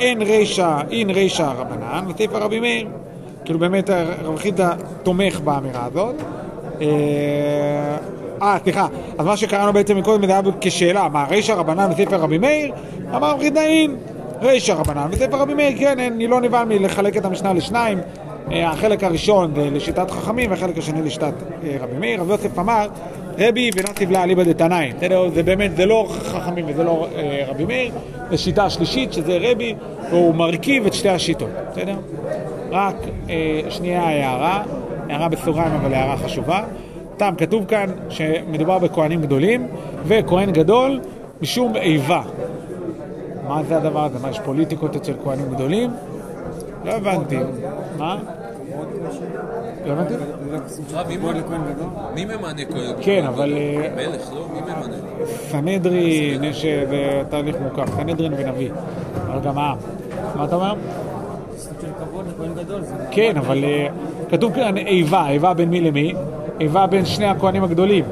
אין 0.00 0.22
רישא, 0.22 0.78
אין 0.90 1.10
רישא 1.10 1.52
רבנן, 1.58 2.04
בספר 2.08 2.38
רבי 2.38 2.60
מאיר. 2.60 2.86
כאילו 3.44 3.58
באמת 3.58 3.90
רב 4.24 4.36
חידא 4.36 4.70
תומך 5.02 5.40
באמירה 5.40 5.84
הזאת. 5.84 6.14
אה, 8.42 8.56
סליחה, 8.64 8.86
אז 9.18 9.26
מה 9.26 9.36
שקראנו 9.36 9.72
בעצם 9.72 9.96
מקודם 9.96 10.26
זה 10.26 10.32
היה 10.32 10.42
כשאלה, 10.60 11.08
מה 11.08 11.26
רישא 11.30 11.52
רבנן 11.52 11.90
בספר 11.90 12.16
רבי 12.16 12.38
מאיר? 12.38 12.72
אמר 13.16 13.30
רב 13.30 13.40
חידא 13.40 13.60
אין 13.60 13.96
רישא 14.42 14.72
רבנן 14.72 15.10
בספר 15.10 15.36
רבי 15.36 15.54
מאיר, 15.54 15.78
כן, 15.78 15.98
אני 15.98 16.26
לא 16.26 16.40
נבהל 16.40 16.68
מלחלק 16.68 17.16
את 17.16 17.24
המשנה 17.24 17.52
לשניים. 17.52 17.98
אה, 18.52 18.70
החלק 18.70 19.04
הראשון 19.04 19.52
זה 19.54 19.70
לשיטת 19.70 20.10
חכמים 20.10 20.50
והחלק 20.50 20.78
השני 20.78 21.02
לשיטת 21.02 21.32
אה, 21.64 21.76
רבי 21.80 21.98
מאיר. 21.98 22.20
רבי 22.20 22.32
יוסף 22.32 22.58
אמר, 22.58 22.86
רבי 23.38 23.70
ונתיב 23.76 24.10
לה 24.10 24.22
אליבא 24.22 24.42
דתנאי. 24.42 24.92
זה 25.34 25.42
באמת, 25.42 25.76
זה 25.76 25.86
לא 25.86 26.06
חכמים 26.10 26.64
וזה 26.68 26.84
לא 26.84 27.06
רבי 27.48 27.64
מאיר, 27.64 27.92
זה 28.30 28.38
שיטה 28.38 28.70
שלישית 28.70 29.12
שזה 29.12 29.38
רבי, 29.40 29.74
והוא 30.10 30.34
מרכיב 30.34 30.86
את 30.86 30.94
שתי 30.94 31.08
השיטות, 31.08 31.48
בסדר? 31.70 31.94
רק 32.70 32.96
שנייה 33.68 34.02
הערה, 34.02 34.62
הערה 35.08 35.28
בסוגריים 35.28 35.72
אבל 35.74 35.94
הערה 35.94 36.16
חשובה. 36.16 36.62
סתם, 37.18 37.34
כתוב 37.38 37.64
כאן 37.64 37.86
שמדובר 38.08 38.78
בכהנים 38.78 39.22
גדולים, 39.22 39.66
וכהן 40.06 40.52
גדול 40.52 41.00
משום 41.42 41.76
איבה. 41.76 42.22
מה 43.48 43.62
זה 43.62 43.76
הדבר 43.76 44.04
הזה? 44.04 44.18
מה, 44.22 44.30
יש 44.30 44.40
פוליטיקות 44.40 44.96
אצל 44.96 45.12
כהנים 45.24 45.50
גדולים? 45.50 45.90
לא 46.84 46.92
הבנתי. 46.92 47.38
מה? 47.98 48.18
לא 49.86 49.92
הבנתי? 49.92 50.14
מי 52.14 52.24
ממנה 52.24 52.64
כהן? 52.70 52.94
כן, 53.00 53.24
אבל... 53.28 53.54
מלך, 53.96 54.32
לא? 54.34 54.46
מי 54.52 54.60
ממנה? 54.60 54.96
סנהדרין, 55.26 56.44
יש 56.44 56.66
תהליך 57.28 57.56
מורכב, 57.60 57.86
סנהדרין 57.96 58.32
ונביא, 58.36 58.70
אבל 59.26 59.40
גם 59.40 59.58
העם. 59.58 59.76
מה 60.36 60.44
אתה 60.44 60.56
אומר? 60.56 60.74
כן, 63.10 63.36
אבל 63.36 63.64
כתוב 64.30 64.54
כאן 64.54 64.76
איבה, 64.76 65.28
איבה 65.28 65.54
בין 65.54 65.68
מי 65.68 65.80
למי? 65.80 66.14
איבה 66.60 66.86
בין 66.86 67.04
שני 67.04 67.26
הכהנים 67.26 67.64
הגדולים. 67.64 68.04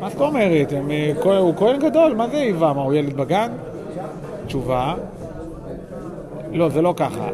מה 0.00 0.10
זאת 0.10 0.20
אומרת? 0.20 0.72
הם, 0.72 0.90
הוא 1.38 1.54
כהן 1.56 1.78
גדול, 1.78 2.14
מה 2.14 2.28
זה 2.28 2.36
איבה? 2.36 2.72
מה, 2.72 2.82
הוא 2.82 2.94
ילד 2.94 3.16
בגן? 3.16 3.52
תשובה, 4.46 4.94
לא, 6.52 6.68
זה 6.68 6.82
לא 6.82 6.94
ככה. 6.96 7.28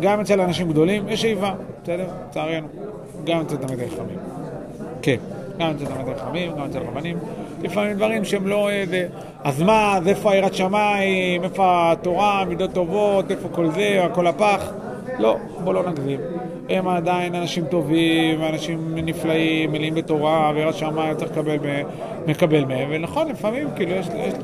גם 0.00 0.20
אצל 0.20 0.40
אנשים 0.40 0.68
גדולים 0.68 1.08
יש 1.08 1.24
איבה, 1.24 1.54
בסדר? 1.82 2.06
לצערנו. 2.28 2.66
גם 3.24 3.40
אצל 3.40 3.56
תלמידי 3.56 3.90
חכמים. 3.90 4.18
כן, 5.02 5.16
גם 5.58 5.70
אצל 5.70 5.84
תלמידי 5.84 6.14
חכמים, 6.14 6.52
גם 6.52 6.64
אצל 6.70 6.78
רבנים. 6.78 7.18
לפעמים 7.62 7.96
דברים 7.96 8.24
שהם 8.24 8.46
לא 8.46 8.70
איזה... 8.70 9.06
אז 9.44 9.62
מה, 9.62 9.96
אז 9.96 10.08
איפה 10.08 10.32
היראת 10.32 10.54
שמיים, 10.54 11.44
איפה 11.44 11.92
התורה, 11.92 12.44
מידות 12.44 12.72
טובות, 12.72 13.30
איפה 13.30 13.48
כל 13.48 13.70
זה, 13.70 14.04
הכל 14.04 14.26
הפח? 14.26 14.72
לא, 15.18 15.36
בוא 15.64 15.74
לא 15.74 15.90
נגזים. 15.90 16.20
הם 16.72 16.88
עדיין 16.88 17.34
אנשים 17.34 17.64
טובים, 17.64 18.42
אנשים 18.42 18.94
נפלאים, 18.94 19.72
מלאים 19.72 19.94
בתורה, 19.94 20.52
ויראת 20.54 20.74
שמיים 20.74 21.16
צריך 21.16 21.30
לקבל, 21.30 21.56
מקבל 22.26 22.64
מהם. 22.64 22.88
ונכון, 22.90 23.28
לפעמים, 23.28 23.68
כאילו, 23.76 23.92
יש, 23.92 24.06
יש, 24.16 24.34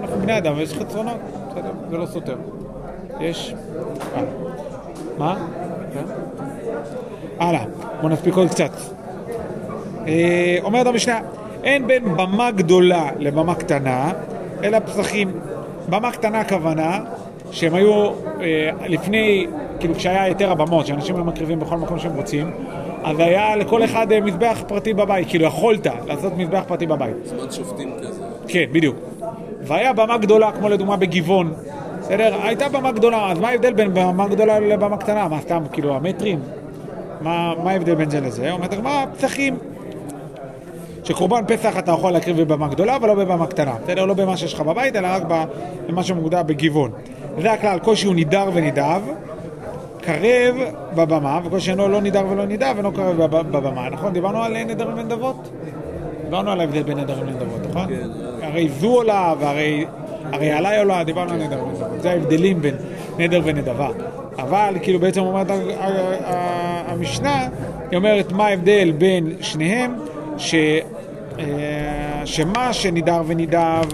אנחנו 0.00 0.20
בני 0.20 0.38
אדם 0.38 0.54
ויש 0.56 0.74
חצרונות, 0.74 1.16
בסדר, 1.50 1.70
זה 1.90 1.98
לא 1.98 2.06
סותר. 2.06 2.36
יש... 3.20 3.54
אה. 4.16 4.22
מה? 5.18 5.46
כן. 5.94 6.04
הלאה, 7.38 7.64
בואו 8.00 8.12
נספיק 8.12 8.34
עוד 8.34 8.48
קצת. 8.48 8.72
אה, 10.06 10.58
אומרת 10.62 10.86
המשנה, 10.86 11.20
אין 11.64 11.86
בין 11.86 12.04
במה 12.16 12.50
גדולה 12.50 13.10
לבמה 13.18 13.54
קטנה, 13.54 14.12
אלא 14.64 14.78
פסחים. 14.78 15.32
במה 15.88 16.12
קטנה 16.12 16.40
הכוונה 16.40 17.00
שהם 17.50 17.74
היו 17.74 18.10
אה, 18.40 18.70
לפני, 18.88 19.46
כאילו 19.80 19.94
כשהיה 19.94 20.22
היתר 20.22 20.50
הבמות, 20.50 20.86
שאנשים 20.86 21.16
היו 21.16 21.24
מקריבים 21.24 21.60
בכל 21.60 21.76
מקום 21.76 21.98
שהם 21.98 22.16
רוצים, 22.16 22.50
אז 23.04 23.18
היה 23.18 23.56
לכל 23.56 23.84
אחד 23.84 24.12
אה, 24.12 24.20
מזבח 24.20 24.62
פרטי 24.66 24.94
בבית, 24.94 25.28
כאילו 25.28 25.44
יכולת 25.44 25.86
לעשות 26.06 26.32
מזבח 26.36 26.62
פרטי 26.66 26.86
בבית. 26.86 27.16
זמן 27.24 27.50
שופטים 27.50 27.92
כזה. 28.00 28.22
כן, 28.48 28.64
בדיוק. 28.72 28.96
והיה 29.62 29.92
במה 29.92 30.18
גדולה, 30.18 30.52
כמו 30.52 30.68
לדוגמה 30.68 30.96
בגבעון, 30.96 31.52
בסדר? 32.00 32.34
הייתה 32.42 32.68
במה 32.68 32.92
גדולה, 32.92 33.30
אז 33.30 33.38
מה 33.38 33.48
ההבדל 33.48 33.72
בין 33.72 33.94
במה 33.94 34.28
גדולה 34.28 34.60
לבמה 34.60 34.96
קטנה? 34.96 35.28
מה, 35.28 35.40
סתם, 35.40 35.62
כאילו, 35.72 35.96
המטרים? 35.96 36.38
מה, 37.20 37.52
מה 37.64 37.70
ההבדל 37.70 37.94
בין 37.94 38.10
זה 38.10 38.20
לזה? 38.20 38.52
אומרת 38.52 38.72
הגמרא, 38.72 39.04
פסחים. 39.16 39.56
שקורבן 41.04 41.44
פסח 41.46 41.78
אתה 41.78 41.92
יכול 41.92 42.12
להקריב 42.12 42.40
בבמה 42.40 42.68
גדולה, 42.68 42.96
אבל 42.96 43.08
לא 43.08 43.14
בבמה 43.14 43.46
קטנה. 43.46 43.74
בסדר? 43.84 44.04
לא 44.04 44.14
במה 44.14 44.36
שיש 44.36 44.54
לך 44.54 44.60
בבית, 44.60 44.96
אלא 44.96 45.08
רק 45.10 45.22
במה 45.88 46.02
שמוגדר 46.02 46.42
בגבעון. 46.42 46.90
זה 47.42 47.52
הכלל, 47.52 47.78
כל 47.78 47.94
שהוא 47.94 48.14
נידר 48.14 48.50
ונידב, 48.54 49.00
קרב 50.00 50.56
בבמה, 50.94 51.40
וכל 51.44 51.58
שאינו 51.58 51.88
לא 51.88 52.00
נידר 52.00 52.24
ולא 52.30 52.46
נידב, 52.46 52.74
אינו 52.76 52.92
קרב 52.92 53.16
בבמה. 53.26 53.88
נכון? 53.90 54.12
דיברנו 54.12 54.42
על 54.42 54.64
נדרים 54.64 54.98
ונדבות? 54.98 55.50
דיברנו 56.24 56.50
על 56.50 56.60
ההבדל 56.60 56.82
בין 56.82 56.98
נדרים 56.98 57.26
לנדבות, 57.26 57.60
נכון? 57.70 57.86
כן. 57.88 58.08
הרי 58.42 58.68
זו 58.68 58.88
עולה, 58.88 59.34
והרי 59.40 59.84
הרי 60.32 60.50
עליי 60.52 60.78
עולה, 60.78 61.04
דיברנו 61.04 61.32
על 61.32 61.38
נדר 61.38 61.64
ונדבות. 61.64 62.02
זה 62.02 62.10
ההבדלים 62.10 62.62
בין 62.62 62.74
נדר 63.18 63.40
ונדבה. 63.44 63.88
אבל 64.38 64.74
כאילו 64.82 64.98
בעצם 64.98 65.20
אומרת 65.20 65.46
המשנה, 66.86 67.48
היא 67.90 67.96
אומרת 67.96 68.32
מה 68.32 68.46
ההבדל 68.46 68.92
בין 68.98 69.32
שניהם, 69.40 69.94
ש... 70.36 70.54
שמה 72.24 72.72
שנידר 72.72 73.22
ונידב, 73.26 73.84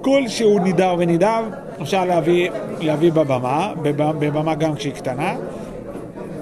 כל 0.00 0.28
שהוא 0.28 0.60
נידר 0.60 0.94
ונידב, 0.98 1.42
אפשר 1.82 2.04
להביא, 2.04 2.50
להביא 2.80 3.12
בבמה, 3.12 3.72
בבמה 4.18 4.54
גם 4.54 4.74
כשהיא 4.74 4.92
קטנה, 4.92 5.36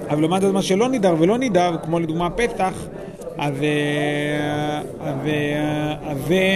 אבל 0.09 0.21
לעומת 0.21 0.41
זאת 0.41 0.53
מה 0.53 0.61
שלא 0.61 0.89
נידר 0.89 1.15
ולא 1.19 1.37
נידב, 1.37 1.73
כמו 1.83 1.99
לדוגמה 1.99 2.29
פתח, 2.29 2.73
אז 3.37 3.53
זה 6.17 6.55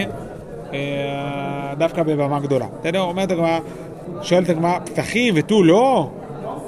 אה, 0.74 1.74
דווקא 1.78 2.04
בבמה 2.04 2.40
גדולה. 2.40 2.66
בסדר? 2.80 3.02
אומרת 3.02 3.32
הגמרא, 3.32 3.60
שואלת 4.22 4.50
הגמרא, 4.50 4.80
פתחים 4.80 5.34
ותו 5.38 5.64
לא? 5.64 6.10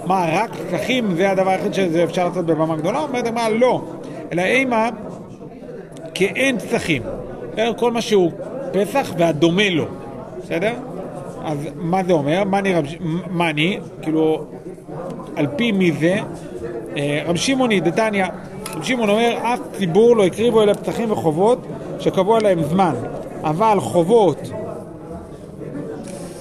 מה, 0.05 0.25
רק 0.31 0.55
פתחים 0.55 1.15
זה 1.15 1.31
הדבר 1.31 1.49
היחיד 1.49 1.73
שאפשר 1.73 2.27
לעשות 2.27 2.45
בבמה 2.45 2.75
גדולה? 2.75 2.99
אומרת 2.99 3.27
הגמרא, 3.27 3.49
לא. 3.49 3.81
אלא 4.31 4.41
אימה, 4.41 4.89
כאין 6.13 6.59
פסחים. 6.59 7.01
בסדר? 7.51 7.73
כל 7.73 7.91
מה 7.91 8.01
שהוא 8.01 8.31
פסח 8.71 9.13
והדומה 9.17 9.69
לו. 9.69 9.85
בסדר? 10.37 10.73
אז 11.43 11.57
מה 11.75 12.03
זה 12.03 12.13
אומר? 12.13 12.43
מה 12.43 12.59
אני, 12.59 12.73
מה 13.29 13.49
אני? 13.49 13.79
כאילו, 14.01 14.45
על 15.35 15.47
פי 15.55 15.71
מי 15.71 15.91
זה? 15.91 16.19
אה, 16.97 17.21
רב 17.25 17.35
שמעוני, 17.35 17.79
דתניא, 17.79 18.25
רב 18.75 18.83
שמעון 18.83 19.09
אומר, 19.09 19.37
אף 19.41 19.59
ציבור 19.77 20.17
לא 20.17 20.25
הקריבו 20.25 20.61
אלא 20.61 20.73
פתחים 20.73 21.11
וחובות 21.11 21.67
שקבוע 21.99 22.39
להם 22.39 22.63
זמן, 22.63 22.93
אבל 23.43 23.79
חובות 23.79 24.51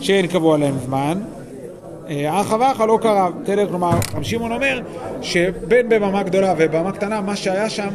שאין 0.00 0.26
קבוע 0.26 0.58
להם 0.58 0.74
זמן, 0.78 1.18
אה, 2.08 2.40
אח 2.40 2.54
ואחה 2.60 2.86
לא 2.86 2.98
קרב? 3.02 3.32
כלומר, 3.68 3.90
רב 4.14 4.22
שמעון 4.22 4.52
אומר 4.52 4.80
שבין 5.22 5.88
בבמה 5.88 6.22
גדולה 6.22 6.54
ובבמה 6.58 6.92
קטנה, 6.92 7.20
מה 7.20 7.36
שהיה 7.36 7.70
שם 7.70 7.88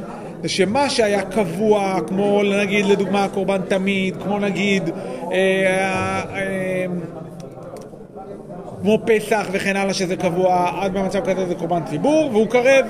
זה 0.46 0.50
שמה 0.50 0.90
שהיה 0.90 1.22
קבוע, 1.22 2.00
כמו 2.08 2.42
נגיד 2.44 2.86
לדוגמה 2.86 3.28
קורבן 3.34 3.62
תמיד, 3.68 4.16
כמו 4.24 4.40
נגיד 4.40 4.90
אה, 5.32 5.36
אה, 6.36 6.86
כמו 8.82 9.00
פסח 9.06 9.48
וכן 9.52 9.76
הלאה 9.76 9.94
שזה 9.94 10.16
קבוע, 10.16 10.72
עד 10.82 10.94
במצב 10.94 11.20
כזה 11.26 11.46
זה 11.46 11.56
קורבן 11.56 11.80
ציבור, 11.90 12.30
והוא 12.32 12.48
קרב 12.48 12.86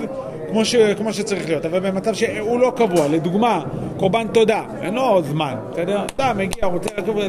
כמו, 0.49 0.65
ש, 0.65 0.75
כמו 0.75 1.13
שצריך 1.13 1.47
להיות, 1.47 1.65
אבל 1.65 1.79
במצב 1.79 2.13
שהוא 2.13 2.59
לא 2.59 2.73
קבוע, 2.75 3.07
לדוגמה, 3.07 3.63
קורבן 3.97 4.27
תודה, 4.27 4.61
אין 4.81 4.93
לו 4.93 5.21
זמן, 5.23 5.55
בסדר? 5.71 6.05
אתה 6.05 6.31
מגיע, 6.37 6.65
רוצה 6.67 6.89
לקרוא, 6.97 7.23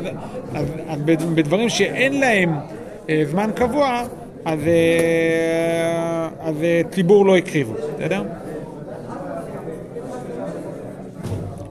אז, 0.54 0.64
אז 0.88 1.02
בד- 1.04 1.34
בדברים 1.34 1.68
שאין 1.68 2.20
להם 2.20 2.54
אה, 3.10 3.22
זמן 3.30 3.50
קבוע, 3.54 4.02
אז, 4.44 4.58
אה, 4.66 6.28
אז 6.40 6.54
אה, 6.62 6.80
ציבור 6.90 7.26
לא 7.26 7.36
הקריבו, 7.36 7.74
בסדר? 7.98 8.22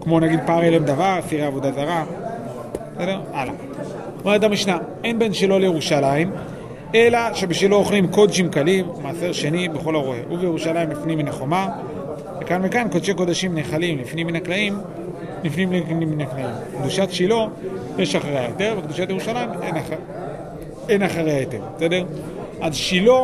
כמו 0.05 0.19
נגיד 0.19 0.39
פערי 0.45 0.71
לב 0.71 0.85
דבר, 0.85 1.19
סירי 1.29 1.41
עבודה 1.41 1.71
זרה, 1.71 2.03
בסדר? 2.95 3.19
הלאה. 3.33 3.53
אומרת 4.25 4.43
המשנה, 4.43 4.77
אין 5.03 5.19
בין 5.19 5.33
שלו 5.33 5.59
לירושלים, 5.59 6.31
אלא 6.95 7.33
שבשלו 7.33 7.77
אוכלים 7.77 8.07
קודשים 8.07 8.49
קלים, 8.49 8.85
מעשר 9.01 9.31
שני 9.31 9.69
בכל 9.69 9.95
הרואה. 9.95 10.19
ובירושלים 10.31 10.89
לפנים 10.89 11.17
מן 11.17 11.27
החומה, 11.27 11.69
וכאן 12.41 12.61
וכאן 12.63 12.87
קודשי 12.91 13.13
קודשים 13.13 13.55
נחלים 13.55 13.99
לפנים 13.99 14.27
מן 14.27 14.35
הקלעים, 14.35 14.77
לפנים 15.43 15.69
מן 15.99 16.21
הקלעים. 16.21 16.49
קדושת 16.81 17.11
שילה 17.11 17.45
יש 17.97 18.15
אחריה 18.15 18.41
היתר, 18.41 18.75
וקדושת 18.77 19.09
ירושלים 19.09 19.49
אין, 19.61 19.77
אחר, 19.77 19.95
אין 20.89 21.03
אחריה 21.03 21.37
היתר, 21.37 21.61
בסדר? 21.75 22.03
אז 22.61 22.75
שילה, 22.75 23.19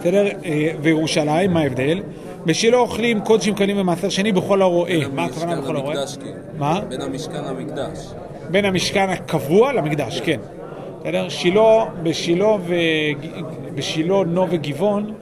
בסדר, 0.00 0.26
אה, 0.44 0.70
וירושלים, 0.82 1.50
מה 1.50 1.60
ההבדל? 1.60 2.02
בשילה 2.48 2.76
אוכלים 2.76 3.20
קודשים 3.20 3.54
קלים 3.54 3.78
ומעשר 3.78 4.08
שני 4.08 4.32
בכל 4.32 4.62
הרואה. 4.62 5.00
מה 5.14 5.24
הכוונה 5.24 5.60
בכל 5.60 5.76
הרואה? 5.76 5.94
כאילו. 6.20 6.32
מה? 6.58 6.80
בין 6.88 7.00
המשכן 7.00 7.44
למקדש. 7.44 7.98
בין 8.50 8.64
המשכן 8.64 9.10
הקבוע 9.10 9.72
למקדש, 9.72 10.20
כן. 10.20 10.40
בסדר? 11.00 11.28
שילה, 11.28 11.84
בשילה, 12.02 12.46
ו... 12.46 12.74
בשילה, 13.74 14.24
נו 14.24 14.46
וגבעון 14.50 15.12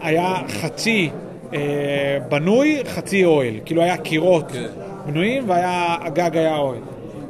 היה 0.00 0.34
חצי 0.48 1.10
אה, 1.54 2.18
בנוי, 2.28 2.82
חצי 2.84 3.24
אוהל. 3.24 3.54
כאילו 3.64 3.82
היה 3.82 3.96
קירות 3.96 4.52
כן. 4.52 4.66
בנויים 5.06 5.44
והגג 5.48 6.36
היה 6.36 6.56
אוהל. 6.56 6.80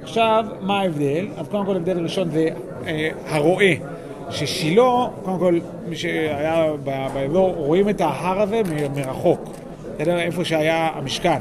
עכשיו, 0.03 0.45
מה 0.61 0.81
ההבדל? 0.81 1.27
אז 1.37 1.49
קודם 1.49 1.67
כל 1.67 1.73
ההבדל 1.75 1.99
הראשון 1.99 2.31
זה 2.31 2.49
אה, 2.87 3.09
הרועה. 3.29 3.73
ששילה, 4.31 5.07
קודם 5.23 5.39
כל, 5.39 5.59
מי 5.89 5.97
שהיה 5.97 6.67
באזור, 6.85 7.55
רואים 7.57 7.89
את 7.89 8.01
ההר 8.01 8.41
הזה 8.41 8.61
מרחוק. 8.97 9.41
בסדר? 9.95 10.19
איפה 10.19 10.45
שהיה 10.45 10.89
המשכן. 10.95 11.39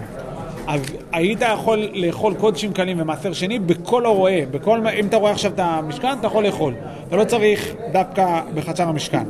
אז 0.68 0.82
היית 1.12 1.40
יכול 1.54 1.88
לאכול 1.94 2.34
קודשים 2.34 2.74
קלים 2.74 3.02
ומעשר 3.02 3.34
שני 3.34 3.60
בכל 3.60 4.06
הרועה. 4.06 4.46
בכל, 4.52 4.88
אם 5.00 5.08
אתה 5.08 5.18
רואה 5.18 5.32
עכשיו 5.32 5.52
את 5.52 5.60
המשכן, 5.60 6.08
אתה 6.20 6.28
יכול 6.28 6.46
לאכול. 6.46 6.74
אתה 7.08 7.16
לא 7.16 7.24
צריך 7.24 7.74
דווקא 7.92 8.42
בחצר 8.56 8.88
המשכן. 8.88 9.24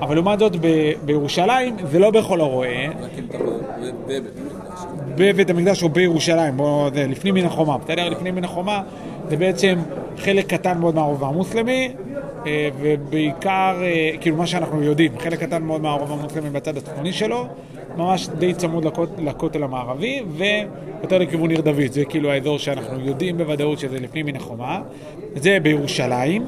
אבל 0.00 0.14
לעומת 0.14 0.38
זאת, 0.38 0.56
ב- 0.60 0.92
בירושלים 1.04 1.76
זה 1.90 1.98
לא 1.98 2.10
בכל 2.10 2.40
ב- 4.06 4.18
בבית 5.16 5.50
המקדש. 5.50 5.82
או 5.82 5.88
בירושלים, 5.88 6.56
בוא, 6.56 6.90
זה 6.94 7.06
לפנים 7.06 7.34
מן 7.34 7.44
החומה, 7.44 7.78
בסדר? 7.78 8.08
לפנים 8.08 8.34
מן 8.34 8.44
החומה 8.44 8.82
זה 9.28 9.36
בעצם 9.36 9.78
חלק 10.18 10.46
קטן 10.46 10.78
מאוד 10.78 10.94
מהרובע 10.94 11.26
המוסלמי, 11.26 11.92
ובעיקר, 12.80 13.76
אה, 13.82 14.10
כאילו 14.20 14.36
מה 14.36 14.46
שאנחנו 14.46 14.82
יודעים, 14.82 15.12
חלק 15.18 15.38
קטן 15.40 15.62
מאוד 15.62 15.80
מהרובע 15.80 16.14
המוסלמי 16.14 16.50
בצד 16.50 16.76
הצפוני 16.76 17.12
שלו, 17.12 17.46
ממש 17.96 18.28
די 18.28 18.54
צמוד 18.54 18.84
לכות, 18.84 19.08
לכותל 19.18 19.62
המערבי, 19.62 20.22
ויותר 20.36 21.18
לכיוון 21.18 21.50
עיר 21.50 21.60
דוד, 21.60 21.92
זה 21.92 22.04
כאילו 22.04 22.30
האזור 22.30 22.58
שאנחנו 22.58 23.00
יודעים 23.00 23.38
בוודאות 23.38 23.78
שזה 23.78 23.98
לפנים 24.00 24.26
מן 24.26 24.36
החומה, 24.36 24.82
זה 25.34 25.58
בירושלים. 25.62 26.46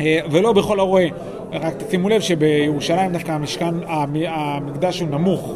אה, 0.00 0.18
ולא 0.30 0.52
בכל 0.52 0.80
הרואה. 0.80 1.06
רק 1.52 1.74
שימו 1.90 2.08
לב 2.08 2.20
שבירושלים 2.20 3.12
דווקא 3.12 3.32
המשכן, 3.32 3.74
המ- 3.86 4.16
המקדש 4.28 5.00
הוא 5.00 5.08
נמוך. 5.08 5.52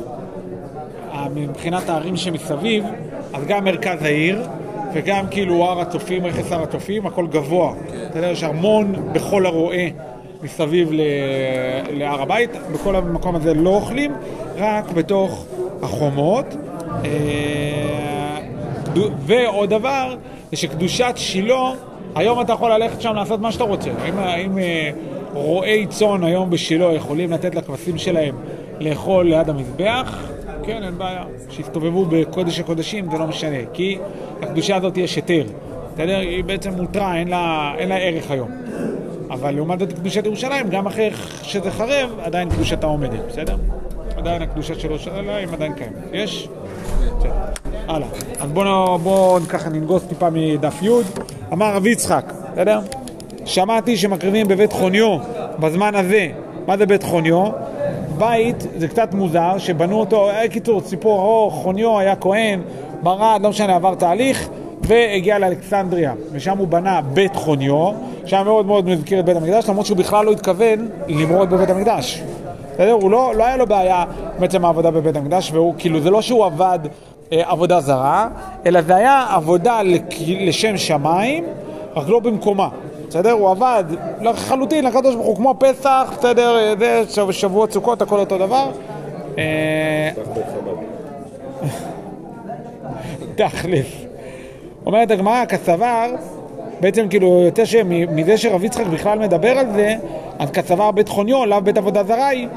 אה, 1.12 1.26
מבחינת 1.34 1.88
הערים 1.88 2.16
שמסביב, 2.16 2.84
אז 3.34 3.44
גם 3.46 3.64
מרכז 3.64 4.02
העיר 4.02 4.42
וגם 4.92 5.24
כאילו 5.30 5.64
הר 5.64 5.80
הצופים, 5.80 6.26
רכס 6.26 6.52
הר 6.52 6.62
הצופים, 6.62 7.06
הכל 7.06 7.26
גבוה. 7.26 7.72
אתה 8.10 8.18
יודע, 8.18 8.28
יש 8.28 8.44
ארמון 8.44 8.94
בכל 9.12 9.46
הרועה 9.46 9.86
מסביב 10.42 10.90
להר 11.90 12.22
הבית, 12.22 12.50
בכל 12.72 12.96
המקום 12.96 13.36
הזה 13.36 13.54
לא 13.54 13.70
אוכלים, 13.70 14.12
רק 14.56 14.92
בתוך 14.92 15.44
החומות. 15.82 16.56
אה, 17.04 18.38
ועוד 19.18 19.70
דבר, 19.70 20.16
זה 20.50 20.56
שקדושת 20.56 21.12
שילה, 21.16 21.72
היום 22.14 22.40
אתה 22.40 22.52
יכול 22.52 22.72
ללכת 22.72 23.00
שם 23.00 23.14
לעשות 23.14 23.40
מה 23.40 23.52
שאתה 23.52 23.64
רוצה. 23.64 23.90
אם, 24.08 24.18
אם 24.18 24.58
אה, 24.58 24.90
רועי 25.34 25.86
צאן 25.86 26.24
היום 26.24 26.50
בשילה 26.50 26.92
יכולים 26.94 27.32
לתת 27.32 27.54
לכבשים 27.54 27.98
שלהם 27.98 28.34
לאכול 28.80 29.26
ליד 29.26 29.50
המזבח, 29.50 30.28
כן, 30.68 30.82
אין 30.82 30.98
בעיה. 30.98 31.24
שיסתובבו 31.50 32.04
בקודש 32.04 32.60
הקודשים, 32.60 33.10
זה 33.10 33.18
לא 33.18 33.26
משנה. 33.26 33.56
כי 33.72 33.98
לקדושה 34.42 34.76
הזאת 34.76 34.96
יש 34.96 35.16
היתר. 35.16 35.44
בסדר? 35.94 36.18
היא 36.18 36.44
בעצם 36.44 36.70
מותרה, 36.70 37.16
אין 37.16 37.28
לה, 37.28 37.72
אין 37.78 37.88
לה 37.88 37.96
ערך 37.96 38.30
היום. 38.30 38.50
אבל 39.30 39.50
לעומת 39.54 39.78
זאת 39.78 39.92
קדושת 39.92 40.26
ירושלים, 40.26 40.68
גם 40.70 40.86
אחרי 40.86 41.10
שזה 41.42 41.70
חרב, 41.70 42.10
עדיין 42.22 42.50
קדושתה 42.50 42.86
עומדת, 42.86 43.20
בסדר? 43.28 43.56
עדיין 44.16 44.42
הקדושה 44.42 44.74
של 44.74 44.88
ירושלים 44.88 45.48
עדיין 45.52 45.72
קיימת. 45.72 45.94
יש? 46.12 46.48
הלאה. 47.88 48.08
אז 48.40 48.52
בואו 48.52 48.98
בוא, 48.98 49.40
ככה 49.48 49.68
ננגוס 49.68 50.02
טיפה 50.04 50.30
מדף 50.30 50.82
י'. 50.82 50.88
אמר 51.52 51.74
רב 51.74 51.86
יצחק, 51.86 52.32
בסדר? 52.52 52.80
שמעתי 53.44 53.96
שמקריבים 53.96 54.48
בבית 54.48 54.72
חוניו 54.72 55.18
בזמן 55.58 55.94
הזה. 55.94 56.28
מה 56.66 56.76
זה 56.76 56.86
בית 56.86 57.02
חוניו? 57.02 57.50
בית, 58.18 58.66
זה 58.76 58.88
קצת 58.88 59.14
מוזר, 59.14 59.58
שבנו 59.58 60.00
אותו, 60.00 60.30
היה 60.30 60.48
קיצור, 60.48 60.80
סיפור 60.80 61.20
ארוך, 61.20 61.54
חוניו 61.54 61.98
היה 61.98 62.16
כהן, 62.16 62.60
ברד, 63.02 63.40
לא 63.42 63.50
משנה, 63.50 63.76
עבר 63.76 63.94
תהליך, 63.94 64.48
והגיע 64.82 65.38
לאלכסנדריה, 65.38 66.14
ושם 66.32 66.58
הוא 66.58 66.68
בנה 66.68 67.00
בית 67.00 67.36
חוניו, 67.36 67.90
שהיה 68.26 68.44
מאוד 68.44 68.66
מאוד 68.66 68.88
מזכיר 68.88 69.20
את 69.20 69.24
בית 69.24 69.36
המקדש, 69.36 69.68
למרות 69.68 69.86
שהוא 69.86 69.98
בכלל 69.98 70.26
לא 70.26 70.32
התכוון 70.32 70.88
למרוד 71.08 71.50
בבית 71.50 71.70
המקדש. 71.70 72.22
בסדר? 72.74 72.92
הוא 72.92 73.10
לא, 73.10 73.32
לא 73.34 73.44
היה 73.44 73.56
לו 73.56 73.66
בעיה 73.66 74.04
בעצם 74.38 74.64
העבודה 74.64 74.90
בבית 74.90 75.16
המקדש, 75.16 75.52
והוא, 75.52 75.74
כאילו, 75.78 76.00
זה 76.00 76.10
לא 76.10 76.22
שהוא 76.22 76.44
עבד 76.44 76.78
אה, 77.32 77.42
עבודה 77.50 77.80
זרה, 77.80 78.28
אלא 78.66 78.82
זה 78.82 78.96
היה 78.96 79.26
עבודה 79.30 79.82
לק, 79.82 80.14
לשם 80.28 80.76
שמיים, 80.76 81.44
רק 81.96 82.08
לא 82.08 82.20
במקומה. 82.20 82.68
בסדר? 83.08 83.30
הוא 83.32 83.50
עבד 83.50 83.84
לחלוטין 84.20 84.84
לקדוש 84.84 85.14
ברוך 85.14 85.26
הוא, 85.26 85.36
כמו 85.36 85.54
פסח, 85.58 86.12
בסדר? 86.18 86.74
זה 86.78 87.02
שב- 87.08 87.30
שבועות 87.30 87.72
סוכות, 87.72 88.02
הכל 88.02 88.18
אותו 88.18 88.38
דבר. 88.38 88.70
אה, 89.38 90.10
תכלס. 93.34 93.86
אומרת 94.86 95.10
הגמרא, 95.10 95.44
כסבר, 95.44 96.06
בעצם 96.80 97.06
כאילו 97.08 97.42
יוצא 97.42 97.64
שמזה 97.64 98.36
שרב 98.36 98.64
יצחק 98.64 98.86
בכלל 98.86 99.18
מדבר 99.18 99.50
על 99.58 99.66
זה, 99.72 99.94
אז 100.38 100.50
כסבר 100.50 100.90
בית 100.90 101.08
חוניו, 101.08 101.46
לאו 101.46 101.60
בית 101.60 101.78
עבודה 101.78 102.04
זרה 102.04 102.26
היא. 102.28 102.48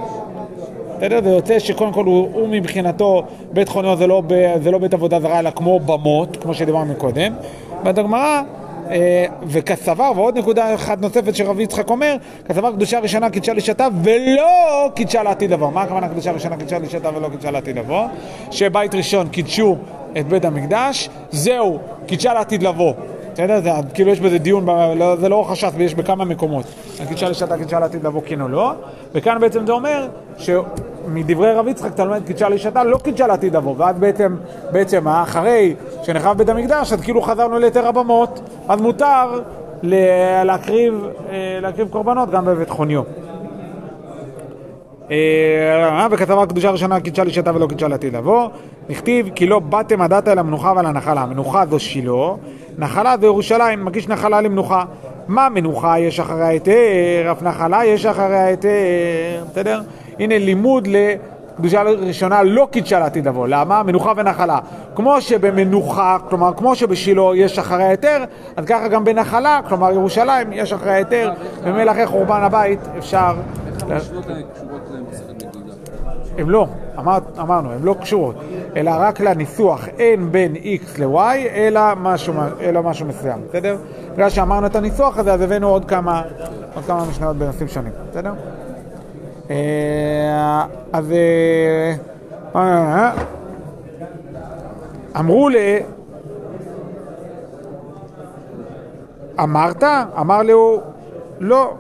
בסדר? 0.97 1.22
זה 1.24 1.30
יוצא 1.30 1.60
שקודם 1.60 1.93
כל 1.93 2.06
הוא, 2.06 2.28
הוא 2.34 2.47
מבחינתו, 2.47 3.24
בית 3.54 3.70
חוניו 3.70 3.97
זה 3.97 4.08
לא, 4.08 4.22
זה 4.64 4.72
לא 4.72 4.78
בית 4.78 4.93
עבודה 4.93 5.20
זרה, 5.20 5.39
אלא 5.39 5.49
כמו 5.49 5.80
במות, 5.80 6.38
כמו 6.41 6.54
שדיברנו 6.54 6.93
קודם. 6.97 7.34
אומרת 7.80 7.97
הגמרא, 7.97 8.41
וכסבר, 9.44 10.12
ועוד 10.16 10.38
נקודה 10.38 10.76
אחת 10.76 11.02
נוספת 11.02 11.36
שרב 11.36 11.60
יצחק 11.60 11.89
אומר, 11.89 12.16
כסבר 12.46 12.72
קדושה 12.72 13.00
ראשונה 13.00 13.30
קידשה 13.30 13.54
לשעתה 13.54 13.88
ולא 14.04 14.89
קידשה 14.96 15.24
לעתיד 15.24 15.52
לבוא. 15.52 15.72
מה 15.72 15.82
הכוונה 15.82 16.08
קדושה 16.08 16.32
ראשונה 16.32 16.58
קידשה 16.58 16.80
לשעתה 16.80 17.10
ולא 17.16 17.30
קידשה 17.30 17.52
לעתיד 17.52 17.78
לבוא? 17.80 18.06
שבית 18.52 18.96
ראשון 18.96 19.28
קידשו 19.28 19.78
את 20.20 20.28
בית 20.28 20.46
המקדש, 20.46 21.10
זהו, 21.32 21.80
קידשה 22.06 22.34
לעתיד 22.34 22.64
לבוא. 22.64 22.94
בסדר? 23.34 23.62
זה, 23.62 23.70
כאילו 23.94 24.12
יש 24.12 24.20
בזה 24.20 24.38
דיון, 24.38 24.66
לא, 24.96 25.16
זה 25.16 25.30
לא 25.30 25.48
הש"ס 25.52 25.72
ויש 25.76 25.96
בכמה 25.96 26.26
מקומות. 26.26 26.66
קידשה 27.08 27.30
לשעתה, 27.30 27.58
קידשה 27.58 27.80
לעתיד 27.80 28.04
לבוא, 28.04 28.22
כן 28.26 28.42
או 28.42 28.48
לא. 28.48 28.72
וכאן 29.14 29.38
בעצם 29.42 29.66
זה 29.66 29.72
אומר 29.72 30.08
שמדברי 31.06 31.54
רב 31.54 31.68
יצחק 31.68 31.93
אתה 31.93 32.06
לומד 32.06 32.26
קידשה 32.26 32.49
לשעתה, 32.49 32.84
לא 32.84 32.97
קידשה 32.97 33.28
לעתיד 33.28 33.56
לבוא. 33.56 33.76
ואז 33.78 33.95
בעצם, 33.99 34.36
בעצם 34.72 35.08
אחרי 35.08 35.76
שנחרב 36.04 36.38
בית 36.38 36.49
המקדש, 36.49 36.93
אז 36.93 37.02
כאילו 37.02 37.22
חזרנו 37.22 37.60
ליתר 37.60 37.88
הבמות, 37.88 38.41
אז 38.68 38.82
מותר 38.82 39.39
להקריב, 40.43 41.06
אה, 41.30 41.60
להקריב 41.62 41.88
קורבנות 41.89 42.30
גם 42.32 42.45
בבית 42.45 42.70
חוניו. 42.70 43.02
אה, 45.12 46.08
וכתבה 46.12 46.45
קדושה 46.45 46.72
ראשונה 46.72 46.99
קידשה 46.99 47.24
לשעתה 47.24 47.56
ולא 47.56 47.68
קידשה 47.68 47.88
לעתיד 47.88 48.16
לבוא. 48.16 48.47
נכתיב 48.89 49.30
כי 49.36 49.47
לא 49.47 49.60
באתם 49.60 50.02
הדתה 50.02 50.32
אל 50.32 50.39
המנוחה 50.39 50.74
ועל 50.76 50.86
הנחלה. 50.86 51.26
מנוחה 51.26 51.66
זו 51.66 51.80
שילה, 51.80 52.34
נחלה 52.78 53.16
זו 53.20 53.26
ירושלים, 53.26 53.86
מגיש 53.86 54.08
נחלה 54.08 54.41
למנוחה. 54.41 54.84
מה 55.28 55.49
מנוחה 55.49 55.99
יש 55.99 56.20
אחרי 56.20 56.41
ההיתר, 56.41 57.32
אף 57.32 57.41
נחלה 57.41 57.86
יש 57.86 58.06
אחרי 58.06 58.38
ההיתר, 58.38 58.70
בסדר? 59.52 59.82
הנה 60.22 60.38
לימוד 60.38 60.88
לקדושה 60.88 61.82
ראשונה 61.82 62.44
לא 62.44 62.68
קידשה 62.72 63.00
לעתיד 63.00 63.28
לבוא. 63.28 63.48
למה? 63.48 63.84
מנוחה 63.84 64.14
ונחלה. 64.16 64.60
כמו 64.96 65.22
שבמנוחה, 65.22 66.18
כלומר 66.30 66.54
כמו 66.58 66.76
שבשילה 66.76 67.24
יש 67.36 67.60
אחרי 67.60 67.84
ההיתר, 67.84 68.24
אז 68.56 68.66
ככה 68.66 68.88
גם 68.88 69.04
בנחלה, 69.04 69.60
כלומר 69.70 69.92
ירושלים, 69.92 70.54
יש 70.54 70.74
אחרי 70.74 70.92
ההיתר, 70.92 71.32
וממילא 71.64 71.92
אחרי 71.92 72.06
חורבן 72.06 72.42
הבית 72.42 72.80
אפשר... 72.98 73.34
הם 76.38 76.50
לא, 76.50 76.68
אמר, 77.00 77.18
אמרנו, 77.40 77.72
הם 77.72 77.86
לא 77.86 77.96
קשורות, 78.02 78.36
אלא 78.76 78.92
רק 78.98 79.20
לניסוח 79.20 79.88
אין 80.00 80.32
בין 80.32 80.56
x 80.56 81.02
ל-y, 81.02 81.50
אלא 81.54 81.82
משהו, 81.98 82.34
אלא 82.62 82.84
משהו 82.84 83.06
מסוים, 83.06 83.40
בסדר? 83.50 83.78
בגלל 84.14 84.30
שאמרנו 84.30 84.68
את 84.68 84.76
הניסוח 84.76 85.18
הזה, 85.18 85.34
אז 85.34 85.42
הבאנו 85.42 85.68
עוד 85.70 85.86
כמה, 85.86 86.22
עוד 86.76 86.86
כמה 86.86 87.06
משניות 87.06 87.38
בנושאים 87.38 87.68
שונים, 87.68 87.92
בסדר? 88.12 88.32
אה, 89.52 90.66
אז 90.93 91.12
אה, 91.12 91.93
אה, 92.56 93.12
אמרו 95.20 95.49
ל... 95.49 95.56
אמרת? 99.43 99.84
אמר 100.20 100.43
לו, 100.43 100.82
לא. 101.39 101.74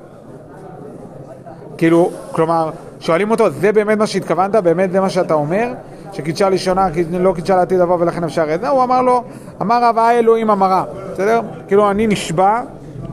כאילו, 1.77 2.09
כלומר, 2.31 2.69
שואלים 2.99 3.31
אותו, 3.31 3.49
זה 3.49 3.71
באמת 3.71 3.97
מה 3.97 4.07
שהתכוונת? 4.07 4.55
באמת 4.55 4.91
זה 4.91 5.01
מה 5.01 5.09
שאתה 5.09 5.33
אומר? 5.33 5.73
שקידשה 6.13 6.47
ראשונה, 6.47 6.91
כי 6.93 7.03
לא 7.19 7.33
קידשה 7.35 7.55
לעתיד 7.55 7.79
לבוא 7.79 7.97
ולכן 7.99 8.23
אפשר 8.23 8.55
את 8.55 8.61
זה? 8.61 8.69
הוא 8.69 8.83
אמר 8.83 9.01
לו, 9.01 9.23
אמר 9.61 9.83
רב 9.83 9.97
האלוהים 9.97 10.49
אמרה, 10.49 10.83
בסדר? 11.11 11.41
כאילו, 11.67 11.91
אני 11.91 12.07
נשבע, 12.07 12.61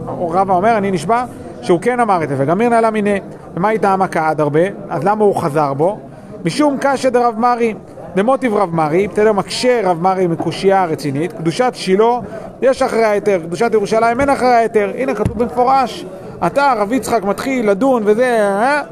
או 0.09 0.31
רבא 0.31 0.55
אומר, 0.55 0.79
אני 0.79 0.91
נשבע, 0.91 1.25
שהוא 1.63 1.81
כן 1.81 2.01
אמר 2.01 2.25
את 2.25 2.29
זה, 2.29 2.35
וגם 2.39 2.59
מירנה 2.59 2.81
לה 2.81 2.91
מיניה. 2.91 3.19
ומה 3.59 3.71
איתה 3.71 3.93
עמקה 3.93 4.29
עד 4.29 4.41
הרבה? 4.41 4.61
אז 4.89 5.05
למה 5.05 5.25
הוא 5.25 5.37
חזר 5.37 5.75
בו? 5.75 5.99
משום 6.45 6.77
קשא 6.81 7.09
דרב 7.09 7.35
מרי. 7.39 7.75
דמוטיב 8.15 8.55
רב 8.55 8.75
מרי, 8.75 9.09
בסדר, 9.09 9.33
מקשה 9.33 9.81
רב 9.85 10.03
מרי 10.03 10.27
מקושייה 10.27 10.85
רצינית, 10.85 11.33
קדושת 11.33 11.73
שילה 11.75 12.19
יש 12.63 12.83
אחרי 12.83 13.05
ההיתר, 13.05 13.41
קדושת 13.43 13.71
ירושלים 13.73 14.21
אין 14.21 14.29
אחרי 14.29 14.49
ההיתר, 14.49 14.91
הנה 14.99 15.15
כתוב 15.15 15.39
במפורש, 15.39 16.07
אתה 16.47 16.73
רב 16.77 16.93
יצחק 16.93 17.23
מתחיל 17.23 17.71
לדון 17.71 18.03
וזה, 18.07 18.41
אה? 18.41 18.83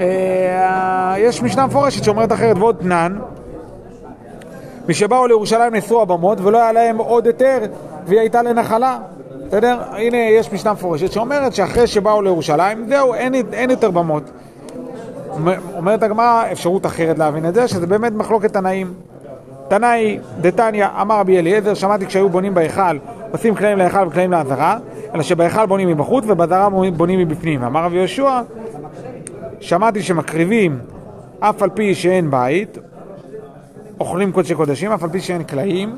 אה, 0.00 1.14
יש 1.18 1.42
משנה 1.42 1.66
מפורשת 1.66 2.04
שאומרת 2.04 2.32
אחרת 2.32 2.56
ועוד 2.58 2.76
תנן, 2.80 3.18
משבאו 4.88 5.26
לירושלים 5.26 5.74
נאסרו 5.74 6.02
הבמות 6.02 6.40
ולא 6.40 6.62
היה 6.62 6.72
להם 6.72 6.98
עוד 6.98 7.26
היתר 7.26 7.58
והיא 8.06 8.20
הייתה 8.20 8.42
לנחלה, 8.42 8.98
בסדר? 9.54 9.78
הנה 9.90 10.16
יש 10.16 10.52
משנה 10.52 10.72
מפורשת 10.72 11.12
שאומרת 11.12 11.54
שאחרי 11.54 11.86
שבאו 11.86 12.22
לירושלים, 12.22 12.86
זהו, 12.88 13.14
אין, 13.14 13.34
אין 13.52 13.70
יותר 13.70 13.90
במות. 13.90 14.30
אומרת 15.76 16.02
הגמרא 16.02 16.44
אפשרות 16.52 16.86
אחרת 16.86 17.18
להבין 17.18 17.48
את 17.48 17.54
זה, 17.54 17.68
שזה 17.68 17.86
באמת 17.86 18.12
מחלוקת 18.12 18.52
תנאים. 18.52 18.94
תנאי 19.68 20.18
דתניא, 20.40 20.86
אמר 21.00 21.18
רבי 21.18 21.38
אליעזר, 21.38 21.74
שמעתי 21.74 22.06
כשהיו 22.06 22.28
בונים 22.28 22.54
בהיכל, 22.54 22.98
עושים 23.32 23.54
קלעים 23.54 23.78
להיכל 23.78 24.06
וקלעים 24.06 24.30
לעזרה, 24.30 24.78
אלא 25.14 25.22
שבהיכל 25.22 25.66
בונים 25.66 25.88
מבחוץ 25.88 26.24
ובעזרה 26.28 26.68
בונים 26.96 27.18
מבפנים. 27.18 27.62
אמר 27.62 27.84
רבי 27.84 27.96
יהושע, 27.96 28.40
שמעתי 29.60 30.02
שמקריבים 30.02 30.78
אף 31.40 31.62
על 31.62 31.70
פי 31.70 31.94
שאין 31.94 32.30
בית, 32.30 32.78
אוכלים 34.00 34.32
קודשי 34.32 34.54
קודשים, 34.54 34.92
אף 34.92 35.02
על 35.02 35.10
פי 35.10 35.20
שאין 35.20 35.42
קלעים, 35.42 35.96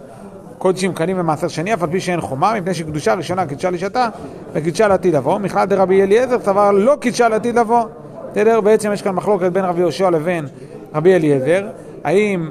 קודשים 0.59 0.95
קלים 0.95 1.21
ומעשר 1.21 1.49
שני, 1.49 1.75
אף 1.75 1.83
על 1.83 1.91
פי 1.91 2.01
שאין 2.01 2.21
חומה, 2.21 2.55
מפני 2.55 2.75
שקדושה 2.75 3.15
ראשונה 3.15 3.47
קידשה 3.47 3.71
לשעתה 3.71 4.09
וקידשה 4.53 4.89
לעתיד 4.89 5.15
לבוא. 5.15 5.39
מכלל 5.39 5.65
דרבי 5.65 6.03
אליעזר 6.03 6.39
סבר 6.41 6.71
לא 6.71 6.97
קידשה 7.01 7.29
לעתיד 7.29 7.59
לבוא. 7.59 7.85
בסדר? 8.31 8.61
בעצם 8.61 8.93
יש 8.93 9.03
כאן 9.03 9.13
מחלוקת 9.13 9.53
בין 9.53 9.65
רבי 9.65 9.81
יהושע 9.81 10.11
לבין 10.11 10.47
רבי 10.95 11.15
אליעזר, 11.15 11.67
האם... 12.05 12.51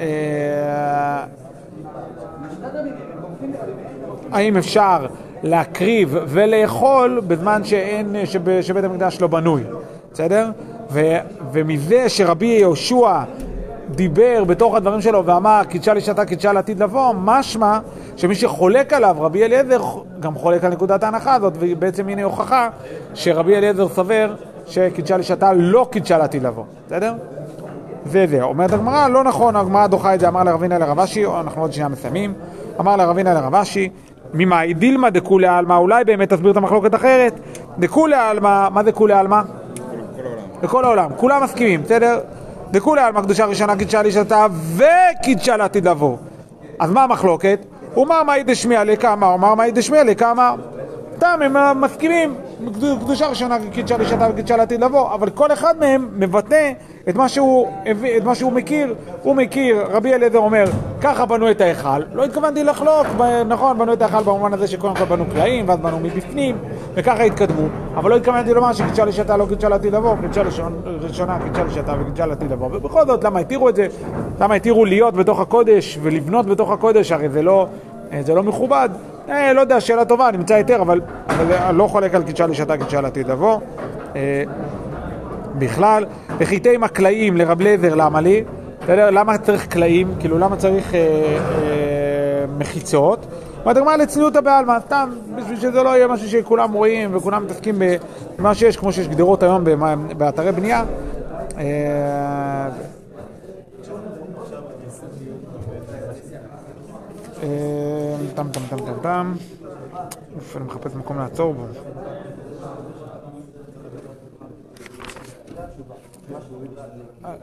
אה, 0.00 1.24
האם 4.32 4.56
אפשר 4.56 5.06
להקריב 5.42 6.16
ולאכול 6.26 7.20
בזמן 7.26 7.64
שאין, 7.64 8.16
שב, 8.24 8.60
שבית 8.60 8.84
המקדש 8.84 9.20
לא 9.20 9.26
בנוי, 9.26 9.62
בסדר? 10.12 10.50
ו, 10.90 11.00
ומזה 11.52 12.08
שרבי 12.08 12.46
יהושע 12.46 13.22
דיבר 13.90 14.44
בתוך 14.44 14.74
הדברים 14.74 15.00
שלו 15.00 15.26
ואמר 15.26 15.60
קידשה 15.68 15.94
לשעתה 15.94 16.24
קידשה 16.24 16.52
לעתיד 16.52 16.82
לבוא, 16.82 17.12
משמע 17.16 17.78
שמי 18.16 18.34
שחולק 18.34 18.92
עליו, 18.92 19.16
רבי 19.20 19.44
אליעזר, 19.44 19.80
גם 20.20 20.34
חולק 20.34 20.64
על 20.64 20.72
נקודת 20.72 21.02
ההנחה 21.02 21.34
הזאת, 21.34 21.52
ובעצם 21.60 22.08
הנה 22.08 22.22
הוכחה 22.22 22.68
שרבי 23.14 23.56
אליעזר 23.56 23.88
סבר 23.88 24.34
שקידשה 24.66 25.16
לשעתה 25.16 25.52
לא 25.52 25.88
קידשה 25.90 26.18
לעתיד 26.18 26.42
לבוא, 26.42 26.64
בסדר? 26.86 27.14
זה 28.04 28.26
זה. 28.26 28.42
אומרת 28.42 28.72
הגמרא, 28.72 29.08
לא 29.08 29.24
נכון, 29.24 29.56
הגמרא 29.56 29.86
דוחה 29.86 30.14
את 30.14 30.20
זה, 30.20 30.28
אמר 30.28 30.42
לרבינה 30.42 30.78
לרב 30.78 31.00
אשי, 31.00 31.26
אנחנו 31.26 31.62
עוד 31.62 31.72
שנייה 31.72 31.88
מסיימים, 31.88 32.34
אמר 32.80 32.96
לרבינה 32.96 33.34
לרב 33.34 33.54
אשי, 33.54 33.88
ממאי 34.34 34.74
דילמה 34.74 35.10
דכולי 35.10 35.46
עלמא, 35.46 35.74
אולי 35.74 36.04
באמת 36.04 36.32
תסביר 36.32 36.50
את 36.50 36.56
המחלוקת 36.56 36.94
אחרת, 36.94 37.40
דכולי 37.78 38.16
עלמא, 38.16 38.68
מה 38.68 38.84
זה 38.84 38.92
כולי 38.92 39.14
עלמא? 39.14 39.40
כל 39.42 40.24
העולם. 40.24 40.42
לכל 40.62 40.84
העולם, 40.84 41.10
כולם 41.16 41.42
מסכימים, 41.42 41.82
בסדר? 41.82 42.20
דכולי 42.70 43.02
עלמא 43.02 43.20
קדושה 43.22 43.44
ראשונה 43.44 43.76
קידשה 43.76 44.02
לשעתה 44.02 44.46
וקידשה 44.76 45.56
לעתיד 45.56 45.88
לבוא. 45.88 46.16
אז 46.78 46.90
מה 46.90 47.04
המחלוקת? 47.04 47.64
הוא 47.94 48.06
אמר 48.06 48.22
מאי 48.22 48.42
דשמיע 48.42 48.84
לכמה, 48.84 49.26
הוא 49.26 49.34
אמר 49.34 49.54
מאי 49.54 49.70
דשמיע 49.70 50.04
לכמה. 50.04 50.54
סתם, 51.16 51.40
הם 51.42 51.80
מסכימים, 51.80 52.34
קדושה 53.00 53.26
ראשונה 53.26 53.56
קידשה 53.72 53.96
לשעתה 53.96 54.28
וקידשה 54.30 54.56
לעתיד 54.56 54.84
לבוא, 54.84 55.14
אבל 55.14 55.30
כל 55.30 55.52
אחד 55.52 55.74
מהם 55.80 56.08
מבטא 56.12 56.72
את 57.08 57.16
מה 57.16 57.28
שהוא, 57.28 57.68
את 58.16 58.24
מה 58.24 58.34
שהוא 58.34 58.52
מכיר. 58.52 58.94
הוא 59.22 59.36
מכיר, 59.36 59.86
רבי 59.90 60.14
אליעזר 60.14 60.38
אומר, 60.38 60.64
ככה 61.00 61.26
בנו 61.26 61.50
את 61.50 61.60
ההיכל. 61.60 62.02
לא 62.12 62.24
התכוונתי 62.24 62.64
לחלוק, 62.64 63.06
נכון, 63.48 63.78
בנו 63.78 63.92
את 63.92 64.02
ההיכל 64.02 64.22
במובן 64.22 64.52
הזה 64.52 64.66
שקודם 64.66 64.96
כל 64.96 65.04
בנו 65.04 65.24
קלעים, 65.32 65.68
ואז 65.68 65.78
בנו 65.78 66.00
מבפנים, 66.00 66.58
וככה 66.94 67.22
התקדמו. 67.22 67.68
אבל 67.94 68.10
לא 68.10 68.16
התכוונתי 68.16 68.54
לומר 68.54 68.72
שקידשה 68.72 69.04
לשעתה 69.04 69.36
לא 69.36 69.46
קידשה 69.48 69.68
לעתיד 69.68 69.94
לבוא, 69.94 70.16
קידשה 70.20 70.42
ראשונה 70.42 71.38
קידשה 71.44 71.64
לשעתה 71.64 71.94
וקידשה 72.00 72.26
לעתיד 72.26 72.52
לבוא. 72.52 72.68
ובכל 72.72 73.06
זאת, 73.06 73.24
למה 73.24 73.40
התירו 73.40 73.68
את 73.68 73.76
זה? 73.76 73.86
למה 74.40 74.54
התירו 74.54 74.84
להיות 74.84 75.14
בתוך 75.14 75.40
הקודש 75.40 75.98
ולבנות 76.02 76.46
בתוך 76.46 76.70
הקודש? 76.70 77.12
הרי 77.12 77.28
זה 77.28 77.42
לא, 77.42 77.66
אה, 78.12 78.22
זה 78.22 78.34
לא 78.34 78.42
מכובד. 78.42 78.88
אה, 79.28 79.52
לא 79.52 79.60
יודע, 79.60 79.80
שאלה 79.80 80.04
טובה, 80.04 80.30
נמצא 80.30 80.54
היתר, 80.54 80.82
אבל, 80.82 81.00
אבל 81.28 81.52
אני 81.52 81.78
לא 81.78 81.86
חולק 81.86 82.14
על 82.14 82.22
קידשה 82.22 82.46
לשעתה, 82.46 82.76
קידשה 82.76 83.00
לעתיד 83.00 83.28
לבוא. 83.28 83.58
אה, 84.16 84.42
בכלל, 85.58 86.04
וחיטי 86.38 86.76
מקלעים 86.76 87.36
לרב 87.36 87.60
לזר, 87.60 87.94
למה 87.94 88.20
לי? 88.20 88.44
בסדר? 88.82 89.10
למה 89.10 89.38
צריך 89.38 89.66
קלעים? 89.66 90.14
כאילו, 90.20 90.38
למה 90.38 90.56
צריך 90.56 90.94
אה, 90.94 91.00
אה, 91.00 92.44
מחיצות? 92.58 93.26
אומרת 93.60 93.76
הגמרא 93.76 93.96
לצניעותא 93.96 94.40
בעלמא, 94.40 94.80
סתם, 94.80 95.10
בשביל 95.36 95.60
שזה 95.60 95.82
לא 95.82 95.88
יהיה 95.88 96.08
משהו 96.08 96.28
שכולם 96.28 96.72
רואים 96.72 97.16
וכולם 97.16 97.44
מתעסקים 97.44 97.82
במה 98.38 98.54
שיש, 98.54 98.76
כמו 98.76 98.92
שיש 98.92 99.08
גדרות 99.08 99.42
היום 99.42 99.64
באתרי 100.16 100.52
בנייה. 100.52 100.84
אה, 101.58 102.68
טם 108.34 108.48
טם 108.52 108.60
טם 108.70 108.78
טם 108.78 108.92
טם. 109.02 109.32
אוף, 110.36 110.56
אני 110.56 110.64
מחפש 110.64 110.94
מקום 110.94 111.18
לעצור 111.18 111.54
בו. 111.54 111.64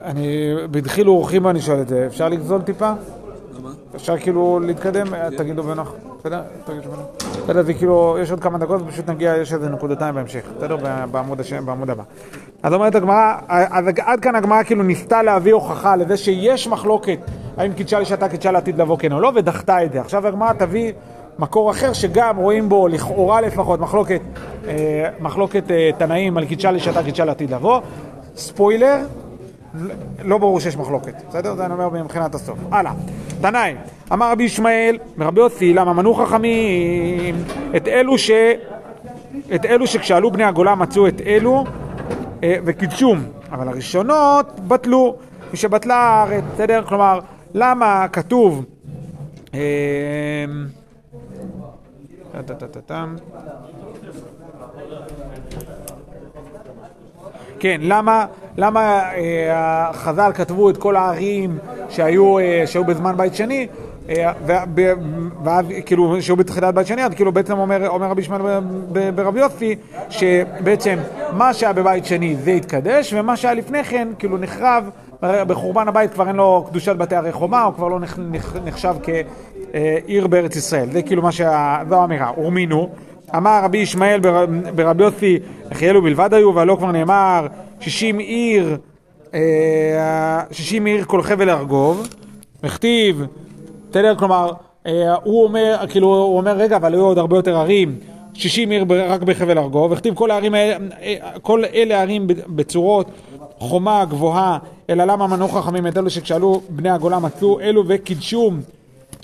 אני, 0.02 0.54
בדחילו 0.72 1.14
ורחימו 1.14 1.50
אני 1.50 1.62
שואל 1.62 1.82
את 1.82 1.88
זה, 1.88 2.06
אפשר 2.08 2.30
לגזול 2.30 2.62
טיפה? 2.62 2.94
אפשר 3.96 4.18
כאילו 4.18 4.60
להתקדם? 4.60 5.08
תגידו 5.38 5.64
בנוח, 5.64 5.94
בסדר? 6.20 6.42
תגידו 6.66 6.92
בנוח. 6.92 7.06
בסדר, 7.44 7.64
זה 7.64 7.74
כאילו, 7.74 8.18
יש 8.22 8.32
עוד 8.32 8.40
כמה 8.40 8.58
דקות, 8.58 8.82
פשוט 8.88 9.10
נגיע, 9.10 9.36
יש 9.38 9.54
איזה 9.54 9.70
נקודתיים 9.70 10.16
בהמשך, 10.16 10.46
בסדר? 10.58 10.78
בעמוד, 11.12 11.40
הש... 11.40 11.54
בעמוד 11.54 11.90
הבא. 11.90 12.04
אז 12.64 12.74
אומרת 12.74 12.96
הגמרא, 12.96 13.34
אז 13.48 13.86
עד 14.02 14.20
כאן 14.20 14.36
הגמרא 14.36 14.64
כאילו 14.64 14.84
ניסתה 14.84 15.24
להביא 15.24 15.54
הוכחה 15.54 15.96
לזה 15.96 16.18
שיש 16.18 16.68
מחלוקת 16.68 17.20
האם 17.58 17.74
קידשה 17.74 18.00
לשעתה 18.00 18.30
קידשה 18.30 18.52
לעתיד 18.52 18.82
לבוא 18.82 18.98
כן 18.98 19.12
או 19.12 19.20
לא, 19.20 19.32
ודחתה 19.36 19.84
את 19.84 19.94
זה. 19.94 20.02
עכשיו 20.02 20.28
הגמרא 20.28 20.54
תביא 20.54 20.94
מקור 21.40 21.72
אחר 21.72 21.94
שגם 21.94 22.38
רואים 22.38 22.70
בו, 22.70 22.88
לכאורה 22.88 23.42
לפחות, 23.42 23.80
מחלוקת, 23.80 24.22
אה, 24.68 25.10
מחלוקת 25.20 25.72
אה, 25.72 25.90
תנאים 25.98 26.38
על 26.38 26.46
קידשה 26.46 26.72
לשעתה 26.72 27.04
קידשה 27.04 27.26
לעתיד 27.26 27.54
לבוא. 27.54 27.80
ספוילר, 28.36 28.98
לא 30.24 30.38
ברור 30.38 30.60
שיש 30.60 30.78
מחלוקת, 30.78 31.14
בסדר? 31.30 31.56
זה 31.56 31.66
אני 31.66 31.74
אומר 31.74 31.90
מבחינת 31.90 32.36
הסוף. 32.36 32.60
הלאה. 32.72 32.94
תנאי, 33.42 33.76
אמר 34.14 34.32
רבי 34.32 34.44
ישמעאל 34.44 34.98
ורבי 35.18 35.40
יוסי, 35.40 35.74
למה 35.74 35.94
מנו 35.94 36.14
חכמים 36.14 37.36
את 37.76 37.88
אלו 37.88 38.18
ש... 38.18 38.32
את 39.56 39.66
אלו 39.66 39.88
שכשעלו 39.88 40.32
בני 40.32 40.44
הגולה 40.44 40.76
מצאו 40.76 41.08
את 41.08 41.22
אלו 41.22 41.66
אה, 42.44 42.58
וקידשום, 42.66 43.24
אבל 43.52 43.68
הראשונות 43.68 44.60
בטלו, 44.60 45.16
משבטלה 45.54 45.96
הארץ, 45.96 46.44
בסדר? 46.54 46.84
כלומר, 46.88 47.20
למה 47.54 48.08
כתוב... 48.08 48.66
אה. 57.24 57.30
כן, 57.60 57.78
למה, 57.82 58.26
למה 58.58 59.02
אה, 59.14 59.94
חז"ל 59.94 60.32
כתבו 60.36 60.70
את 60.70 60.78
כל 60.78 60.96
הערים 60.96 61.58
שהיו, 61.90 62.40
אה, 62.40 62.64
שהיו 62.66 62.86
בזמן 62.86 63.18
בית 63.18 63.36
שני, 63.36 63.68
אה, 64.10 64.34
ואז 65.44 65.66
כאילו 65.86 66.22
שהיו 66.22 66.36
בתחילת 66.36 66.76
בית 66.76 66.88
שני, 66.88 67.04
אז 67.04 67.14
כאילו 67.14 67.32
בעצם 67.32 67.58
אומר, 67.58 67.88
אומר 67.88 68.08
רבי 68.08 68.22
ישמעאל 68.22 68.42
ברבי 69.16 69.40
יוסי, 69.40 69.76
שבעצם 70.10 70.98
מה 71.34 71.54
שהיה 71.54 71.74
בבית 71.74 72.06
שני 72.06 72.36
זה 72.36 72.52
התקדש, 72.52 73.14
ומה 73.14 73.38
שהיה 73.38 73.54
לפני 73.54 73.84
כן 73.84 74.08
כאילו 74.20 74.38
נחרב, 74.38 74.90
בחורבן 75.22 75.88
הבית 75.88 76.14
כבר 76.14 76.28
אין 76.28 76.36
לו 76.36 76.66
קדושת 76.70 76.96
בתי 76.96 77.16
הרי 77.16 77.32
חומה, 77.32 77.64
הוא 77.64 77.74
כבר 77.74 77.88
לא 77.88 78.00
נחשב 78.66 78.96
כעיר 79.04 80.28
בארץ 80.28 80.56
ישראל. 80.56 80.92
זה 80.92 81.02
כאילו 81.02 81.22
מה 81.22 81.32
שה... 81.32 81.78
זו 81.90 82.02
האמירה. 82.02 82.32
ורמינו. 82.38 82.90
אמר 83.36 83.60
רבי 83.64 83.78
ישמעאל 83.78 84.20
ברבי 84.76 85.04
יוסי, 85.04 85.40
יחיאלו 85.72 86.02
בלבד 86.02 86.34
היו, 86.34 86.56
והלא 86.56 86.76
כבר 86.76 86.92
נאמר 86.92 87.48
שישים 87.80 88.18
עיר, 88.18 88.78
אה, 89.34 90.44
שישים 90.52 90.86
עיר 90.86 91.06
כל 91.06 91.22
חבל 91.22 91.50
ארגוב, 91.50 92.08
הכתיב, 92.64 93.24
בסדר? 93.90 94.16
כלומר, 94.16 94.52
אה, 94.86 95.16
הוא 95.24 95.44
אומר, 95.44 95.78
כאילו, 95.90 96.08
הוא 96.08 96.38
אומר, 96.38 96.58
רגע, 96.58 96.76
אבל 96.76 96.94
היו 96.94 97.06
עוד 97.06 97.18
הרבה 97.18 97.38
יותר 97.38 97.58
ערים, 97.58 97.96
שישים 98.34 98.70
עיר 98.70 98.86
רק 98.90 99.22
בחבל 99.22 99.58
ארגוב, 99.58 99.94
הכתיב 99.94 100.16
כל 100.16 100.32
הערים 100.32 100.54
האלה, 100.54 100.78
אה, 101.02 101.16
כל 101.42 101.64
אלה 101.66 102.02
ערים 102.02 102.28
בצורות 102.48 103.08
חומה 103.60 104.06
גבוהה, 104.06 104.58
אלא 104.90 105.04
למה 105.04 105.28
מנעו 105.28 105.48
חכמים 105.48 105.88
את 105.88 105.98
אלו 105.98 106.10
שכשאלו 106.10 106.62
בני 106.70 106.90
הגולה 106.90 107.20
מצאו 107.20 107.60
אלו 107.60 107.84
וקידשום, 107.88 108.60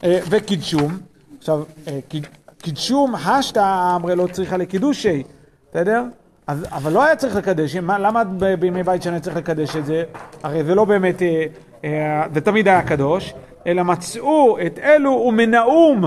וקידשום, 0.03 0.97
עכשיו, 1.39 1.63
קידשום 2.63 3.15
השתא 3.15 3.95
אמרי 3.95 4.15
לא 4.15 4.27
צריכה 4.31 4.57
לקידושי, 4.57 5.23
בסדר? 5.71 6.03
אבל 6.47 6.91
לא 6.91 7.03
היה 7.03 7.15
צריך 7.15 7.35
לקדש, 7.35 7.75
מה, 7.75 7.99
למה 7.99 8.23
בימי 8.59 8.83
בית 8.83 9.03
שני 9.03 9.19
צריך 9.19 9.37
לקדש 9.37 9.75
את 9.75 9.85
זה? 9.85 10.03
הרי 10.43 10.63
זה 10.63 10.75
לא 10.75 10.85
באמת, 10.85 11.21
אה, 11.21 11.45
אה, 11.83 12.23
זה 12.33 12.41
תמיד 12.41 12.67
היה 12.67 12.81
קדוש, 12.81 13.33
אלא 13.67 13.83
מצאו 13.83 14.57
את 14.65 14.79
אלו 14.79 15.11
ומנאום, 15.11 16.03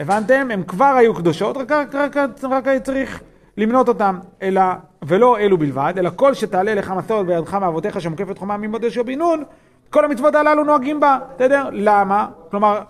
הבנתם? 0.00 0.48
הם 0.52 0.62
כבר 0.62 0.94
היו 0.98 1.14
קדושות, 1.14 1.56
רק, 1.56 1.72
רק, 1.72 1.94
רק, 1.94 2.16
רק 2.50 2.68
היה 2.68 2.80
צריך 2.80 3.20
למנות 3.56 3.88
אותם, 3.88 4.18
אלא, 4.42 4.62
ולא 5.02 5.38
אלו 5.38 5.58
בלבד, 5.58 5.94
אלא 5.98 6.10
כל 6.16 6.34
שתעלה 6.34 6.74
לך 6.74 6.92
מסורת 6.96 7.26
בידך 7.26 7.54
מאבותיך 7.54 8.00
שמוקפת 8.00 8.38
חומה 8.38 8.56
ממודש 8.56 8.98
או 8.98 9.04
בן 9.04 9.18
נון, 9.18 9.42
כל 9.90 10.04
המצוות 10.04 10.34
הללו 10.34 10.64
נוהגים 10.64 11.00
בה, 11.00 11.18
בסדר? 11.34 11.68
למה? 11.72 12.26
כלומר, 12.50 12.80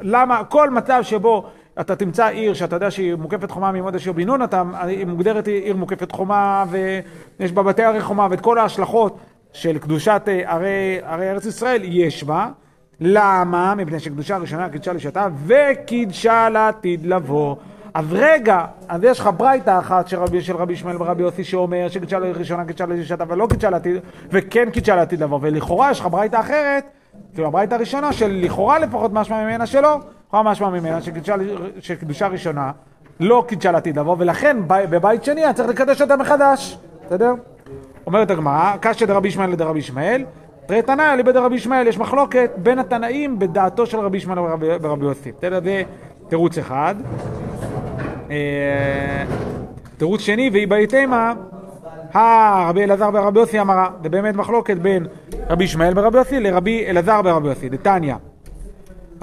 למה 0.00 0.44
כל 0.44 0.70
מצב 0.70 1.00
שבו 1.02 1.44
אתה 1.80 1.96
תמצא 1.96 2.26
עיר 2.26 2.54
שאתה 2.54 2.76
יודע 2.76 2.90
שהיא 2.90 3.14
מוקפת 3.14 3.50
חומה 3.50 3.72
ממוד 3.72 3.94
אשר 3.94 4.12
בן 4.12 4.26
נון, 4.26 4.40
היא 4.80 5.06
מוגדרת 5.06 5.46
עיר 5.46 5.76
מוקפת 5.76 6.12
חומה 6.12 6.64
ויש 6.70 7.52
בה 7.52 7.62
בתי 7.62 7.82
ערי 7.82 8.02
חומה 8.02 8.26
ואת 8.30 8.40
כל 8.40 8.58
ההשלכות 8.58 9.18
של 9.52 9.78
קדושת 9.78 10.22
אה, 10.28 10.52
ערי, 10.52 10.98
ערי 11.02 11.30
ארץ 11.30 11.46
ישראל 11.46 11.80
יש 11.84 12.24
בה. 12.24 12.48
למה? 13.00 13.74
מפני 13.74 14.00
שקדושה 14.00 14.36
ראשונה 14.36 14.68
קידשה 14.68 14.92
לשעתה 14.92 15.28
וקידשה 15.46 16.48
לעתיד 16.48 17.06
לבוא. 17.06 17.56
אז 17.94 18.06
רגע, 18.12 18.64
אז 18.88 19.04
יש 19.04 19.20
לך 19.20 19.30
ברייתא 19.36 19.78
אחת 19.78 20.08
של 20.08 20.18
רבי, 20.56 20.72
ישמעאל 20.72 21.02
ורבי 21.02 21.22
יוסי 21.22 21.44
שאומר 21.44 21.88
שקידשה 21.88 22.18
לראשונה 22.18 22.64
קידשה 22.64 22.86
לשעתה 22.86 23.24
ולא 23.28 23.46
קידשה 23.50 23.70
לעתיד, 23.70 23.96
וכן 24.30 24.70
קידשה 24.70 24.96
לעתיד 24.96 25.22
לבוא, 25.22 25.38
ולכאורה 25.42 25.90
יש 25.90 26.00
לך 26.00 26.06
ברייתא 26.10 26.40
אחרת, 26.40 26.84
כאילו 27.34 27.46
הברייתא 27.46 27.74
הראשונה 27.74 28.12
של 28.12 28.40
לכאורה 28.42 28.78
לפחות 28.78 29.12
משמע 29.12 29.44
ממנה 29.44 29.66
שלא, 29.66 30.00
לכאורה 30.34 30.50
משמע 30.50 30.70
ממנה 30.70 31.02
שקדושה, 31.02 31.34
שקדושה 31.80 32.26
ראשונה 32.26 32.70
לא 33.20 33.44
קידשה 33.48 33.72
לעתיד 33.72 33.98
לבוא, 33.98 34.16
ולכן 34.18 34.56
בבית 34.66 35.24
שני 35.24 35.40
היה 35.40 35.52
צריך 35.52 35.68
לקדש 35.68 36.02
אותה 36.02 36.16
מחדש, 36.16 36.78
בסדר? 37.06 37.34
אומרת 38.06 38.30
הגמרא, 38.30 38.72
קשיא 38.80 39.06
דרבי 39.06 39.28
ישמעאל 39.28 39.50
לדרבי 39.50 39.78
ישמעאל, 39.78 40.24
תראה 40.66 40.82
תנאי 40.82 41.16
ליבד 41.16 41.36
רבי 41.36 41.56
ישמעאל, 41.56 41.86
יש 41.86 41.98
מחלוקת 41.98 42.50
בין 42.56 42.78
התנאים 42.78 43.38
בדעתו 43.38 43.86
של 43.86 43.98
רבי 43.98 44.18
ישמעאל 44.18 44.38
ורבי 44.80 45.04
יוסי. 45.04 45.32
זה 45.40 45.82
תירוץ 46.28 46.58
אחד. 46.58 46.94
אה, 48.30 49.24
תירוץ 49.96 50.20
שני, 50.20 50.50
והיא 50.52 50.68
בהתאמה, 50.68 51.32
רבי 52.68 52.84
אלעזר 52.84 53.10
ברבי 53.10 53.40
יוסי 53.40 53.60
אמרה, 53.60 53.88
זה 54.02 54.08
באמת 54.08 54.34
מחלוקת 54.34 54.76
בין 54.76 55.06
רבי 55.50 55.64
ישמעאל 55.64 55.94
ברבי 55.94 56.18
יוסי 56.18 56.40
לרבי 56.40 56.86
אלעזר 56.86 57.22
ברבי 57.22 57.48
יוסי, 57.48 57.68
דתניא. 57.68 58.14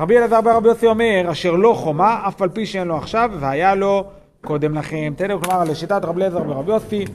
רבי 0.02 0.18
אלעזר 0.18 0.42
ברבי 0.42 0.68
יוסי 0.68 0.88
אומר, 0.88 1.32
אשר 1.32 1.52
לא 1.52 1.74
חומה, 1.78 2.24
אף 2.28 2.42
על 2.42 2.50
פי 2.50 2.66
שאין 2.66 2.88
לו 2.88 2.98
עכשיו, 2.98 3.32
והיה 3.40 3.76
לו 3.76 4.04
קודם 4.46 4.76
לכן. 4.76 5.14
בסדר? 5.16 5.40
כלומר, 5.40 5.64
לשיטת 5.64 6.06
רבי 6.06 6.22
אלעזר 6.22 6.44
ברבי 6.44 6.72
יוסי, 6.72 7.06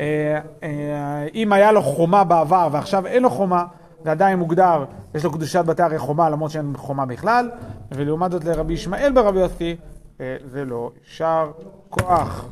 אה, 0.00 0.38
אה, 0.62 1.26
אם 1.34 1.52
היה 1.52 1.72
לו 1.72 1.82
חומה 1.82 2.24
בעבר 2.24 2.68
ועכשיו 2.72 3.06
אין 3.06 3.22
לו 3.22 3.30
חומה, 3.30 3.64
זה 4.04 4.10
עדיין 4.10 4.38
מוגדר, 4.38 4.84
יש 5.14 5.24
לו 5.24 5.32
קדושת 5.32 5.64
בתי 5.64 5.82
הרי 5.82 5.98
חומה 5.98 6.30
למרות 6.30 6.50
שאין 6.50 6.72
חומה 6.76 7.06
בכלל, 7.06 7.50
ולעומת 7.92 8.30
זאת 8.30 8.44
לרבי 8.44 8.74
ישמעאל 8.74 9.12
ברבי 9.12 9.40
יוסי, 9.40 9.76
אה, 10.20 10.36
זה 10.44 10.64
לא 10.64 10.90
יישר 11.04 11.50
כוח. 11.90 12.46